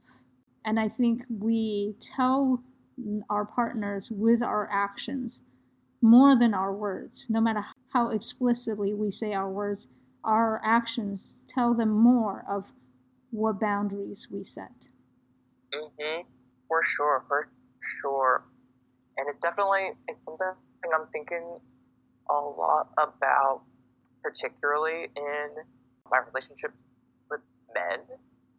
And 0.64 0.80
I 0.80 0.88
think 0.88 1.22
we 1.28 1.94
tell 2.00 2.62
our 3.28 3.44
partners 3.44 4.08
with 4.10 4.42
our 4.42 4.68
actions 4.72 5.40
more 6.04 6.36
than 6.38 6.52
our 6.52 6.72
words. 6.72 7.24
No 7.30 7.40
matter 7.40 7.64
how 7.94 8.10
explicitly 8.10 8.92
we 8.92 9.10
say 9.10 9.32
our 9.32 9.50
words, 9.50 9.86
our 10.22 10.60
actions 10.62 11.34
tell 11.48 11.72
them 11.72 11.88
more 11.88 12.44
of 12.48 12.66
what 13.30 13.58
boundaries 13.58 14.28
we 14.30 14.44
set. 14.44 14.72
Mm-hmm. 15.74 16.28
For 16.68 16.82
sure, 16.82 17.24
for 17.26 17.48
sure. 17.82 18.44
And 19.16 19.26
it's 19.28 19.38
definitely 19.38 19.92
it's 20.06 20.26
something 20.26 20.46
I'm 20.94 21.06
thinking 21.10 21.58
a 22.30 22.34
lot 22.34 22.88
about, 22.98 23.62
particularly 24.22 25.08
in 25.16 25.48
my 26.10 26.18
relationship 26.28 26.72
with 27.30 27.40
men, 27.74 28.00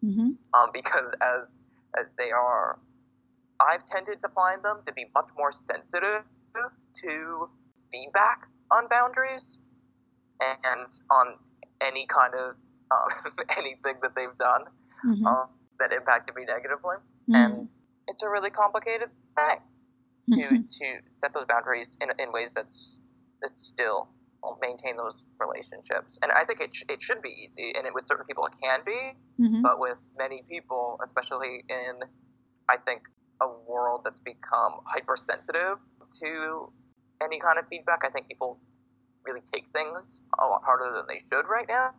mm-hmm. 0.03 0.29
um, 0.53 0.69
because 0.73 1.13
as 1.21 1.47
as 1.95 2.07
they 2.17 2.31
are, 2.31 2.79
I've 3.61 3.85
tended 3.85 4.19
to 4.21 4.29
find 4.29 4.63
them 4.63 4.79
to 4.87 4.93
be 4.93 5.05
much 5.13 5.29
more 5.37 5.51
sensitive 5.51 6.23
to 7.03 7.49
feedback 7.91 8.47
on 8.71 8.87
boundaries 8.89 9.59
and 10.41 10.87
on 11.09 11.35
any 11.81 12.05
kind 12.07 12.33
of 12.33 12.55
um, 12.91 13.31
anything 13.57 13.95
that 14.01 14.11
they've 14.15 14.37
done 14.37 14.63
mm-hmm. 15.05 15.25
um, 15.25 15.47
that 15.79 15.91
impacted 15.91 16.35
me 16.35 16.45
negatively, 16.45 16.97
mm-hmm. 17.29 17.35
and 17.35 17.73
it's 18.07 18.23
a 18.23 18.29
really 18.29 18.49
complicated 18.49 19.09
thing 19.35 19.59
to 20.31 20.41
mm-hmm. 20.41 20.61
to 20.69 20.85
set 21.13 21.33
those 21.33 21.45
boundaries 21.47 21.97
in, 22.01 22.09
in 22.19 22.31
ways 22.31 22.51
that's 22.55 23.01
that 23.41 23.57
still 23.57 24.09
maintain 24.61 24.95
those 24.97 25.25
relationships. 25.39 26.19
And 26.21 26.31
I 26.31 26.43
think 26.43 26.61
it, 26.61 26.73
sh- 26.73 26.83
it 26.87 27.01
should 27.01 27.21
be 27.21 27.29
easy, 27.29 27.73
and 27.75 27.87
it, 27.87 27.93
with 27.93 28.07
certain 28.07 28.25
people 28.25 28.45
it 28.45 28.53
can 28.61 28.79
be, 28.85 29.41
mm-hmm. 29.41 29.61
but 29.61 29.79
with 29.79 29.99
many 30.17 30.43
people, 30.47 30.99
especially 31.03 31.63
in 31.67 32.05
I 32.69 32.77
think 32.85 33.03
a 33.41 33.47
world 33.67 34.01
that's 34.03 34.19
become 34.19 34.79
hypersensitive 34.85 35.77
to 36.19 36.71
any 37.21 37.39
kind 37.39 37.57
of 37.59 37.67
feedback, 37.67 38.01
I 38.05 38.09
think 38.09 38.27
people 38.27 38.59
really 39.25 39.41
take 39.41 39.65
things 39.73 40.21
a 40.39 40.45
lot 40.45 40.61
harder 40.63 40.93
than 40.95 41.05
they 41.07 41.19
should 41.19 41.47
right 41.49 41.67
now. 41.67 41.91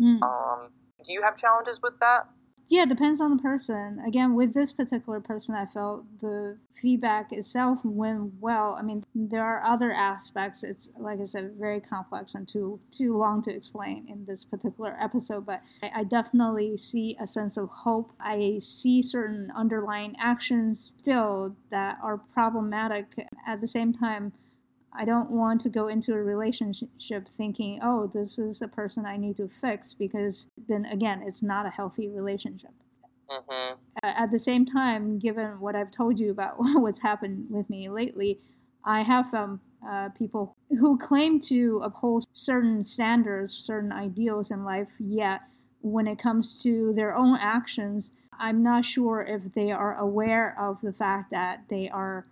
Mm. 0.00 0.22
Um, 0.22 0.70
do 1.04 1.12
you 1.12 1.20
have 1.22 1.36
challenges 1.36 1.80
with 1.82 1.98
that? 2.00 2.26
Yeah, 2.70 2.84
it 2.84 2.88
depends 2.88 3.20
on 3.20 3.36
the 3.36 3.42
person. 3.42 4.00
Again, 4.06 4.36
with 4.36 4.54
this 4.54 4.72
particular 4.72 5.20
person, 5.20 5.56
I 5.56 5.66
felt 5.66 6.04
the 6.20 6.56
feedback 6.80 7.32
itself 7.32 7.80
went 7.84 8.32
well. 8.40 8.76
I 8.78 8.82
mean, 8.82 9.04
there 9.12 9.44
are 9.44 9.60
other 9.64 9.90
aspects. 9.90 10.62
It's 10.62 10.88
like 10.96 11.18
I 11.20 11.24
said, 11.24 11.56
very 11.58 11.80
complex 11.80 12.36
and 12.36 12.46
too 12.48 12.78
too 12.92 13.18
long 13.18 13.42
to 13.42 13.50
explain 13.50 14.06
in 14.08 14.24
this 14.24 14.44
particular 14.44 14.96
episode. 15.00 15.46
But 15.46 15.62
I, 15.82 15.90
I 15.96 16.04
definitely 16.04 16.76
see 16.76 17.16
a 17.20 17.26
sense 17.26 17.56
of 17.56 17.68
hope. 17.70 18.12
I 18.20 18.60
see 18.62 19.02
certain 19.02 19.50
underlying 19.56 20.14
actions 20.20 20.92
still 20.96 21.56
that 21.70 21.98
are 22.00 22.18
problematic. 22.18 23.06
At 23.48 23.60
the 23.60 23.68
same 23.68 23.92
time, 23.92 24.32
I 24.92 25.04
don't 25.04 25.30
want 25.30 25.60
to 25.62 25.68
go 25.68 25.88
into 25.88 26.12
a 26.14 26.22
relationship 26.22 27.28
thinking, 27.36 27.80
oh, 27.82 28.10
this 28.12 28.38
is 28.38 28.60
a 28.60 28.68
person 28.68 29.06
I 29.06 29.16
need 29.16 29.36
to 29.36 29.50
fix, 29.60 29.94
because 29.94 30.46
then 30.68 30.84
again, 30.86 31.22
it's 31.24 31.42
not 31.42 31.66
a 31.66 31.70
healthy 31.70 32.08
relationship. 32.08 32.72
Mm-hmm. 33.30 33.76
At 34.02 34.32
the 34.32 34.38
same 34.38 34.66
time, 34.66 35.18
given 35.18 35.60
what 35.60 35.76
I've 35.76 35.92
told 35.92 36.18
you 36.18 36.30
about 36.30 36.54
what's 36.58 37.00
happened 37.00 37.46
with 37.50 37.70
me 37.70 37.88
lately, 37.88 38.40
I 38.84 39.02
have 39.02 39.30
found 39.30 39.60
uh, 39.86 40.08
people 40.18 40.56
who 40.68 40.98
claim 40.98 41.40
to 41.40 41.80
uphold 41.84 42.26
certain 42.34 42.84
standards, 42.84 43.56
certain 43.56 43.92
ideals 43.92 44.50
in 44.50 44.64
life, 44.64 44.88
yet 44.98 45.42
when 45.82 46.06
it 46.06 46.18
comes 46.18 46.60
to 46.62 46.92
their 46.94 47.14
own 47.14 47.38
actions, 47.40 48.10
I'm 48.38 48.62
not 48.62 48.84
sure 48.84 49.20
if 49.20 49.54
they 49.54 49.70
are 49.70 49.96
aware 49.96 50.56
of 50.58 50.78
the 50.82 50.92
fact 50.92 51.30
that 51.30 51.64
they 51.68 51.88
are 51.88 52.26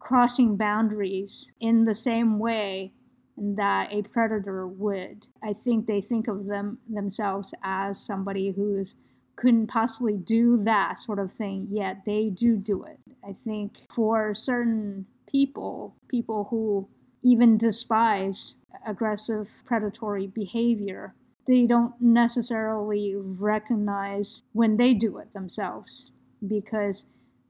crossing 0.00 0.56
boundaries 0.56 1.50
in 1.60 1.84
the 1.84 1.94
same 1.94 2.38
way 2.38 2.92
that 3.36 3.92
a 3.92 4.02
predator 4.02 4.66
would. 4.66 5.26
I 5.42 5.52
think 5.52 5.86
they 5.86 6.00
think 6.00 6.26
of 6.26 6.46
them 6.46 6.78
themselves 6.88 7.54
as 7.62 8.04
somebody 8.04 8.50
who's 8.50 8.94
couldn't 9.36 9.68
possibly 9.68 10.16
do 10.16 10.62
that 10.64 11.00
sort 11.00 11.18
of 11.18 11.32
thing, 11.32 11.68
yet 11.70 12.02
they 12.04 12.28
do 12.28 12.56
do 12.56 12.84
it. 12.84 12.98
I 13.24 13.34
think 13.44 13.78
for 13.94 14.34
certain 14.34 15.06
people, 15.30 15.94
people 16.08 16.48
who 16.50 16.88
even 17.22 17.56
despise 17.56 18.54
aggressive 18.86 19.48
predatory 19.64 20.26
behavior, 20.26 21.14
they 21.46 21.66
don't 21.66 21.94
necessarily 22.00 23.14
recognize 23.16 24.42
when 24.52 24.76
they 24.76 24.92
do 24.92 25.16
it 25.18 25.32
themselves 25.32 26.10
because 26.46 27.04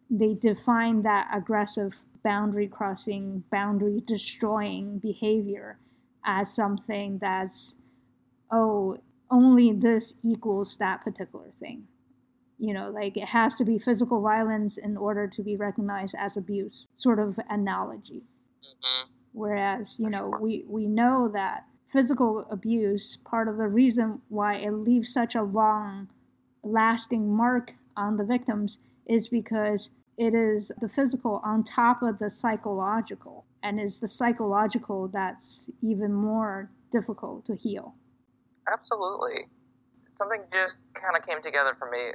they 0.09 0.35
define 0.35 1.03
that 1.03 1.29
aggressive 1.33 1.95
boundary 2.23 2.69
crossing, 2.69 3.45
boundary 3.51 4.03
destroying 4.07 4.99
behavior 4.99 5.79
as 6.25 6.55
something 6.55 7.19
that's, 7.19 7.75
oh, 8.51 8.99
only 9.31 9.73
this 9.73 10.15
equals 10.23 10.77
that 10.79 11.03
particular 11.05 11.53
thing. 11.59 11.85
You 12.59 12.75
know, 12.75 12.91
like 12.91 13.17
it 13.17 13.29
has 13.29 13.55
to 13.57 13.65
be 13.65 13.79
physical 13.79 14.21
violence 14.21 14.77
in 14.77 14.97
order 14.97 15.27
to 15.29 15.43
be 15.43 15.57
recognized 15.57 16.15
as 16.19 16.37
abuse, 16.37 16.89
sort 16.97 17.19
of 17.19 17.39
analogy. 17.49 18.23
Mm-hmm. 18.63 19.11
Whereas, 19.33 19.97
you 19.99 20.11
know, 20.11 20.35
we, 20.41 20.65
we 20.69 20.87
know 20.87 21.31
that 21.33 21.65
physical 21.87 22.47
abuse, 22.51 23.19
part 23.25 23.49
of 23.49 23.57
the 23.57 23.69
reason 23.69 24.21
why 24.29 24.57
it 24.57 24.73
leaves 24.73 25.13
such 25.13 25.35
a 25.35 25.43
long 25.43 26.09
lasting 26.63 27.35
mark 27.35 27.73
on 27.97 28.17
the 28.17 28.25
victims 28.25 28.79
is 29.07 29.29
because 29.29 29.89
it 30.21 30.35
is 30.35 30.71
the 30.83 30.89
physical 30.89 31.41
on 31.43 31.65
top 31.65 32.03
of 32.03 32.19
the 32.19 32.29
psychological, 32.29 33.47
and 33.63 33.81
it's 33.81 34.01
the 34.01 34.09
psychological 34.09 35.09
that's 35.09 35.65
even 35.83 36.13
more 36.13 36.71
difficult 36.93 37.47
to 37.47 37.57
heal. 37.57 37.95
Absolutely. 38.71 39.47
Something 40.13 40.43
just 40.53 40.85
kind 40.93 41.17
of 41.17 41.27
came 41.27 41.41
together 41.43 41.75
for 41.79 41.91
me 41.91 42.13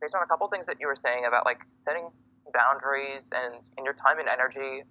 based 0.00 0.16
on 0.16 0.22
a 0.24 0.26
couple 0.26 0.48
things 0.48 0.66
that 0.66 0.78
you 0.80 0.88
were 0.88 0.96
saying 0.96 1.26
about 1.28 1.46
like 1.46 1.60
setting 1.84 2.08
boundaries 2.52 3.30
and 3.32 3.62
in 3.78 3.84
your 3.84 3.94
time 3.94 4.18
and 4.18 4.28
energy, 4.28 4.82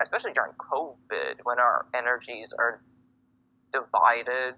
especially 0.00 0.30
during 0.30 0.52
COVID 0.52 1.40
when 1.42 1.58
our 1.58 1.86
energies 1.92 2.54
are 2.56 2.84
divided 3.72 4.54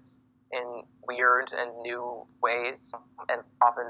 in 0.51 0.83
weird 1.07 1.51
and 1.51 1.71
new 1.81 2.27
ways 2.43 2.93
and 3.27 3.41
often 3.59 3.85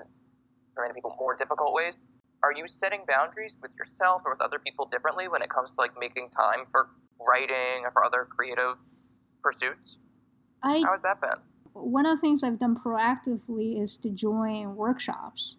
for 0.74 0.84
many 0.84 0.94
people 0.94 1.14
more 1.20 1.36
difficult 1.36 1.74
ways 1.74 1.98
are 2.44 2.54
you 2.54 2.68
setting 2.68 3.02
boundaries 3.08 3.56
with 3.62 3.72
yourself 3.78 4.22
or 4.26 4.32
with 4.32 4.42
other 4.42 4.60
people 4.60 4.86
differently 4.86 5.28
when 5.28 5.42
it 5.42 5.50
comes 5.50 5.72
to 5.72 5.82
like 5.82 5.92
making 6.00 6.30
time 6.30 6.66
for 6.66 6.90
writing 7.28 7.84
or 7.84 7.92
for 7.92 8.04
other 8.04 8.28
creative 8.30 8.78
pursuits? 9.42 10.00
I, 10.64 10.82
How 10.84 10.92
has 10.92 11.02
that 11.02 11.22
been? 11.22 11.40
One 11.74 12.06
of 12.06 12.18
the 12.18 12.22
things 12.22 12.44
I've 12.44 12.60
done 12.60 12.78
proactively 12.78 13.82
is 13.82 13.98
to 13.98 14.10
join 14.10 14.76
workshops, 14.76 15.58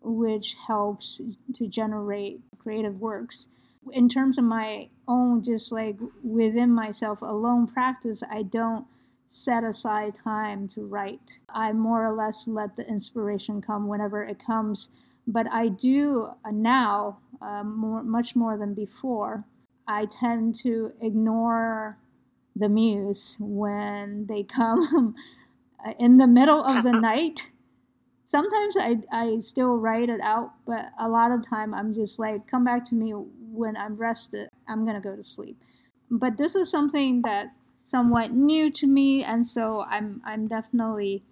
which 0.00 0.54
helps 0.66 1.20
to 1.54 1.66
generate 1.66 2.40
creative 2.58 3.00
works. 3.00 3.48
In 3.92 4.08
terms 4.08 4.38
of 4.38 4.44
my 4.44 4.88
own, 5.06 5.42
just 5.42 5.72
like 5.72 5.96
within 6.22 6.70
myself 6.70 7.22
alone 7.22 7.66
practice, 7.66 8.22
I 8.30 8.42
don't 8.42 8.86
set 9.30 9.64
aside 9.64 10.14
time 10.22 10.68
to 10.68 10.84
write. 10.84 11.38
I 11.48 11.72
more 11.72 12.06
or 12.06 12.12
less 12.12 12.46
let 12.46 12.76
the 12.76 12.86
inspiration 12.86 13.60
come 13.60 13.88
whenever 13.88 14.22
it 14.22 14.44
comes 14.44 14.90
but 15.28 15.46
I 15.52 15.68
do 15.68 16.30
uh, 16.42 16.50
now, 16.50 17.18
uh, 17.42 17.62
more, 17.62 18.02
much 18.02 18.34
more 18.34 18.56
than 18.56 18.72
before, 18.72 19.44
I 19.86 20.06
tend 20.06 20.56
to 20.62 20.92
ignore 21.02 21.98
the 22.56 22.68
muse 22.68 23.36
when 23.38 24.26
they 24.26 24.42
come 24.42 25.14
in 25.98 26.16
the 26.16 26.26
middle 26.26 26.64
of 26.64 26.82
the 26.82 26.92
night. 27.12 27.46
Sometimes 28.24 28.76
I, 28.78 28.96
I 29.12 29.40
still 29.40 29.76
write 29.76 30.08
it 30.08 30.20
out, 30.22 30.52
but 30.66 30.86
a 30.98 31.08
lot 31.08 31.30
of 31.30 31.46
time 31.46 31.74
I'm 31.74 31.94
just 31.94 32.18
like, 32.18 32.46
come 32.46 32.64
back 32.64 32.86
to 32.86 32.94
me 32.94 33.10
when 33.12 33.76
I'm 33.76 33.96
rested. 33.96 34.48
I'm 34.66 34.84
going 34.84 35.00
to 35.00 35.06
go 35.06 35.14
to 35.14 35.24
sleep. 35.24 35.62
But 36.10 36.38
this 36.38 36.54
is 36.54 36.70
something 36.70 37.20
that 37.22 37.48
somewhat 37.86 38.32
new 38.32 38.70
to 38.70 38.86
me, 38.86 39.24
and 39.24 39.46
so 39.46 39.84
I'm, 39.90 40.22
I'm 40.24 40.48
definitely 40.48 41.22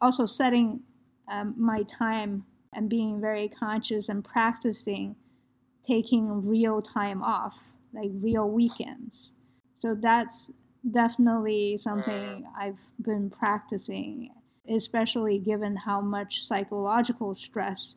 also 0.00 0.26
setting 0.26 0.80
um, 1.28 1.54
my 1.56 1.82
time 1.82 2.44
and 2.72 2.88
being 2.88 3.20
very 3.20 3.48
conscious 3.48 4.08
and 4.08 4.24
practicing 4.24 5.16
taking 5.86 6.46
real 6.46 6.82
time 6.82 7.22
off, 7.22 7.56
like 7.92 8.10
real 8.14 8.50
weekends. 8.50 9.32
So 9.76 9.94
that's 9.94 10.50
definitely 10.90 11.78
something 11.78 12.44
I've 12.58 12.80
been 13.00 13.30
practicing, 13.30 14.30
especially 14.68 15.38
given 15.38 15.76
how 15.76 16.00
much 16.00 16.44
psychological 16.44 17.34
stress 17.34 17.94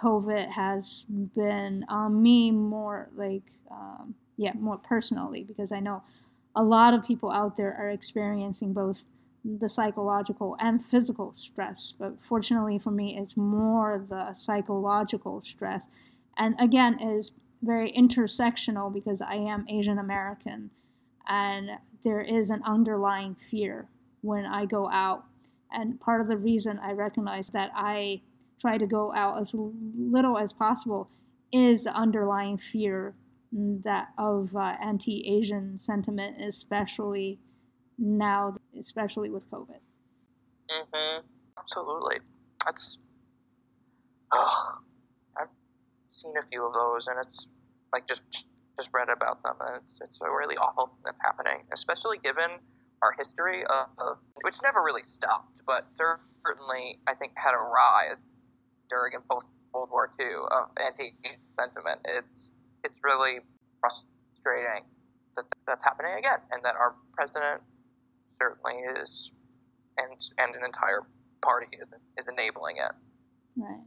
COVID 0.00 0.50
has 0.50 1.04
been 1.08 1.84
on 1.88 2.22
me 2.22 2.50
more 2.50 3.08
like 3.14 3.42
um, 3.70 4.14
yeah, 4.36 4.52
more 4.54 4.78
personally, 4.78 5.44
because 5.44 5.72
I 5.72 5.80
know 5.80 6.02
a 6.54 6.62
lot 6.62 6.94
of 6.94 7.04
people 7.04 7.30
out 7.30 7.56
there 7.56 7.74
are 7.78 7.90
experiencing 7.90 8.72
both 8.72 9.04
the 9.44 9.68
psychological 9.68 10.56
and 10.60 10.84
physical 10.84 11.32
stress. 11.34 11.94
But 11.98 12.14
fortunately 12.28 12.78
for 12.78 12.90
me, 12.90 13.18
it's 13.18 13.36
more 13.36 14.04
the 14.08 14.34
psychological 14.34 15.42
stress. 15.42 15.86
And 16.36 16.54
again, 16.58 16.98
is 17.00 17.32
very 17.62 17.92
intersectional 17.92 18.92
because 18.92 19.20
I 19.20 19.34
am 19.34 19.66
Asian 19.68 19.98
American 19.98 20.70
and 21.28 21.70
there 22.04 22.20
is 22.20 22.50
an 22.50 22.62
underlying 22.64 23.36
fear 23.50 23.88
when 24.20 24.44
I 24.44 24.66
go 24.66 24.88
out. 24.88 25.24
And 25.70 26.00
part 26.00 26.20
of 26.20 26.28
the 26.28 26.36
reason 26.36 26.78
I 26.78 26.92
recognize 26.92 27.48
that 27.50 27.70
I 27.74 28.22
try 28.60 28.78
to 28.78 28.86
go 28.86 29.12
out 29.14 29.40
as 29.40 29.52
little 29.54 30.38
as 30.38 30.52
possible 30.52 31.08
is 31.52 31.84
the 31.84 31.94
underlying 31.94 32.58
fear 32.58 33.14
that 33.52 34.08
of 34.16 34.56
uh, 34.56 34.76
anti-Asian 34.82 35.78
sentiment, 35.78 36.40
especially 36.40 37.38
now, 37.98 38.56
especially 38.78 39.30
with 39.30 39.48
COVID. 39.50 39.80
Mm-hmm. 40.70 41.26
Absolutely. 41.58 42.16
That's. 42.64 42.98
Oh, 44.32 44.78
I've 45.38 45.48
seen 46.10 46.32
a 46.38 46.42
few 46.42 46.66
of 46.66 46.72
those, 46.72 47.06
and 47.06 47.16
it's 47.24 47.48
like 47.92 48.06
just 48.06 48.46
just 48.76 48.90
read 48.94 49.08
about 49.08 49.42
them, 49.42 49.54
and 49.60 49.82
it's, 49.82 50.00
it's 50.00 50.20
a 50.22 50.30
really 50.30 50.56
awful 50.56 50.86
thing 50.86 51.00
that's 51.04 51.20
happening, 51.20 51.64
especially 51.72 52.18
given 52.18 52.58
our 53.02 53.12
history 53.18 53.64
of, 53.64 53.86
of 53.98 54.16
which 54.42 54.56
never 54.62 54.82
really 54.82 55.02
stopped, 55.02 55.60
but 55.66 55.88
certainly 55.88 56.98
I 57.06 57.14
think 57.14 57.32
had 57.36 57.52
a 57.52 57.60
rise 57.60 58.30
during 58.88 59.14
and 59.14 59.26
post 59.28 59.48
World 59.74 59.88
War 59.90 60.10
II 60.18 60.26
of 60.50 60.68
anti 60.82 61.12
sentiment. 61.58 62.00
It's 62.04 62.52
it's 62.84 63.00
really 63.02 63.40
frustrating 63.80 64.84
that 65.36 65.44
that's 65.66 65.84
happening 65.84 66.14
again, 66.18 66.38
and 66.50 66.62
that 66.64 66.76
our 66.76 66.94
president 67.14 67.62
certainly 68.42 68.82
is, 69.00 69.32
and 69.98 70.12
and 70.38 70.54
an 70.54 70.64
entire 70.64 71.02
party 71.40 71.68
is 71.80 71.92
is 72.18 72.28
enabling 72.28 72.76
it. 72.76 72.92
Right. 73.56 73.80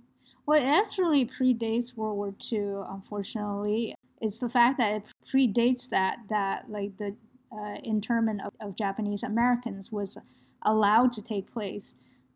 Well, 0.45 0.61
it 0.61 0.65
actually 0.65 1.29
predates 1.39 1.95
World 1.95 2.17
War 2.17 2.33
II. 2.51 2.83
Unfortunately, 2.89 3.95
it's 4.21 4.39
the 4.39 4.49
fact 4.49 4.77
that 4.77 4.97
it 4.97 5.03
predates 5.31 5.89
that 5.89 6.17
that 6.29 6.69
like 6.69 6.97
the 6.97 7.15
uh, 7.51 7.75
internment 7.83 8.41
of, 8.45 8.53
of 8.61 8.77
Japanese 8.77 9.23
Americans 9.23 9.91
was 9.91 10.17
allowed 10.63 11.13
to 11.13 11.21
take 11.21 11.51
place. 11.51 11.93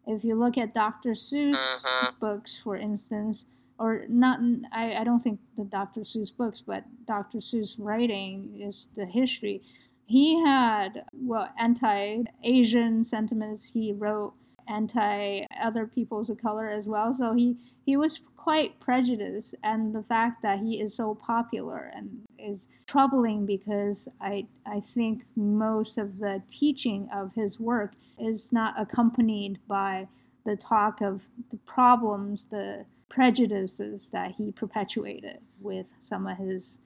If 0.08 0.24
you 0.24 0.36
look 0.36 0.58
at 0.58 0.74
Dr. 0.74 1.12
Seuss 1.12 1.56
uh-huh. 1.56 2.12
books, 2.20 2.58
for 2.58 2.76
instance, 2.76 3.46
or 3.78 4.06
not, 4.10 4.40
I, 4.72 4.94
I 4.94 5.04
don't 5.04 5.24
think 5.24 5.40
the 5.58 5.66
Dr. 5.66 6.02
Seuss 6.02 6.36
books, 6.36 6.64
but 6.66 6.84
Dr. 7.06 7.40
Seuss 7.40 7.76
writing 7.78 8.60
is 8.60 8.88
the 8.96 9.06
history. 9.06 9.62
He 10.10 10.44
had, 10.44 11.04
well, 11.14 11.54
anti 11.60 12.24
Asian 12.44 13.06
sentiments. 13.06 13.70
He 13.72 13.94
wrote 13.94 14.34
anti 14.68 15.46
other 15.62 15.86
peoples 15.86 16.32
of 16.32 16.42
color 16.42 16.68
as 16.68 16.88
well. 16.88 17.14
So 17.14 17.36
he, 17.36 17.58
he 17.86 17.96
was 17.96 18.20
quite 18.36 18.80
prejudiced. 18.80 19.54
And 19.64 19.94
the 19.94 20.02
fact 20.02 20.42
that 20.42 20.62
he 20.62 20.82
is 20.82 20.96
so 20.96 21.14
popular 21.14 21.92
and 21.96 22.22
is 22.40 22.66
troubling 22.88 23.46
because 23.46 24.08
I, 24.20 24.48
I 24.66 24.82
think 24.96 25.26
most 25.36 26.00
of 26.00 26.18
the 26.18 26.42
teaching 26.50 27.08
of 27.14 27.32
his 27.36 27.60
work 27.60 27.94
is 28.18 28.52
not 28.52 28.74
accompanied 28.82 29.60
by 29.68 30.08
the 30.44 30.56
talk 30.56 31.02
of 31.02 31.22
the 31.52 31.58
problems, 31.68 32.48
the 32.50 32.84
prejudices 33.10 34.10
that 34.12 34.34
he 34.36 34.52
perpetuated 34.52 35.38
with 35.62 35.86
some 36.02 36.26
of 36.26 36.36
his 36.38 36.80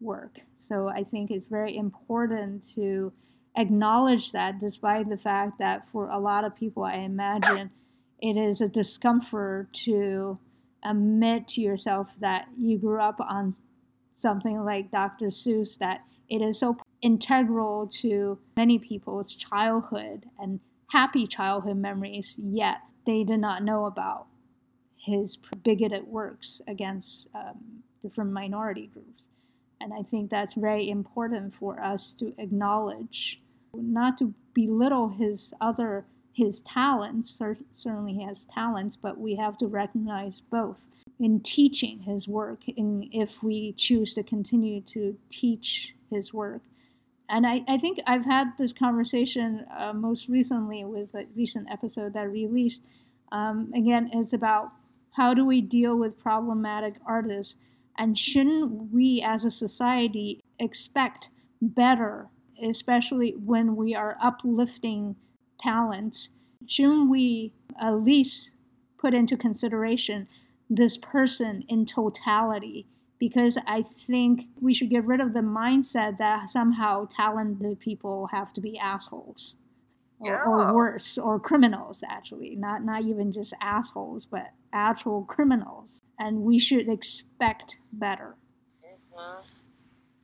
work. 0.00 0.38
So 0.58 0.88
I 0.88 1.04
think 1.04 1.30
it's 1.30 1.46
very 1.46 1.76
important 1.76 2.64
to 2.74 3.12
acknowledge 3.56 4.32
that, 4.32 4.60
despite 4.60 5.08
the 5.08 5.18
fact 5.18 5.58
that 5.58 5.88
for 5.90 6.08
a 6.08 6.18
lot 6.18 6.44
of 6.44 6.56
people, 6.56 6.84
I 6.84 6.96
imagine 6.96 7.70
it 8.20 8.36
is 8.36 8.60
a 8.60 8.68
discomfort 8.68 9.72
to 9.84 10.38
admit 10.84 11.48
to 11.48 11.60
yourself 11.60 12.08
that 12.20 12.46
you 12.56 12.78
grew 12.78 13.00
up 13.00 13.20
on 13.20 13.56
something 14.16 14.64
like 14.64 14.90
Dr. 14.90 15.26
Seuss, 15.26 15.78
that 15.78 16.02
it 16.28 16.42
is 16.42 16.58
so 16.58 16.76
integral 17.00 17.88
to 18.00 18.38
many 18.56 18.78
people's 18.78 19.34
childhood 19.34 20.26
and 20.38 20.60
happy 20.90 21.26
childhood 21.26 21.76
memories, 21.76 22.34
yet 22.38 22.78
they 23.06 23.24
did 23.24 23.38
not 23.38 23.62
know 23.62 23.86
about 23.86 24.26
his 24.96 25.38
bigoted 25.62 26.06
works 26.06 26.60
against 26.66 27.28
um, 27.34 27.82
different 28.02 28.32
minority 28.32 28.90
groups. 28.92 29.24
And 29.80 29.92
I 29.94 30.02
think 30.02 30.30
that's 30.30 30.54
very 30.54 30.90
important 30.90 31.54
for 31.54 31.80
us 31.80 32.10
to 32.18 32.34
acknowledge, 32.38 33.40
not 33.72 34.18
to 34.18 34.34
belittle 34.54 35.08
his 35.08 35.52
other 35.60 36.04
his 36.32 36.60
talents. 36.62 37.36
Certainly, 37.74 38.14
he 38.14 38.22
has 38.24 38.46
talents, 38.54 38.96
but 39.00 39.18
we 39.18 39.34
have 39.36 39.58
to 39.58 39.66
recognize 39.66 40.40
both 40.50 40.80
in 41.18 41.40
teaching 41.40 41.98
his 42.00 42.28
work, 42.28 42.60
in 42.68 43.08
if 43.12 43.42
we 43.42 43.74
choose 43.76 44.14
to 44.14 44.22
continue 44.22 44.80
to 44.82 45.16
teach 45.30 45.94
his 46.10 46.32
work. 46.32 46.62
And 47.28 47.46
I, 47.46 47.62
I 47.68 47.76
think 47.76 47.98
I've 48.06 48.24
had 48.24 48.52
this 48.58 48.72
conversation 48.72 49.66
uh, 49.76 49.92
most 49.92 50.28
recently 50.28 50.84
with 50.84 51.14
a 51.14 51.26
recent 51.36 51.68
episode 51.70 52.14
that 52.14 52.20
I 52.20 52.24
released. 52.24 52.80
Um, 53.32 53.70
again, 53.74 54.10
it's 54.14 54.32
about 54.32 54.72
how 55.10 55.34
do 55.34 55.44
we 55.44 55.60
deal 55.60 55.96
with 55.96 56.18
problematic 56.18 56.94
artists? 57.04 57.56
And 57.98 58.16
shouldn't 58.16 58.92
we 58.92 59.22
as 59.26 59.44
a 59.44 59.50
society 59.50 60.40
expect 60.60 61.30
better, 61.60 62.28
especially 62.62 63.32
when 63.32 63.74
we 63.74 63.94
are 63.94 64.16
uplifting 64.22 65.16
talents? 65.60 66.30
Shouldn't 66.66 67.10
we 67.10 67.52
at 67.80 68.02
least 68.02 68.50
put 68.98 69.14
into 69.14 69.36
consideration 69.36 70.28
this 70.70 70.96
person 70.96 71.64
in 71.68 71.86
totality? 71.86 72.86
Because 73.18 73.58
I 73.66 73.84
think 74.06 74.46
we 74.60 74.74
should 74.74 74.90
get 74.90 75.04
rid 75.04 75.20
of 75.20 75.34
the 75.34 75.40
mindset 75.40 76.18
that 76.18 76.50
somehow 76.50 77.08
talented 77.08 77.80
people 77.80 78.28
have 78.28 78.52
to 78.54 78.60
be 78.60 78.78
assholes 78.78 79.56
or, 80.20 80.44
or, 80.44 80.74
worse, 80.74 81.18
or 81.18 81.38
criminals 81.40 82.02
actually, 82.08 82.56
not 82.56 82.84
not 82.84 83.02
even 83.02 83.32
just 83.32 83.54
assholes, 83.60 84.26
but 84.26 84.52
actual 84.72 85.24
criminals. 85.24 85.97
And 86.18 86.40
we 86.40 86.58
should 86.58 86.88
expect 86.88 87.78
better. 87.92 88.36
Mm-hmm. 88.84 89.42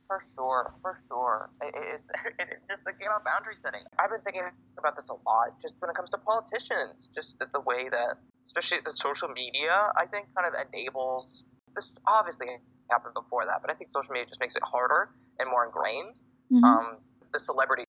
For 0.07 0.19
sure, 0.35 0.73
for 0.81 0.95
sure. 1.07 1.49
It, 1.61 1.73
it, 1.73 2.01
it, 2.13 2.33
it, 2.39 2.57
just 2.69 2.83
thinking 2.83 3.07
about 3.07 3.23
boundary 3.25 3.55
setting. 3.55 3.81
I've 3.97 4.09
been 4.09 4.21
thinking 4.21 4.43
about 4.77 4.95
this 4.95 5.09
a 5.09 5.13
lot, 5.13 5.59
just 5.61 5.75
when 5.79 5.89
it 5.89 5.95
comes 5.95 6.09
to 6.11 6.17
politicians. 6.19 7.09
Just 7.13 7.39
the, 7.39 7.47
the 7.51 7.61
way 7.61 7.89
that, 7.89 8.17
especially 8.45 8.79
the 8.83 8.91
social 8.91 9.29
media, 9.29 9.91
I 9.97 10.05
think 10.05 10.27
kind 10.35 10.47
of 10.47 10.53
enables. 10.53 11.43
This 11.75 11.97
obviously 12.07 12.47
happened 12.91 13.15
before 13.15 13.45
that, 13.45 13.59
but 13.61 13.71
I 13.71 13.73
think 13.73 13.89
social 13.91 14.13
media 14.13 14.25
just 14.27 14.39
makes 14.39 14.55
it 14.55 14.63
harder 14.63 15.09
and 15.39 15.49
more 15.49 15.65
ingrained. 15.65 16.19
Mm-hmm. 16.51 16.63
Um, 16.63 16.97
the 17.33 17.39
celebrity 17.39 17.83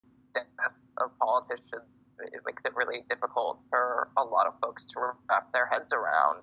of 0.98 1.10
politicians, 1.18 2.04
it 2.18 2.40
makes 2.44 2.64
it 2.64 2.72
really 2.74 3.02
difficult 3.08 3.60
for 3.70 4.08
a 4.16 4.24
lot 4.24 4.46
of 4.46 4.54
folks 4.60 4.86
to 4.86 5.00
wrap 5.28 5.52
their 5.52 5.66
heads 5.66 5.92
around 5.92 6.42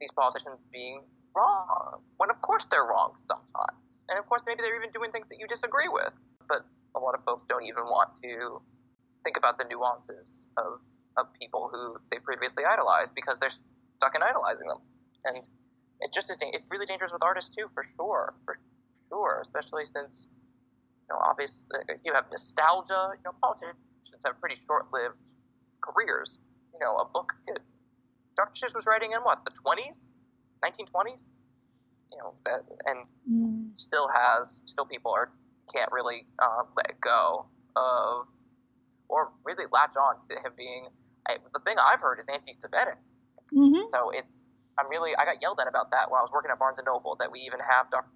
these 0.00 0.12
politicians 0.12 0.58
being 0.72 1.02
wrong. 1.36 2.00
When 2.16 2.30
of 2.30 2.40
course 2.40 2.66
they're 2.66 2.84
wrong 2.84 3.12
sometimes. 3.16 3.80
And 4.08 4.18
of 4.18 4.26
course 4.26 4.42
maybe 4.46 4.62
they're 4.62 4.76
even 4.76 4.90
doing 4.90 5.10
things 5.10 5.28
that 5.28 5.38
you 5.38 5.46
disagree 5.46 5.88
with. 5.88 6.12
But 6.48 6.64
a 6.94 7.00
lot 7.00 7.14
of 7.14 7.24
folks 7.24 7.44
don't 7.48 7.64
even 7.64 7.84
want 7.84 8.10
to 8.22 8.60
think 9.24 9.36
about 9.36 9.58
the 9.58 9.64
nuances 9.64 10.46
of, 10.56 10.80
of 11.16 11.32
people 11.34 11.70
who 11.72 11.96
they 12.10 12.18
previously 12.18 12.64
idolized 12.64 13.14
because 13.14 13.38
they're 13.38 13.54
stuck 13.96 14.14
in 14.14 14.22
idolizing 14.22 14.68
them. 14.68 14.80
And 15.24 15.46
it's 16.00 16.14
just 16.14 16.30
it's 16.30 16.66
really 16.70 16.86
dangerous 16.86 17.12
with 17.12 17.22
artists 17.22 17.54
too, 17.54 17.66
for 17.72 17.84
sure, 17.96 18.34
for 18.44 18.58
sure, 19.08 19.38
especially 19.40 19.86
since 19.86 20.28
you 21.08 21.14
know, 21.14 21.20
obviously, 21.20 21.66
uh, 21.72 21.94
you 22.04 22.14
have 22.14 22.24
nostalgia. 22.30 23.12
You 23.16 23.24
know, 23.24 23.34
politicians 23.42 24.24
have 24.24 24.40
pretty 24.40 24.56
short-lived 24.56 25.16
careers. 25.82 26.38
You 26.72 26.80
know, 26.80 26.96
a 26.96 27.04
book. 27.04 27.34
Dr. 28.36 28.66
Seuss 28.66 28.74
was 28.74 28.86
writing 28.86 29.12
in 29.12 29.20
what 29.20 29.44
the 29.44 29.50
20s, 29.50 30.00
1920s. 30.64 31.24
You 32.12 32.18
know, 32.18 32.34
and 32.86 33.06
mm. 33.28 33.76
still 33.76 34.06
has 34.06 34.62
still 34.66 34.86
people 34.86 35.12
are 35.12 35.32
can't 35.72 35.90
really 35.90 36.26
uh, 36.38 36.62
let 36.76 37.00
go 37.00 37.46
of 37.74 38.26
or 39.08 39.32
really 39.44 39.64
latch 39.72 39.96
on 39.96 40.16
to 40.30 40.34
him 40.36 40.52
being. 40.56 40.88
I, 41.26 41.38
the 41.52 41.60
thing 41.66 41.76
I've 41.80 42.00
heard 42.00 42.18
is 42.18 42.26
anti-Semitic. 42.32 42.98
Mm-hmm. 43.52 43.90
So 43.90 44.10
it's 44.10 44.42
I'm 44.78 44.88
really 44.90 45.16
I 45.16 45.24
got 45.24 45.42
yelled 45.42 45.58
at 45.60 45.68
about 45.68 45.90
that 45.90 46.10
while 46.10 46.20
I 46.20 46.24
was 46.24 46.32
working 46.32 46.50
at 46.52 46.58
Barnes 46.58 46.78
and 46.78 46.86
Noble 46.86 47.16
that 47.20 47.30
we 47.30 47.40
even 47.40 47.60
have 47.60 47.90
Dr. 47.90 48.06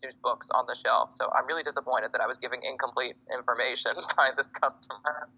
Seuss 0.00 0.20
books 0.20 0.48
on 0.54 0.64
the 0.66 0.74
shelf. 0.74 1.10
So 1.14 1.28
I'm 1.32 1.46
really 1.46 1.62
disappointed 1.62 2.12
that 2.12 2.20
I 2.20 2.26
was 2.26 2.38
giving 2.38 2.62
incomplete 2.62 3.16
information 3.32 3.92
by 4.16 4.30
this 4.36 4.48
customer. 4.48 5.28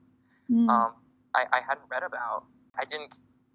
Mm. 0.51 0.69
Um, 0.69 0.93
I, 1.35 1.45
I, 1.51 1.61
hadn't 1.67 1.89
read 1.91 2.03
about. 2.03 2.45
I 2.79 2.85
didn't 2.85 3.11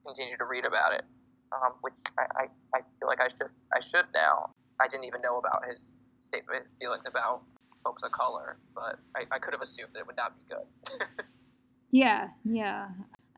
continue 0.06 0.38
to 0.38 0.46
read 0.46 0.66
about 0.66 0.94
it, 0.94 1.04
um, 1.52 1.74
which 1.82 1.94
I, 2.18 2.24
I, 2.36 2.44
I, 2.76 2.80
feel 3.00 3.08
like 3.08 3.22
I 3.22 3.28
should. 3.28 3.50
I 3.74 3.80
should 3.80 4.06
now. 4.14 4.52
I 4.82 4.88
didn't 4.88 5.06
even 5.06 5.22
know 5.22 5.38
about 5.38 5.64
his 5.70 5.92
statement, 6.24 6.66
feelings 6.80 7.04
about 7.08 7.42
folks 7.84 8.04
of 8.04 8.12
color, 8.12 8.58
but 8.76 9.00
I, 9.16 9.24
I 9.32 9.40
could 9.40 9.54
have 9.54 9.62
assumed 9.62 9.90
that 9.94 10.02
it 10.02 10.08
would 10.08 10.18
not 10.18 10.34
be 10.36 10.56
good. 10.56 11.08
yeah, 11.92 12.30
yeah. 12.44 12.88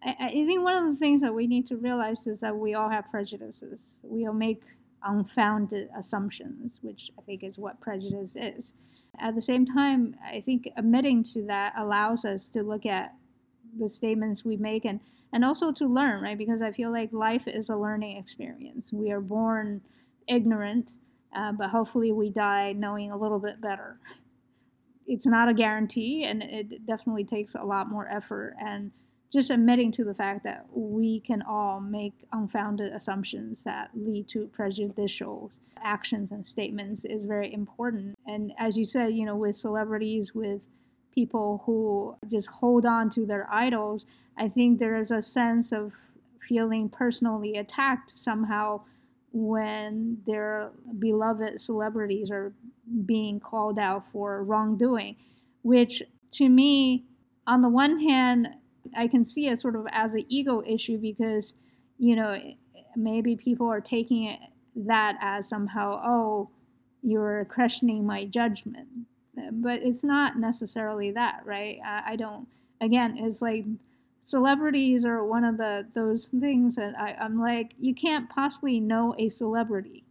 I, 0.04 0.16
I 0.20 0.30
think 0.30 0.64
one 0.64 0.76
of 0.76 0.86
the 0.92 1.00
things 1.00 1.22
that 1.22 1.34
we 1.34 1.48
need 1.48 1.68
to 1.68 1.78
realize 1.78 2.26
is 2.26 2.40
that 2.42 2.56
we 2.56 2.74
all 2.74 2.90
have 2.90 3.10
prejudices. 3.12 3.96
We 4.04 4.28
all 4.28 4.34
make 4.34 4.64
unfounded 5.04 5.90
assumptions, 5.98 6.80
which 6.82 7.12
I 7.18 7.22
think 7.22 7.44
is 7.44 7.58
what 7.58 7.80
prejudice 7.82 8.36
is. 8.36 8.74
At 9.20 9.36
the 9.36 9.42
same 9.42 9.66
time, 9.66 10.16
I 10.26 10.42
think 10.42 10.70
admitting 10.78 11.24
to 11.34 11.44
that 11.44 11.74
allows 11.76 12.24
us 12.26 12.46
to 12.54 12.64
look 12.64 12.86
at 12.86 13.14
the 13.78 13.90
statements 13.90 14.44
we 14.44 14.58
make 14.58 14.86
and, 14.86 15.00
and 15.34 15.46
also 15.46 15.72
to 15.72 15.86
learn, 15.86 16.22
right? 16.22 16.38
Because 16.38 16.62
I 16.62 16.72
feel 16.72 16.92
like 16.92 17.12
life 17.12 17.44
is 17.48 17.70
a 17.70 17.76
learning 17.76 18.18
experience. 18.18 18.92
We 18.92 19.12
are 19.12 19.22
born 19.22 19.82
ignorant, 20.28 20.94
uh, 21.36 21.52
but 21.54 21.70
hopefully 21.70 22.12
we 22.12 22.30
die 22.30 22.74
knowing 22.74 23.12
a 23.12 23.18
little 23.18 23.40
bit 23.40 23.62
better. 23.62 23.98
It's 25.08 25.26
not 25.26 25.50
a 25.50 25.54
guarantee, 25.54 26.24
and 26.26 26.44
it 26.44 26.86
definitely 26.86 27.26
takes 27.26 27.56
a 27.56 27.64
lot 27.64 27.90
more 27.90 28.08
effort. 28.10 28.56
And 28.64 28.92
just 29.32 29.50
admitting 29.50 29.92
to 29.94 30.04
the 30.04 30.14
fact 30.14 30.44
that 30.44 30.66
we 30.74 31.22
can 31.22 31.42
all 31.42 31.80
make 31.80 32.14
unfounded 32.34 32.92
assumptions 32.92 33.64
that 33.64 33.90
lead 33.96 34.28
to 34.30 34.48
prejudicial 34.48 35.52
actions 35.84 36.32
and 36.32 36.46
statements 36.46 37.06
is 37.06 37.26
very 37.26 37.52
important. 37.54 38.16
And 38.28 38.52
as 38.58 38.78
you 38.78 38.86
said, 38.86 39.14
you 39.14 39.26
know, 39.26 39.36
with 39.36 39.56
celebrities, 39.56 40.36
with 40.36 40.62
people 41.14 41.64
who 41.66 42.16
just 42.30 42.48
hold 42.48 42.86
on 42.86 43.10
to 43.12 43.26
their 43.26 43.48
idols, 43.52 44.06
I 44.38 44.50
think 44.50 44.80
there 44.80 44.96
is 44.96 45.12
a 45.12 45.22
sense 45.22 45.72
of 45.72 45.94
feeling 46.40 46.90
personally 46.90 47.58
attacked 47.58 48.12
somehow 48.12 48.82
when 49.34 50.22
their 50.26 50.72
beloved 51.00 51.62
celebrities 51.62 52.30
are 52.30 52.54
being 53.06 53.40
called 53.40 53.80
out 53.80 54.04
for 54.12 54.44
wrongdoing, 54.44 55.16
which 55.62 56.04
to 56.32 56.50
me, 56.50 57.06
on 57.48 57.62
the 57.62 57.70
one 57.70 58.00
hand, 58.00 58.50
I 58.96 59.08
can 59.08 59.26
see 59.26 59.48
it 59.48 59.62
sort 59.62 59.76
of 59.76 59.86
as 59.92 60.14
an 60.14 60.26
ego 60.28 60.64
issue 60.66 60.98
because, 60.98 61.56
you 61.98 62.16
know, 62.16 62.38
maybe 62.96 63.36
people 63.36 63.68
are 63.68 63.82
taking 63.82 64.24
it, 64.26 64.40
that 64.76 65.18
as 65.22 65.48
somehow, 65.48 66.02
oh, 66.04 66.50
you're 67.04 67.46
questioning 67.46 68.06
my 68.06 68.26
judgment. 68.26 68.88
But 69.36 69.82
it's 69.82 70.04
not 70.04 70.38
necessarily 70.38 71.12
that, 71.12 71.42
right? 71.46 71.80
I, 71.86 72.14
I 72.14 72.16
don't, 72.16 72.48
again, 72.82 73.18
it's 73.18 73.42
like 73.42 73.66
celebrities 74.24 75.06
are 75.06 75.24
one 75.24 75.44
of 75.44 75.58
the 75.58 75.88
those 75.96 76.28
things 76.28 76.76
that 76.76 76.94
I, 77.00 77.14
I'm 77.14 77.40
like, 77.40 77.74
you 77.80 77.94
can't 77.94 78.30
possibly 78.30 78.80
know 78.80 79.16
a 79.18 79.30
celebrity. 79.30 80.04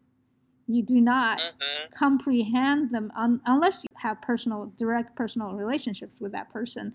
You 0.67 0.83
do 0.83 1.01
not 1.01 1.39
mm-hmm. 1.39 1.93
comprehend 1.99 2.93
them 2.93 3.13
un, 3.17 3.41
unless 3.45 3.83
you 3.83 3.97
have 3.97 4.23
personal, 4.23 4.73
direct 4.79 5.17
personal 5.17 5.55
relationships 5.55 6.21
with 6.21 6.33
that 6.33 6.53
person 6.53 6.95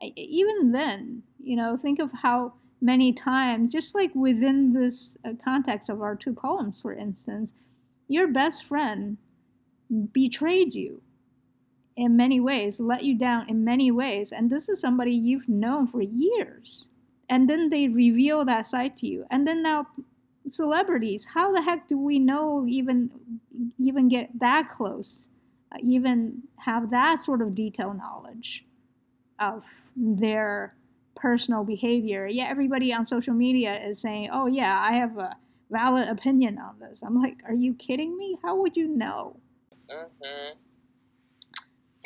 even 0.00 0.72
then, 0.72 1.22
you 1.42 1.56
know, 1.56 1.76
think 1.76 1.98
of 1.98 2.10
how 2.22 2.54
many 2.80 3.12
times, 3.12 3.72
just 3.72 3.94
like 3.94 4.14
within 4.14 4.72
this 4.72 5.16
uh, 5.24 5.32
context 5.42 5.88
of 5.88 6.02
our 6.02 6.14
two 6.14 6.32
poems, 6.32 6.80
for 6.82 6.94
instance, 6.94 7.52
your 8.08 8.28
best 8.28 8.64
friend 8.64 9.16
betrayed 10.12 10.74
you 10.74 11.00
in 11.96 12.16
many 12.16 12.38
ways, 12.40 12.78
let 12.78 13.04
you 13.04 13.16
down 13.16 13.48
in 13.48 13.64
many 13.64 13.90
ways, 13.90 14.30
and 14.30 14.50
this 14.50 14.68
is 14.68 14.80
somebody 14.80 15.12
you've 15.12 15.48
known 15.48 15.86
for 15.86 16.02
years. 16.02 16.86
And 17.28 17.48
then 17.48 17.70
they 17.70 17.88
reveal 17.88 18.44
that 18.44 18.68
side 18.68 18.96
to 18.98 19.06
you. 19.06 19.26
And 19.30 19.46
then 19.46 19.62
now 19.62 19.86
celebrities, 20.50 21.26
how 21.34 21.52
the 21.52 21.62
heck 21.62 21.88
do 21.88 21.98
we 21.98 22.18
know 22.18 22.64
even 22.68 23.10
even 23.78 24.08
get 24.08 24.38
that 24.38 24.70
close? 24.70 25.28
Uh, 25.72 25.78
even 25.82 26.42
have 26.58 26.90
that 26.90 27.22
sort 27.22 27.42
of 27.42 27.54
detail 27.54 27.94
knowledge 27.94 28.64
of 29.40 29.64
their 29.96 30.74
personal 31.16 31.64
behavior. 31.64 32.28
Yeah, 32.28 32.46
everybody 32.48 32.92
on 32.92 33.06
social 33.06 33.34
media 33.34 33.82
is 33.84 33.98
saying, 33.98 34.28
"Oh 34.30 34.46
yeah, 34.46 34.78
I 34.78 34.92
have 34.92 35.16
a 35.18 35.36
valid 35.70 36.08
opinion 36.08 36.58
on 36.58 36.78
this." 36.78 37.00
I'm 37.02 37.20
like, 37.20 37.38
"Are 37.48 37.54
you 37.54 37.74
kidding 37.74 38.16
me? 38.16 38.38
How 38.42 38.54
would 38.56 38.76
you 38.76 38.86
know?" 38.86 39.36
Mm-hmm. 39.90 40.58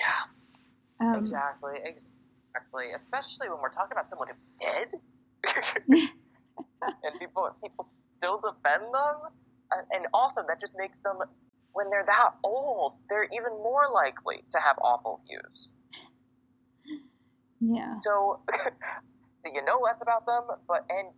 Yeah. 0.01 1.07
Um, 1.07 1.18
exactly. 1.18 1.76
Exactly. 1.84 2.92
Especially 2.94 3.48
when 3.48 3.61
we're 3.61 3.72
talking 3.72 3.92
about 3.92 4.11
someone 4.11 4.28
who's 4.28 4.36
dead, 4.59 4.94
and 6.82 7.20
people 7.20 7.51
people 7.62 7.88
still 8.07 8.40
defend 8.40 8.84
them, 8.92 9.16
and 9.92 10.07
also 10.12 10.42
that 10.48 10.61
just 10.61 10.74
makes 10.76 10.98
them, 11.01 11.16
when 11.72 11.90
they're 11.90 12.05
that 12.07 12.30
old, 12.44 12.94
they're 13.09 13.24
even 13.24 13.53
more 13.62 13.88
likely 13.92 14.44
to 14.51 14.59
have 14.59 14.76
awful 14.82 15.22
views. 15.28 15.70
Yeah. 17.61 17.98
So, 18.01 18.40
so 19.38 19.51
you 19.53 19.62
know 19.64 19.78
less 19.82 20.01
about 20.03 20.26
them, 20.26 20.42
but 20.66 20.86
and 20.88 21.09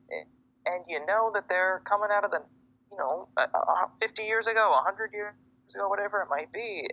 and 0.66 0.85
you 0.89 1.05
know 1.07 1.30
that 1.35 1.49
they're 1.49 1.83
coming 1.89 2.09
out 2.12 2.24
of 2.24 2.30
the, 2.30 2.43
you 2.91 2.99
know, 2.99 3.28
uh, 3.37 3.47
uh, 3.55 3.87
50 4.01 4.22
years 4.24 4.47
ago, 4.47 4.70
100 4.70 5.11
years 5.12 5.35
ago, 5.74 5.89
whatever 5.89 6.22
it 6.22 6.28
might 6.30 6.53
be. 6.53 6.89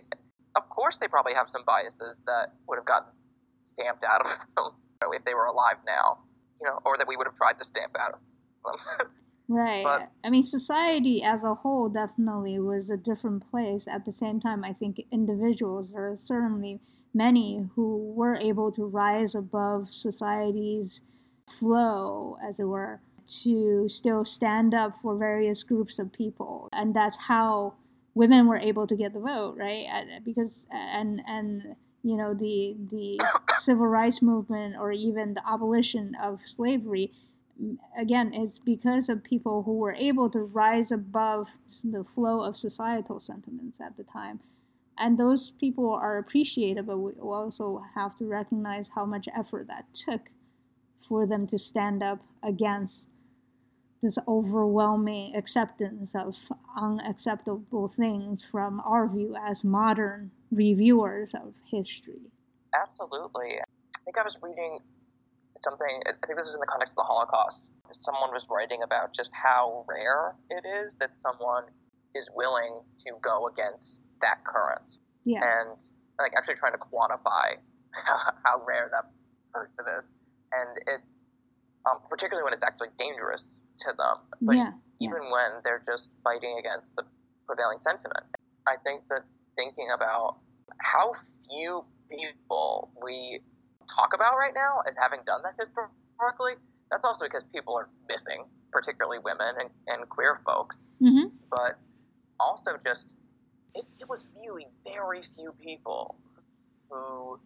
Of 0.56 0.68
course, 0.68 0.98
they 0.98 1.08
probably 1.08 1.34
have 1.34 1.48
some 1.48 1.62
biases 1.66 2.20
that 2.26 2.52
would 2.66 2.76
have 2.76 2.86
gotten 2.86 3.12
stamped 3.60 4.04
out 4.04 4.20
of 4.20 4.26
them 4.56 4.72
if 5.12 5.24
they 5.24 5.34
were 5.34 5.46
alive 5.46 5.76
now, 5.86 6.18
you 6.60 6.68
know, 6.68 6.78
or 6.84 6.96
that 6.98 7.06
we 7.06 7.16
would 7.16 7.26
have 7.26 7.34
tried 7.34 7.58
to 7.58 7.64
stamp 7.64 7.96
out 7.98 8.14
of 8.14 8.20
them. 8.64 9.08
Right. 9.50 9.82
But, 9.82 10.12
I 10.24 10.30
mean, 10.30 10.44
society 10.44 11.24
as 11.24 11.42
a 11.42 11.56
whole 11.56 11.88
definitely 11.88 12.60
was 12.60 12.88
a 12.88 12.96
different 12.96 13.50
place. 13.50 13.88
At 13.88 14.04
the 14.06 14.12
same 14.12 14.38
time, 14.38 14.62
I 14.62 14.72
think 14.72 15.02
individuals 15.10 15.92
are 15.92 16.16
certainly 16.22 16.78
many 17.12 17.68
who 17.74 18.12
were 18.14 18.36
able 18.36 18.70
to 18.70 18.84
rise 18.84 19.34
above 19.34 19.88
society's 19.90 21.00
flow, 21.58 22.38
as 22.48 22.60
it 22.60 22.64
were, 22.64 23.00
to 23.42 23.88
still 23.88 24.24
stand 24.24 24.72
up 24.72 24.94
for 25.02 25.16
various 25.16 25.64
groups 25.64 25.98
of 25.98 26.12
people. 26.12 26.68
And 26.72 26.94
that's 26.94 27.16
how 27.16 27.74
women 28.14 28.46
were 28.46 28.56
able 28.56 28.86
to 28.86 28.96
get 28.96 29.12
the 29.12 29.20
vote, 29.20 29.56
right? 29.56 29.86
Uh, 29.92 30.20
because, 30.24 30.66
uh, 30.72 30.76
and, 30.76 31.22
and, 31.26 31.76
you 32.02 32.16
know, 32.16 32.34
the, 32.34 32.76
the 32.90 33.20
civil 33.58 33.86
rights 33.86 34.22
movement 34.22 34.76
or 34.78 34.92
even 34.92 35.34
the 35.34 35.48
abolition 35.48 36.16
of 36.22 36.40
slavery 36.44 37.12
again, 37.98 38.32
it's 38.32 38.58
because 38.58 39.10
of 39.10 39.22
people 39.22 39.62
who 39.64 39.76
were 39.76 39.92
able 39.92 40.30
to 40.30 40.38
rise 40.38 40.90
above 40.90 41.46
the 41.84 42.02
flow 42.14 42.40
of 42.40 42.56
societal 42.56 43.20
sentiments 43.20 43.78
at 43.82 43.94
the 43.98 44.04
time 44.04 44.40
and 45.00 45.16
those 45.18 45.52
people 45.58 45.92
are 45.94 46.18
appreciated, 46.18 46.86
but 46.86 46.98
we 46.98 47.12
also 47.12 47.82
have 47.94 48.16
to 48.18 48.26
recognize 48.26 48.90
how 48.94 49.06
much 49.06 49.28
effort 49.34 49.66
that 49.66 49.86
took 49.94 50.30
for 51.08 51.26
them 51.26 51.46
to 51.48 51.58
stand 51.58 52.02
up 52.02 52.20
against 52.42 53.08
this 54.02 54.18
overwhelming 54.26 55.36
acceptance 55.36 56.14
of 56.14 56.34
unacceptable 56.76 57.88
things 57.88 58.44
from 58.44 58.80
our 58.84 59.06
view 59.08 59.36
as 59.36 59.62
modern 59.62 60.30
reviewers 60.50 61.34
of 61.34 61.52
history. 61.70 62.32
Absolutely. 62.74 63.58
I 63.60 64.00
think 64.04 64.18
I 64.18 64.22
was 64.22 64.38
reading 64.42 64.78
something, 65.62 66.02
I 66.06 66.12
think 66.26 66.38
this 66.38 66.46
is 66.46 66.54
in 66.54 66.60
the 66.60 66.66
context 66.66 66.92
of 66.92 67.04
the 67.04 67.08
Holocaust. 67.12 67.68
Someone 67.90 68.32
was 68.32 68.46
writing 68.50 68.82
about 68.82 69.12
just 69.12 69.32
how 69.34 69.84
rare 69.88 70.34
it 70.48 70.64
is 70.66 70.94
that 71.00 71.10
someone 71.20 71.64
is 72.14 72.30
willing 72.34 72.80
to 73.00 73.12
go 73.20 73.48
against 73.48 74.00
that 74.20 74.44
current. 74.44 74.98
Yeah. 75.24 75.40
And 75.42 75.76
like 76.18 76.32
actually 76.36 76.54
trying 76.54 76.72
to 76.72 76.78
quantify 76.78 77.56
how, 77.94 78.62
rare 78.66 78.90
that 78.92 79.10
person 79.52 79.84
is. 79.98 80.06
And 80.52 80.78
it's 80.86 81.06
um, 81.88 81.98
particularly 82.08 82.44
when 82.44 82.52
it's 82.52 82.62
actually 82.62 82.88
dangerous 82.98 83.56
to 83.80 83.92
them. 83.96 84.16
But 84.40 84.56
yeah. 84.56 84.72
even 85.00 85.22
yeah. 85.22 85.32
when 85.32 85.50
they're 85.64 85.82
just 85.86 86.10
fighting 86.24 86.56
against 86.58 86.94
the 86.96 87.04
prevailing 87.46 87.78
sentiment. 87.78 88.24
I 88.66 88.76
think 88.84 89.02
that 89.10 89.24
thinking 89.56 89.88
about 89.94 90.36
how 90.78 91.12
few 91.48 91.84
people 92.10 92.90
we 93.02 93.40
talk 93.88 94.12
about 94.14 94.34
right 94.36 94.54
now 94.54 94.82
as 94.86 94.96
having 95.00 95.20
done 95.26 95.40
that 95.42 95.54
historically, 95.58 96.54
that's 96.90 97.04
also 97.04 97.26
because 97.26 97.44
people 97.44 97.76
are 97.76 97.88
missing, 98.08 98.44
particularly 98.72 99.18
women 99.24 99.54
and, 99.58 99.70
and 99.88 100.08
queer 100.08 100.40
folks. 100.46 100.78
Mm-hmm. 101.02 101.28
But 101.50 101.78
also 102.38 102.72
just 102.84 103.16
it, 103.74 103.84
it 104.00 104.08
was 104.08 104.26
really 104.36 104.66
very 104.84 105.20
few 105.22 105.52
people 105.60 106.16
who 106.88 107.38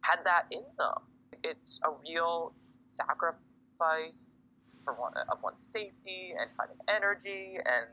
had 0.00 0.20
that 0.24 0.46
in 0.50 0.62
them. 0.78 1.02
It's 1.44 1.80
a 1.84 1.90
real 2.08 2.54
sacrifice 2.84 4.28
for 4.84 4.94
one, 4.94 5.12
of 5.30 5.38
one's 5.42 5.68
safety 5.72 6.34
and 6.38 6.50
time 6.56 6.68
and 6.70 6.96
energy, 6.96 7.56
and 7.56 7.86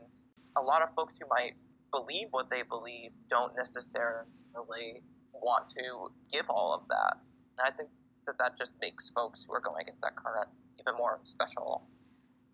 a 0.56 0.60
lot 0.60 0.82
of 0.82 0.88
folks 0.94 1.18
who 1.20 1.26
might 1.28 1.54
believe 1.92 2.28
what 2.30 2.50
they 2.50 2.62
believe 2.62 3.10
don't 3.28 3.56
necessarily 3.56 5.02
want 5.32 5.68
to 5.70 6.08
give 6.30 6.48
all 6.48 6.74
of 6.74 6.88
that. 6.88 7.16
And 7.58 7.66
I 7.66 7.76
think 7.76 7.88
that 8.26 8.38
that 8.38 8.58
just 8.58 8.72
makes 8.80 9.10
folks 9.10 9.44
who 9.46 9.54
are 9.54 9.60
going 9.60 9.82
against 9.82 10.00
that 10.02 10.16
current 10.16 10.48
even 10.78 10.96
more 10.96 11.20
special. 11.24 11.88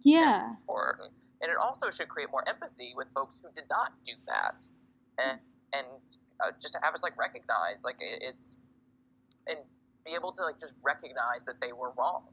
Yeah. 0.02 0.44
And 0.44 0.56
important. 0.60 1.12
And 1.42 1.50
it 1.50 1.56
also 1.60 1.90
should 1.90 2.08
create 2.08 2.30
more 2.30 2.46
empathy 2.48 2.94
with 2.96 3.08
folks 3.14 3.36
who 3.42 3.48
did 3.54 3.68
not 3.68 3.92
do 4.04 4.14
that 4.26 4.64
and 5.18 5.38
and 5.72 5.86
uh, 6.40 6.52
just 6.60 6.74
to 6.74 6.80
have 6.82 6.94
us 6.94 7.02
like 7.02 7.16
recognize 7.18 7.80
like 7.84 7.96
it, 8.00 8.22
it's 8.22 8.56
and 9.46 9.58
be 10.04 10.12
able 10.14 10.32
to 10.32 10.42
like 10.42 10.60
just 10.60 10.76
recognize 10.82 11.42
that 11.46 11.60
they 11.60 11.72
were 11.72 11.92
wrong. 11.98 12.24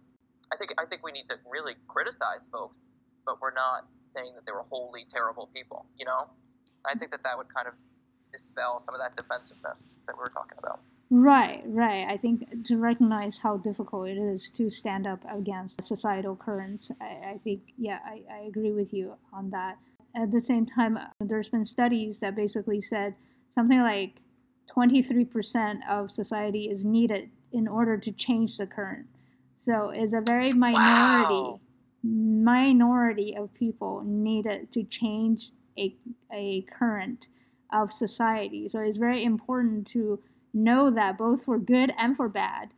I 0.54 0.58
think 0.58 0.72
I 0.78 0.86
think 0.86 1.04
we 1.04 1.12
need 1.12 1.28
to 1.30 1.36
really 1.50 1.74
criticize 1.88 2.46
folks, 2.52 2.78
but 3.26 3.42
we're 3.42 3.54
not 3.54 3.88
saying 4.14 4.34
that 4.36 4.46
they 4.46 4.52
were 4.52 4.66
wholly 4.70 5.06
terrible 5.10 5.50
people. 5.54 5.86
You 5.98 6.06
know, 6.06 6.30
I 6.86 6.94
think 6.94 7.12
that 7.12 7.24
that 7.24 7.38
would 7.38 7.54
kind 7.54 7.68
of 7.68 7.74
dispel 8.32 8.80
some 8.80 8.94
of 8.94 9.02
that 9.02 9.16
defensiveness 9.16 9.78
that 10.06 10.16
we 10.16 10.20
were 10.20 10.32
talking 10.34 10.58
about. 10.60 10.80
Right, 11.10 11.62
right. 11.66 12.08
I 12.10 12.18
think 12.18 12.66
to 12.66 12.78
recognize 12.78 13.38
how 13.38 13.58
difficult 13.58 14.08
it 14.10 14.18
is 14.18 14.50
to 14.58 14.72
stand 14.72 15.06
up 15.06 15.20
against 15.30 15.84
societal 15.84 16.36
currents, 16.36 16.90
I, 17.00 17.34
I 17.34 17.40
think, 17.44 17.62
yeah, 17.78 18.00
I, 18.04 18.24
I 18.34 18.40
agree 18.48 18.72
with 18.72 18.92
you 18.94 19.14
on 19.32 19.52
that. 19.52 19.78
At 20.16 20.32
the 20.32 20.42
same 20.42 20.66
time, 20.66 20.98
uh, 20.98 21.06
there's 21.20 21.50
been 21.50 21.66
studies 21.66 22.20
that 22.22 22.36
basically 22.36 22.82
said 22.82 23.14
something 23.54 23.80
like 23.82 24.22
23% 24.76 25.88
of 25.88 26.10
society 26.10 26.66
is 26.66 26.84
needed 26.84 27.30
in 27.52 27.68
order 27.68 27.98
to 27.98 28.12
change 28.12 28.58
the 28.58 28.66
current. 28.66 29.06
So 29.64 29.92
it's 29.94 30.12
a 30.12 30.22
very 30.30 30.50
minority 30.52 31.34
wow. 31.34 31.60
minority 32.04 33.34
of 33.38 33.54
people 33.54 34.04
needed 34.06 34.70
to 34.74 34.84
change 34.84 35.52
a, 35.78 35.96
a 36.34 36.64
current 36.64 37.30
of 37.72 37.94
society. 37.94 38.68
So 38.68 38.80
it's 38.80 38.98
very 38.98 39.24
important 39.24 39.88
to 39.92 40.20
know 40.54 40.92
that 40.92 41.18
both 41.18 41.46
for 41.46 41.58
good 41.58 41.94
and 41.98 42.18
for 42.18 42.28
bad. 42.28 42.72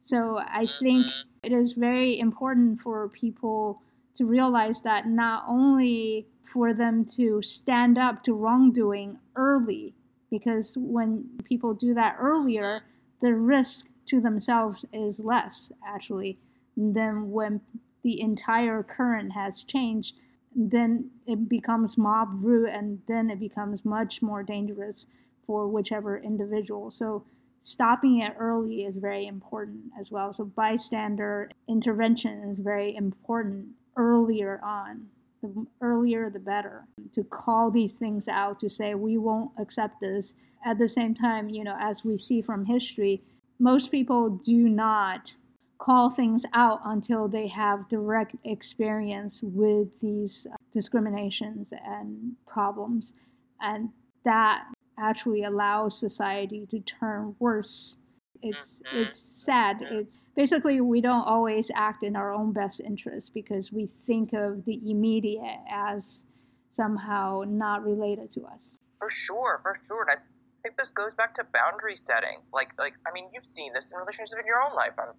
So 0.00 0.38
I 0.38 0.66
think 0.80 1.04
mm-hmm. 1.04 1.28
it 1.42 1.52
is 1.52 1.74
very 1.74 2.18
important 2.18 2.80
for 2.80 3.10
people 3.10 3.82
to 4.16 4.24
realize 4.24 4.80
that 4.82 5.06
not 5.06 5.44
only 5.46 6.26
for 6.50 6.72
them 6.72 7.04
to 7.16 7.42
stand 7.42 7.98
up 7.98 8.24
to 8.24 8.32
wrongdoing 8.32 9.18
early, 9.36 9.94
because 10.30 10.78
when 10.78 11.28
people 11.44 11.74
do 11.74 11.92
that 11.92 12.16
earlier, 12.18 12.80
the 13.20 13.34
risk 13.34 13.86
to 14.06 14.20
themselves 14.20 14.84
is 14.92 15.18
less 15.18 15.72
actually 15.86 16.38
than 16.76 17.30
when 17.30 17.60
the 18.02 18.20
entire 18.20 18.82
current 18.82 19.32
has 19.32 19.62
changed. 19.62 20.14
Then 20.54 21.10
it 21.26 21.48
becomes 21.48 21.96
mob 21.96 22.28
rule, 22.42 22.68
and 22.70 23.00
then 23.08 23.30
it 23.30 23.40
becomes 23.40 23.84
much 23.84 24.20
more 24.20 24.42
dangerous 24.42 25.06
for 25.46 25.68
whichever 25.68 26.18
individual. 26.18 26.90
So 26.90 27.24
stopping 27.62 28.20
it 28.20 28.34
early 28.38 28.84
is 28.84 28.96
very 28.96 29.26
important 29.26 29.80
as 29.98 30.10
well. 30.10 30.34
So 30.34 30.44
bystander 30.44 31.50
intervention 31.68 32.50
is 32.50 32.58
very 32.58 32.94
important 32.96 33.68
earlier 33.96 34.60
on. 34.62 35.06
The 35.42 35.66
earlier, 35.80 36.30
the 36.30 36.38
better. 36.38 36.84
To 37.12 37.24
call 37.24 37.70
these 37.70 37.94
things 37.94 38.28
out, 38.28 38.60
to 38.60 38.68
say 38.68 38.94
we 38.94 39.18
won't 39.18 39.50
accept 39.58 40.00
this. 40.00 40.36
At 40.64 40.78
the 40.78 40.88
same 40.88 41.14
time, 41.14 41.48
you 41.48 41.64
know, 41.64 41.76
as 41.80 42.04
we 42.04 42.18
see 42.18 42.42
from 42.42 42.64
history, 42.66 43.22
most 43.62 43.92
people 43.92 44.28
do 44.28 44.68
not 44.68 45.32
call 45.78 46.10
things 46.10 46.44
out 46.52 46.80
until 46.84 47.28
they 47.28 47.46
have 47.46 47.88
direct 47.88 48.34
experience 48.44 49.40
with 49.42 49.88
these 50.00 50.48
discriminations 50.72 51.72
and 51.84 52.32
problems. 52.44 53.14
And 53.60 53.88
that 54.24 54.64
actually 54.98 55.44
allows 55.44 55.96
society 55.96 56.66
to 56.72 56.80
turn 56.80 57.36
worse. 57.38 57.98
It's 58.42 58.82
mm-hmm. 58.82 59.02
it's 59.02 59.20
sad. 59.20 59.76
It's 59.90 60.18
basically 60.34 60.80
we 60.80 61.00
don't 61.00 61.22
always 61.24 61.70
act 61.72 62.02
in 62.02 62.16
our 62.16 62.32
own 62.32 62.52
best 62.52 62.80
interest 62.80 63.32
because 63.32 63.72
we 63.72 63.88
think 64.06 64.32
of 64.32 64.64
the 64.64 64.80
immediate 64.90 65.60
as 65.70 66.26
somehow 66.70 67.42
not 67.46 67.84
related 67.84 68.32
to 68.32 68.44
us. 68.46 68.80
For 68.98 69.08
sure, 69.08 69.60
for 69.62 69.76
sure. 69.86 70.06
And 70.10 70.20
I 70.62 70.68
think 70.70 70.78
this 70.78 70.90
goes 70.94 71.12
back 71.14 71.34
to 71.34 71.44
boundary 71.50 71.96
setting. 71.96 72.38
Like 72.52 72.70
like 72.78 72.94
I 73.02 73.10
mean, 73.10 73.26
you've 73.34 73.44
seen 73.46 73.72
this 73.74 73.90
in 73.90 73.98
relationships 73.98 74.38
in 74.38 74.46
your 74.46 74.62
own 74.62 74.74
life. 74.78 74.94
I'm, 74.94 75.10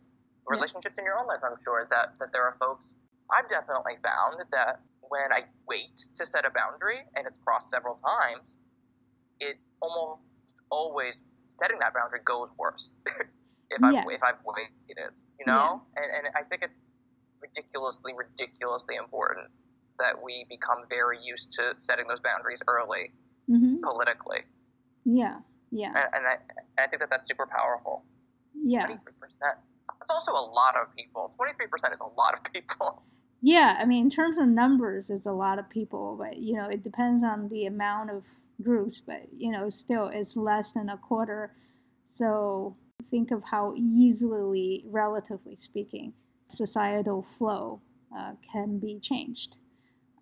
relationships 0.47 0.95
in 0.97 1.03
your 1.03 1.19
own 1.19 1.27
life. 1.27 1.43
I'm 1.43 1.59
sure 1.63 1.87
that 1.91 2.15
that 2.19 2.31
there 2.31 2.43
are 2.43 2.55
folks. 2.59 2.95
I've 3.27 3.49
definitely 3.49 3.99
found 3.99 4.39
that 4.51 4.79
when 5.01 5.35
I 5.35 5.43
wait 5.67 5.99
to 6.15 6.25
set 6.25 6.45
a 6.47 6.51
boundary 6.51 7.03
and 7.15 7.27
it's 7.27 7.35
crossed 7.43 7.71
several 7.71 7.99
times, 7.99 8.47
it 9.39 9.59
almost 9.81 10.23
always 10.71 11.17
setting 11.59 11.79
that 11.79 11.93
boundary 11.93 12.23
goes 12.23 12.49
worse 12.57 12.95
if 13.69 13.79
yeah. 13.83 13.99
I've 13.99 14.07
if 14.07 14.23
I've 14.23 14.39
waited, 14.47 15.11
you 15.39 15.45
know. 15.45 15.83
Yeah. 15.91 16.03
And 16.03 16.07
and 16.23 16.35
I 16.39 16.47
think 16.47 16.63
it's 16.63 16.79
ridiculously 17.43 18.15
ridiculously 18.15 18.95
important 18.95 19.51
that 19.99 20.23
we 20.23 20.45
become 20.47 20.87
very 20.87 21.19
used 21.21 21.51
to 21.51 21.75
setting 21.77 22.07
those 22.07 22.19
boundaries 22.19 22.61
early 22.67 23.11
mm-hmm. 23.49 23.83
politically. 23.83 24.47
Yeah, 25.05 25.39
yeah. 25.71 25.87
And, 25.87 25.97
and 26.13 26.27
I, 26.27 26.83
I 26.83 26.87
think 26.87 26.99
that 27.01 27.09
that's 27.09 27.27
super 27.27 27.47
powerful. 27.47 28.03
Yeah. 28.55 28.85
Twenty 28.85 29.01
three 29.03 29.13
percent. 29.19 29.57
That's 29.99 30.11
also 30.11 30.31
a 30.31 30.45
lot 30.51 30.75
of 30.75 30.95
people. 30.95 31.33
Twenty 31.35 31.53
three 31.53 31.67
percent 31.67 31.93
is 31.93 31.99
a 31.99 32.05
lot 32.05 32.33
of 32.33 32.43
people. 32.53 33.01
Yeah, 33.41 33.77
I 33.77 33.85
mean, 33.85 34.05
in 34.05 34.09
terms 34.09 34.37
of 34.37 34.47
numbers, 34.47 35.09
it's 35.09 35.25
a 35.25 35.31
lot 35.31 35.59
of 35.59 35.69
people, 35.69 36.15
but 36.17 36.37
you 36.37 36.55
know, 36.55 36.69
it 36.69 36.81
depends 36.81 37.23
on 37.23 37.49
the 37.49 37.65
amount 37.65 38.09
of 38.09 38.23
groups, 38.61 39.01
but 39.05 39.23
you 39.35 39.51
know, 39.51 39.69
still 39.69 40.07
it's 40.07 40.37
less 40.37 40.71
than 40.71 40.89
a 40.89 40.97
quarter. 40.97 41.51
So 42.07 42.77
think 43.11 43.31
of 43.31 43.43
how 43.43 43.73
easily, 43.75 44.85
relatively 44.87 45.57
speaking, 45.59 46.13
societal 46.47 47.25
flow 47.37 47.81
uh, 48.17 48.33
can 48.51 48.79
be 48.79 48.99
changed. 49.01 49.57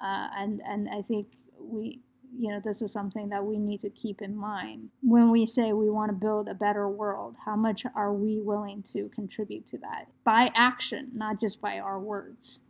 Uh, 0.04 0.28
and 0.38 0.62
and 0.66 0.90
I 0.90 1.04
think 1.04 1.28
we 1.60 2.00
you 2.38 2.50
know 2.50 2.62
this 2.64 2.82
is 2.82 2.92
something 2.92 3.30
that 3.30 3.44
we 3.44 3.58
need 3.58 3.82
to 3.82 3.90
keep 3.90 4.22
in 4.22 4.36
mind 4.36 4.90
when 5.02 5.32
we 5.32 5.46
say 5.46 5.74
we 5.74 5.90
want 5.90 6.10
to 6.10 6.14
build 6.14 6.48
a 6.48 6.54
better 6.54 6.88
world 6.88 7.36
how 7.44 7.56
much 7.56 7.84
are 7.96 8.14
we 8.14 8.40
willing 8.40 8.84
to 8.84 9.10
contribute 9.14 9.68
to 9.68 9.78
that 9.78 10.08
by 10.24 10.50
action 10.56 11.10
not 11.14 11.40
just 11.40 11.60
by 11.60 11.80
our 11.80 12.00
words 12.00 12.62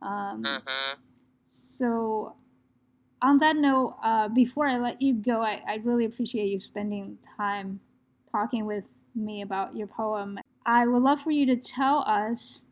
um, 0.00 0.44
uh-huh. 0.44 0.94
so 1.48 2.34
on 3.22 3.38
that 3.38 3.56
note, 3.56 3.96
uh, 4.02 4.28
before 4.28 4.66
I 4.68 4.78
let 4.78 5.02
you 5.02 5.14
go, 5.14 5.42
I, 5.42 5.60
I 5.66 5.80
really 5.84 6.04
appreciate 6.04 6.48
you 6.48 6.60
spending 6.60 7.18
time 7.36 7.80
talking 8.30 8.64
with 8.64 8.84
me 9.14 9.42
about 9.42 9.74
your 9.74 9.86
poem. 9.86 10.38
I 10.66 10.86
would 10.86 11.02
love 11.02 11.20
for 11.22 11.30
you 11.30 11.46
to 11.46 11.56
tell 11.56 12.04
us 12.06 12.64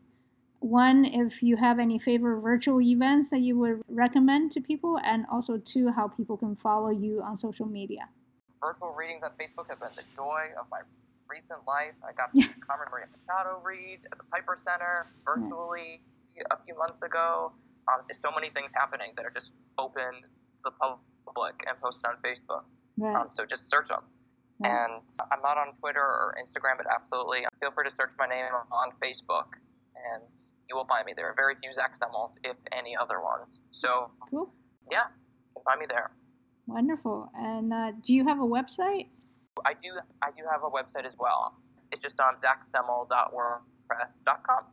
one, 0.67 1.05
if 1.05 1.43
you 1.43 1.57
have 1.57 1.79
any 1.79 1.99
favorite 1.99 2.41
virtual 2.41 2.81
events 2.81 3.31
that 3.31 3.41
you 3.41 3.59
would 3.59 3.83
recommend 3.89 4.53
to 4.53 4.61
people, 4.61 4.99
and 5.05 5.25
also 5.33 5.59
two, 5.59 5.91
how 5.91 6.09
people 6.09 6.37
can 6.37 6.57
follow 6.57 6.91
you 6.91 7.23
on 7.23 7.37
social 7.37 7.67
media. 7.67 8.09
Virtual 8.61 8.95
readings 8.95 9.23
on 9.23 9.31
Facebook 9.41 9.69
have 9.69 9.81
been 9.81 9.95
the 9.97 10.05
joy 10.15 10.49
of 10.59 10.67
my 10.71 10.81
recent 11.29 11.61
life. 11.67 11.95
I 12.03 12.13
got 12.13 12.33
to 12.35 12.49
Carmen 12.61 12.87
Maria 12.91 13.07
Machado 13.13 13.61
read 13.65 14.01
at 14.11 14.19
the 14.19 14.25
Piper 14.33 14.57
Center 14.57 15.07
virtually 15.25 16.01
a 16.51 16.57
few 16.65 16.77
months 16.77 17.03
ago. 17.03 17.53
Um, 17.89 18.03
there's 18.07 18.21
so 18.21 18.31
many 18.35 18.51
things 18.51 18.73
happening 18.75 19.13
that 19.17 19.25
are 19.25 19.31
just 19.31 19.61
open 19.79 20.23
to 20.23 20.63
the 20.65 20.71
public 20.71 21.55
and 21.69 21.81
posted 21.81 22.07
on 22.07 22.17
Facebook. 22.25 22.65
Right. 22.99 23.15
Um, 23.15 23.29
so 23.33 23.47
just 23.47 23.71
search 23.71 23.89
them. 23.89 24.03
Right. 24.59 24.73
And 24.73 25.03
I'm 25.31 25.43
not 25.43 25.59
on 25.59 25.75
Twitter 25.81 26.01
or 26.01 26.35
Instagram, 26.41 26.79
but 26.79 26.87
absolutely 26.93 27.47
feel 27.61 27.71
free 27.73 27.85
to 27.85 27.91
search 27.91 28.11
my 28.19 28.27
name 28.27 28.47
on 28.71 28.91
Facebook, 29.03 29.59
and 30.13 30.23
you 30.69 30.77
will 30.77 30.85
find 30.87 31.05
me. 31.07 31.13
There 31.17 31.29
are 31.29 31.35
very 31.35 31.55
few 31.61 31.73
Zach 31.73 31.95
Semmels, 31.99 32.37
if 32.45 32.57
any 32.73 32.95
other 32.97 33.21
ones. 33.21 33.61
So 33.71 34.11
cool. 34.31 34.53
Yeah, 34.91 35.07
you 35.09 35.55
can 35.55 35.63
find 35.65 35.81
me 35.81 35.87
there. 35.89 36.11
Wonderful. 36.67 37.31
And 37.35 37.73
uh, 37.73 37.93
do 38.05 38.15
you 38.15 38.27
have 38.27 38.39
a 38.39 38.47
website? 38.47 39.09
I 39.65 39.73
do. 39.75 39.91
I 40.23 40.31
do 40.37 40.45
have 40.51 40.63
a 40.63 40.71
website 40.71 41.05
as 41.07 41.17
well. 41.19 41.55
It's 41.93 42.03
just 42.03 42.21
on 42.21 42.35
zachsemmel.wordpress.com. 42.37 44.65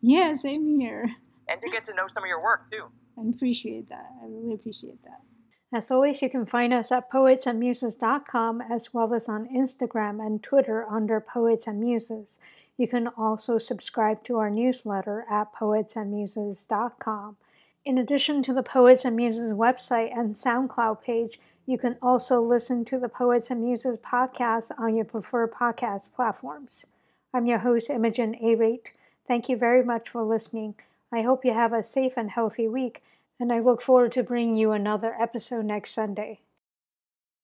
Yeah, 0.00 0.36
same 0.36 0.80
here. 0.80 1.08
And 1.48 1.60
to 1.60 1.70
get 1.70 1.84
to 1.84 1.94
know 1.94 2.06
some 2.08 2.24
of 2.24 2.28
your 2.28 2.42
work, 2.42 2.70
too. 2.70 2.86
I 3.18 3.28
appreciate 3.28 3.88
that. 3.90 4.10
I 4.22 4.26
really 4.26 4.54
appreciate 4.54 5.02
that. 5.04 5.20
As 5.74 5.90
always, 5.90 6.20
you 6.20 6.28
can 6.28 6.44
find 6.44 6.70
us 6.70 6.92
at 6.92 7.10
poetsandmuses.com 7.10 8.60
as 8.60 8.92
well 8.92 9.14
as 9.14 9.26
on 9.26 9.48
Instagram 9.48 10.24
and 10.24 10.42
Twitter 10.42 10.86
under 10.86 11.18
Poets 11.18 11.66
and 11.66 11.80
Muses. 11.80 12.38
You 12.76 12.86
can 12.86 13.08
also 13.08 13.56
subscribe 13.56 14.22
to 14.24 14.36
our 14.36 14.50
newsletter 14.50 15.24
at 15.30 15.54
poetsandmuses.com. 15.54 17.36
In 17.86 17.96
addition 17.96 18.42
to 18.42 18.52
the 18.52 18.62
Poets 18.62 19.06
and 19.06 19.16
Muses 19.16 19.52
website 19.52 20.14
and 20.14 20.34
SoundCloud 20.34 21.00
page, 21.00 21.40
you 21.64 21.78
can 21.78 21.96
also 22.02 22.42
listen 22.42 22.84
to 22.84 22.98
the 22.98 23.08
Poets 23.08 23.50
and 23.50 23.62
Muses 23.62 23.96
podcast 23.96 24.78
on 24.78 24.94
your 24.94 25.06
preferred 25.06 25.52
podcast 25.52 26.12
platforms. 26.12 26.86
I'm 27.32 27.46
your 27.46 27.58
host, 27.58 27.88
Imogen 27.88 28.36
Arate. 28.42 28.92
Thank 29.26 29.48
you 29.48 29.56
very 29.56 29.82
much 29.82 30.10
for 30.10 30.22
listening. 30.22 30.74
I 31.10 31.22
hope 31.22 31.46
you 31.46 31.54
have 31.54 31.72
a 31.72 31.82
safe 31.82 32.18
and 32.18 32.30
healthy 32.30 32.68
week, 32.68 33.02
and 33.40 33.52
I 33.52 33.60
look 33.60 33.82
forward 33.82 34.12
to 34.12 34.22
bringing 34.22 34.56
you 34.56 34.72
another 34.72 35.14
episode 35.18 35.64
next 35.64 35.92
Sunday. 35.92 36.41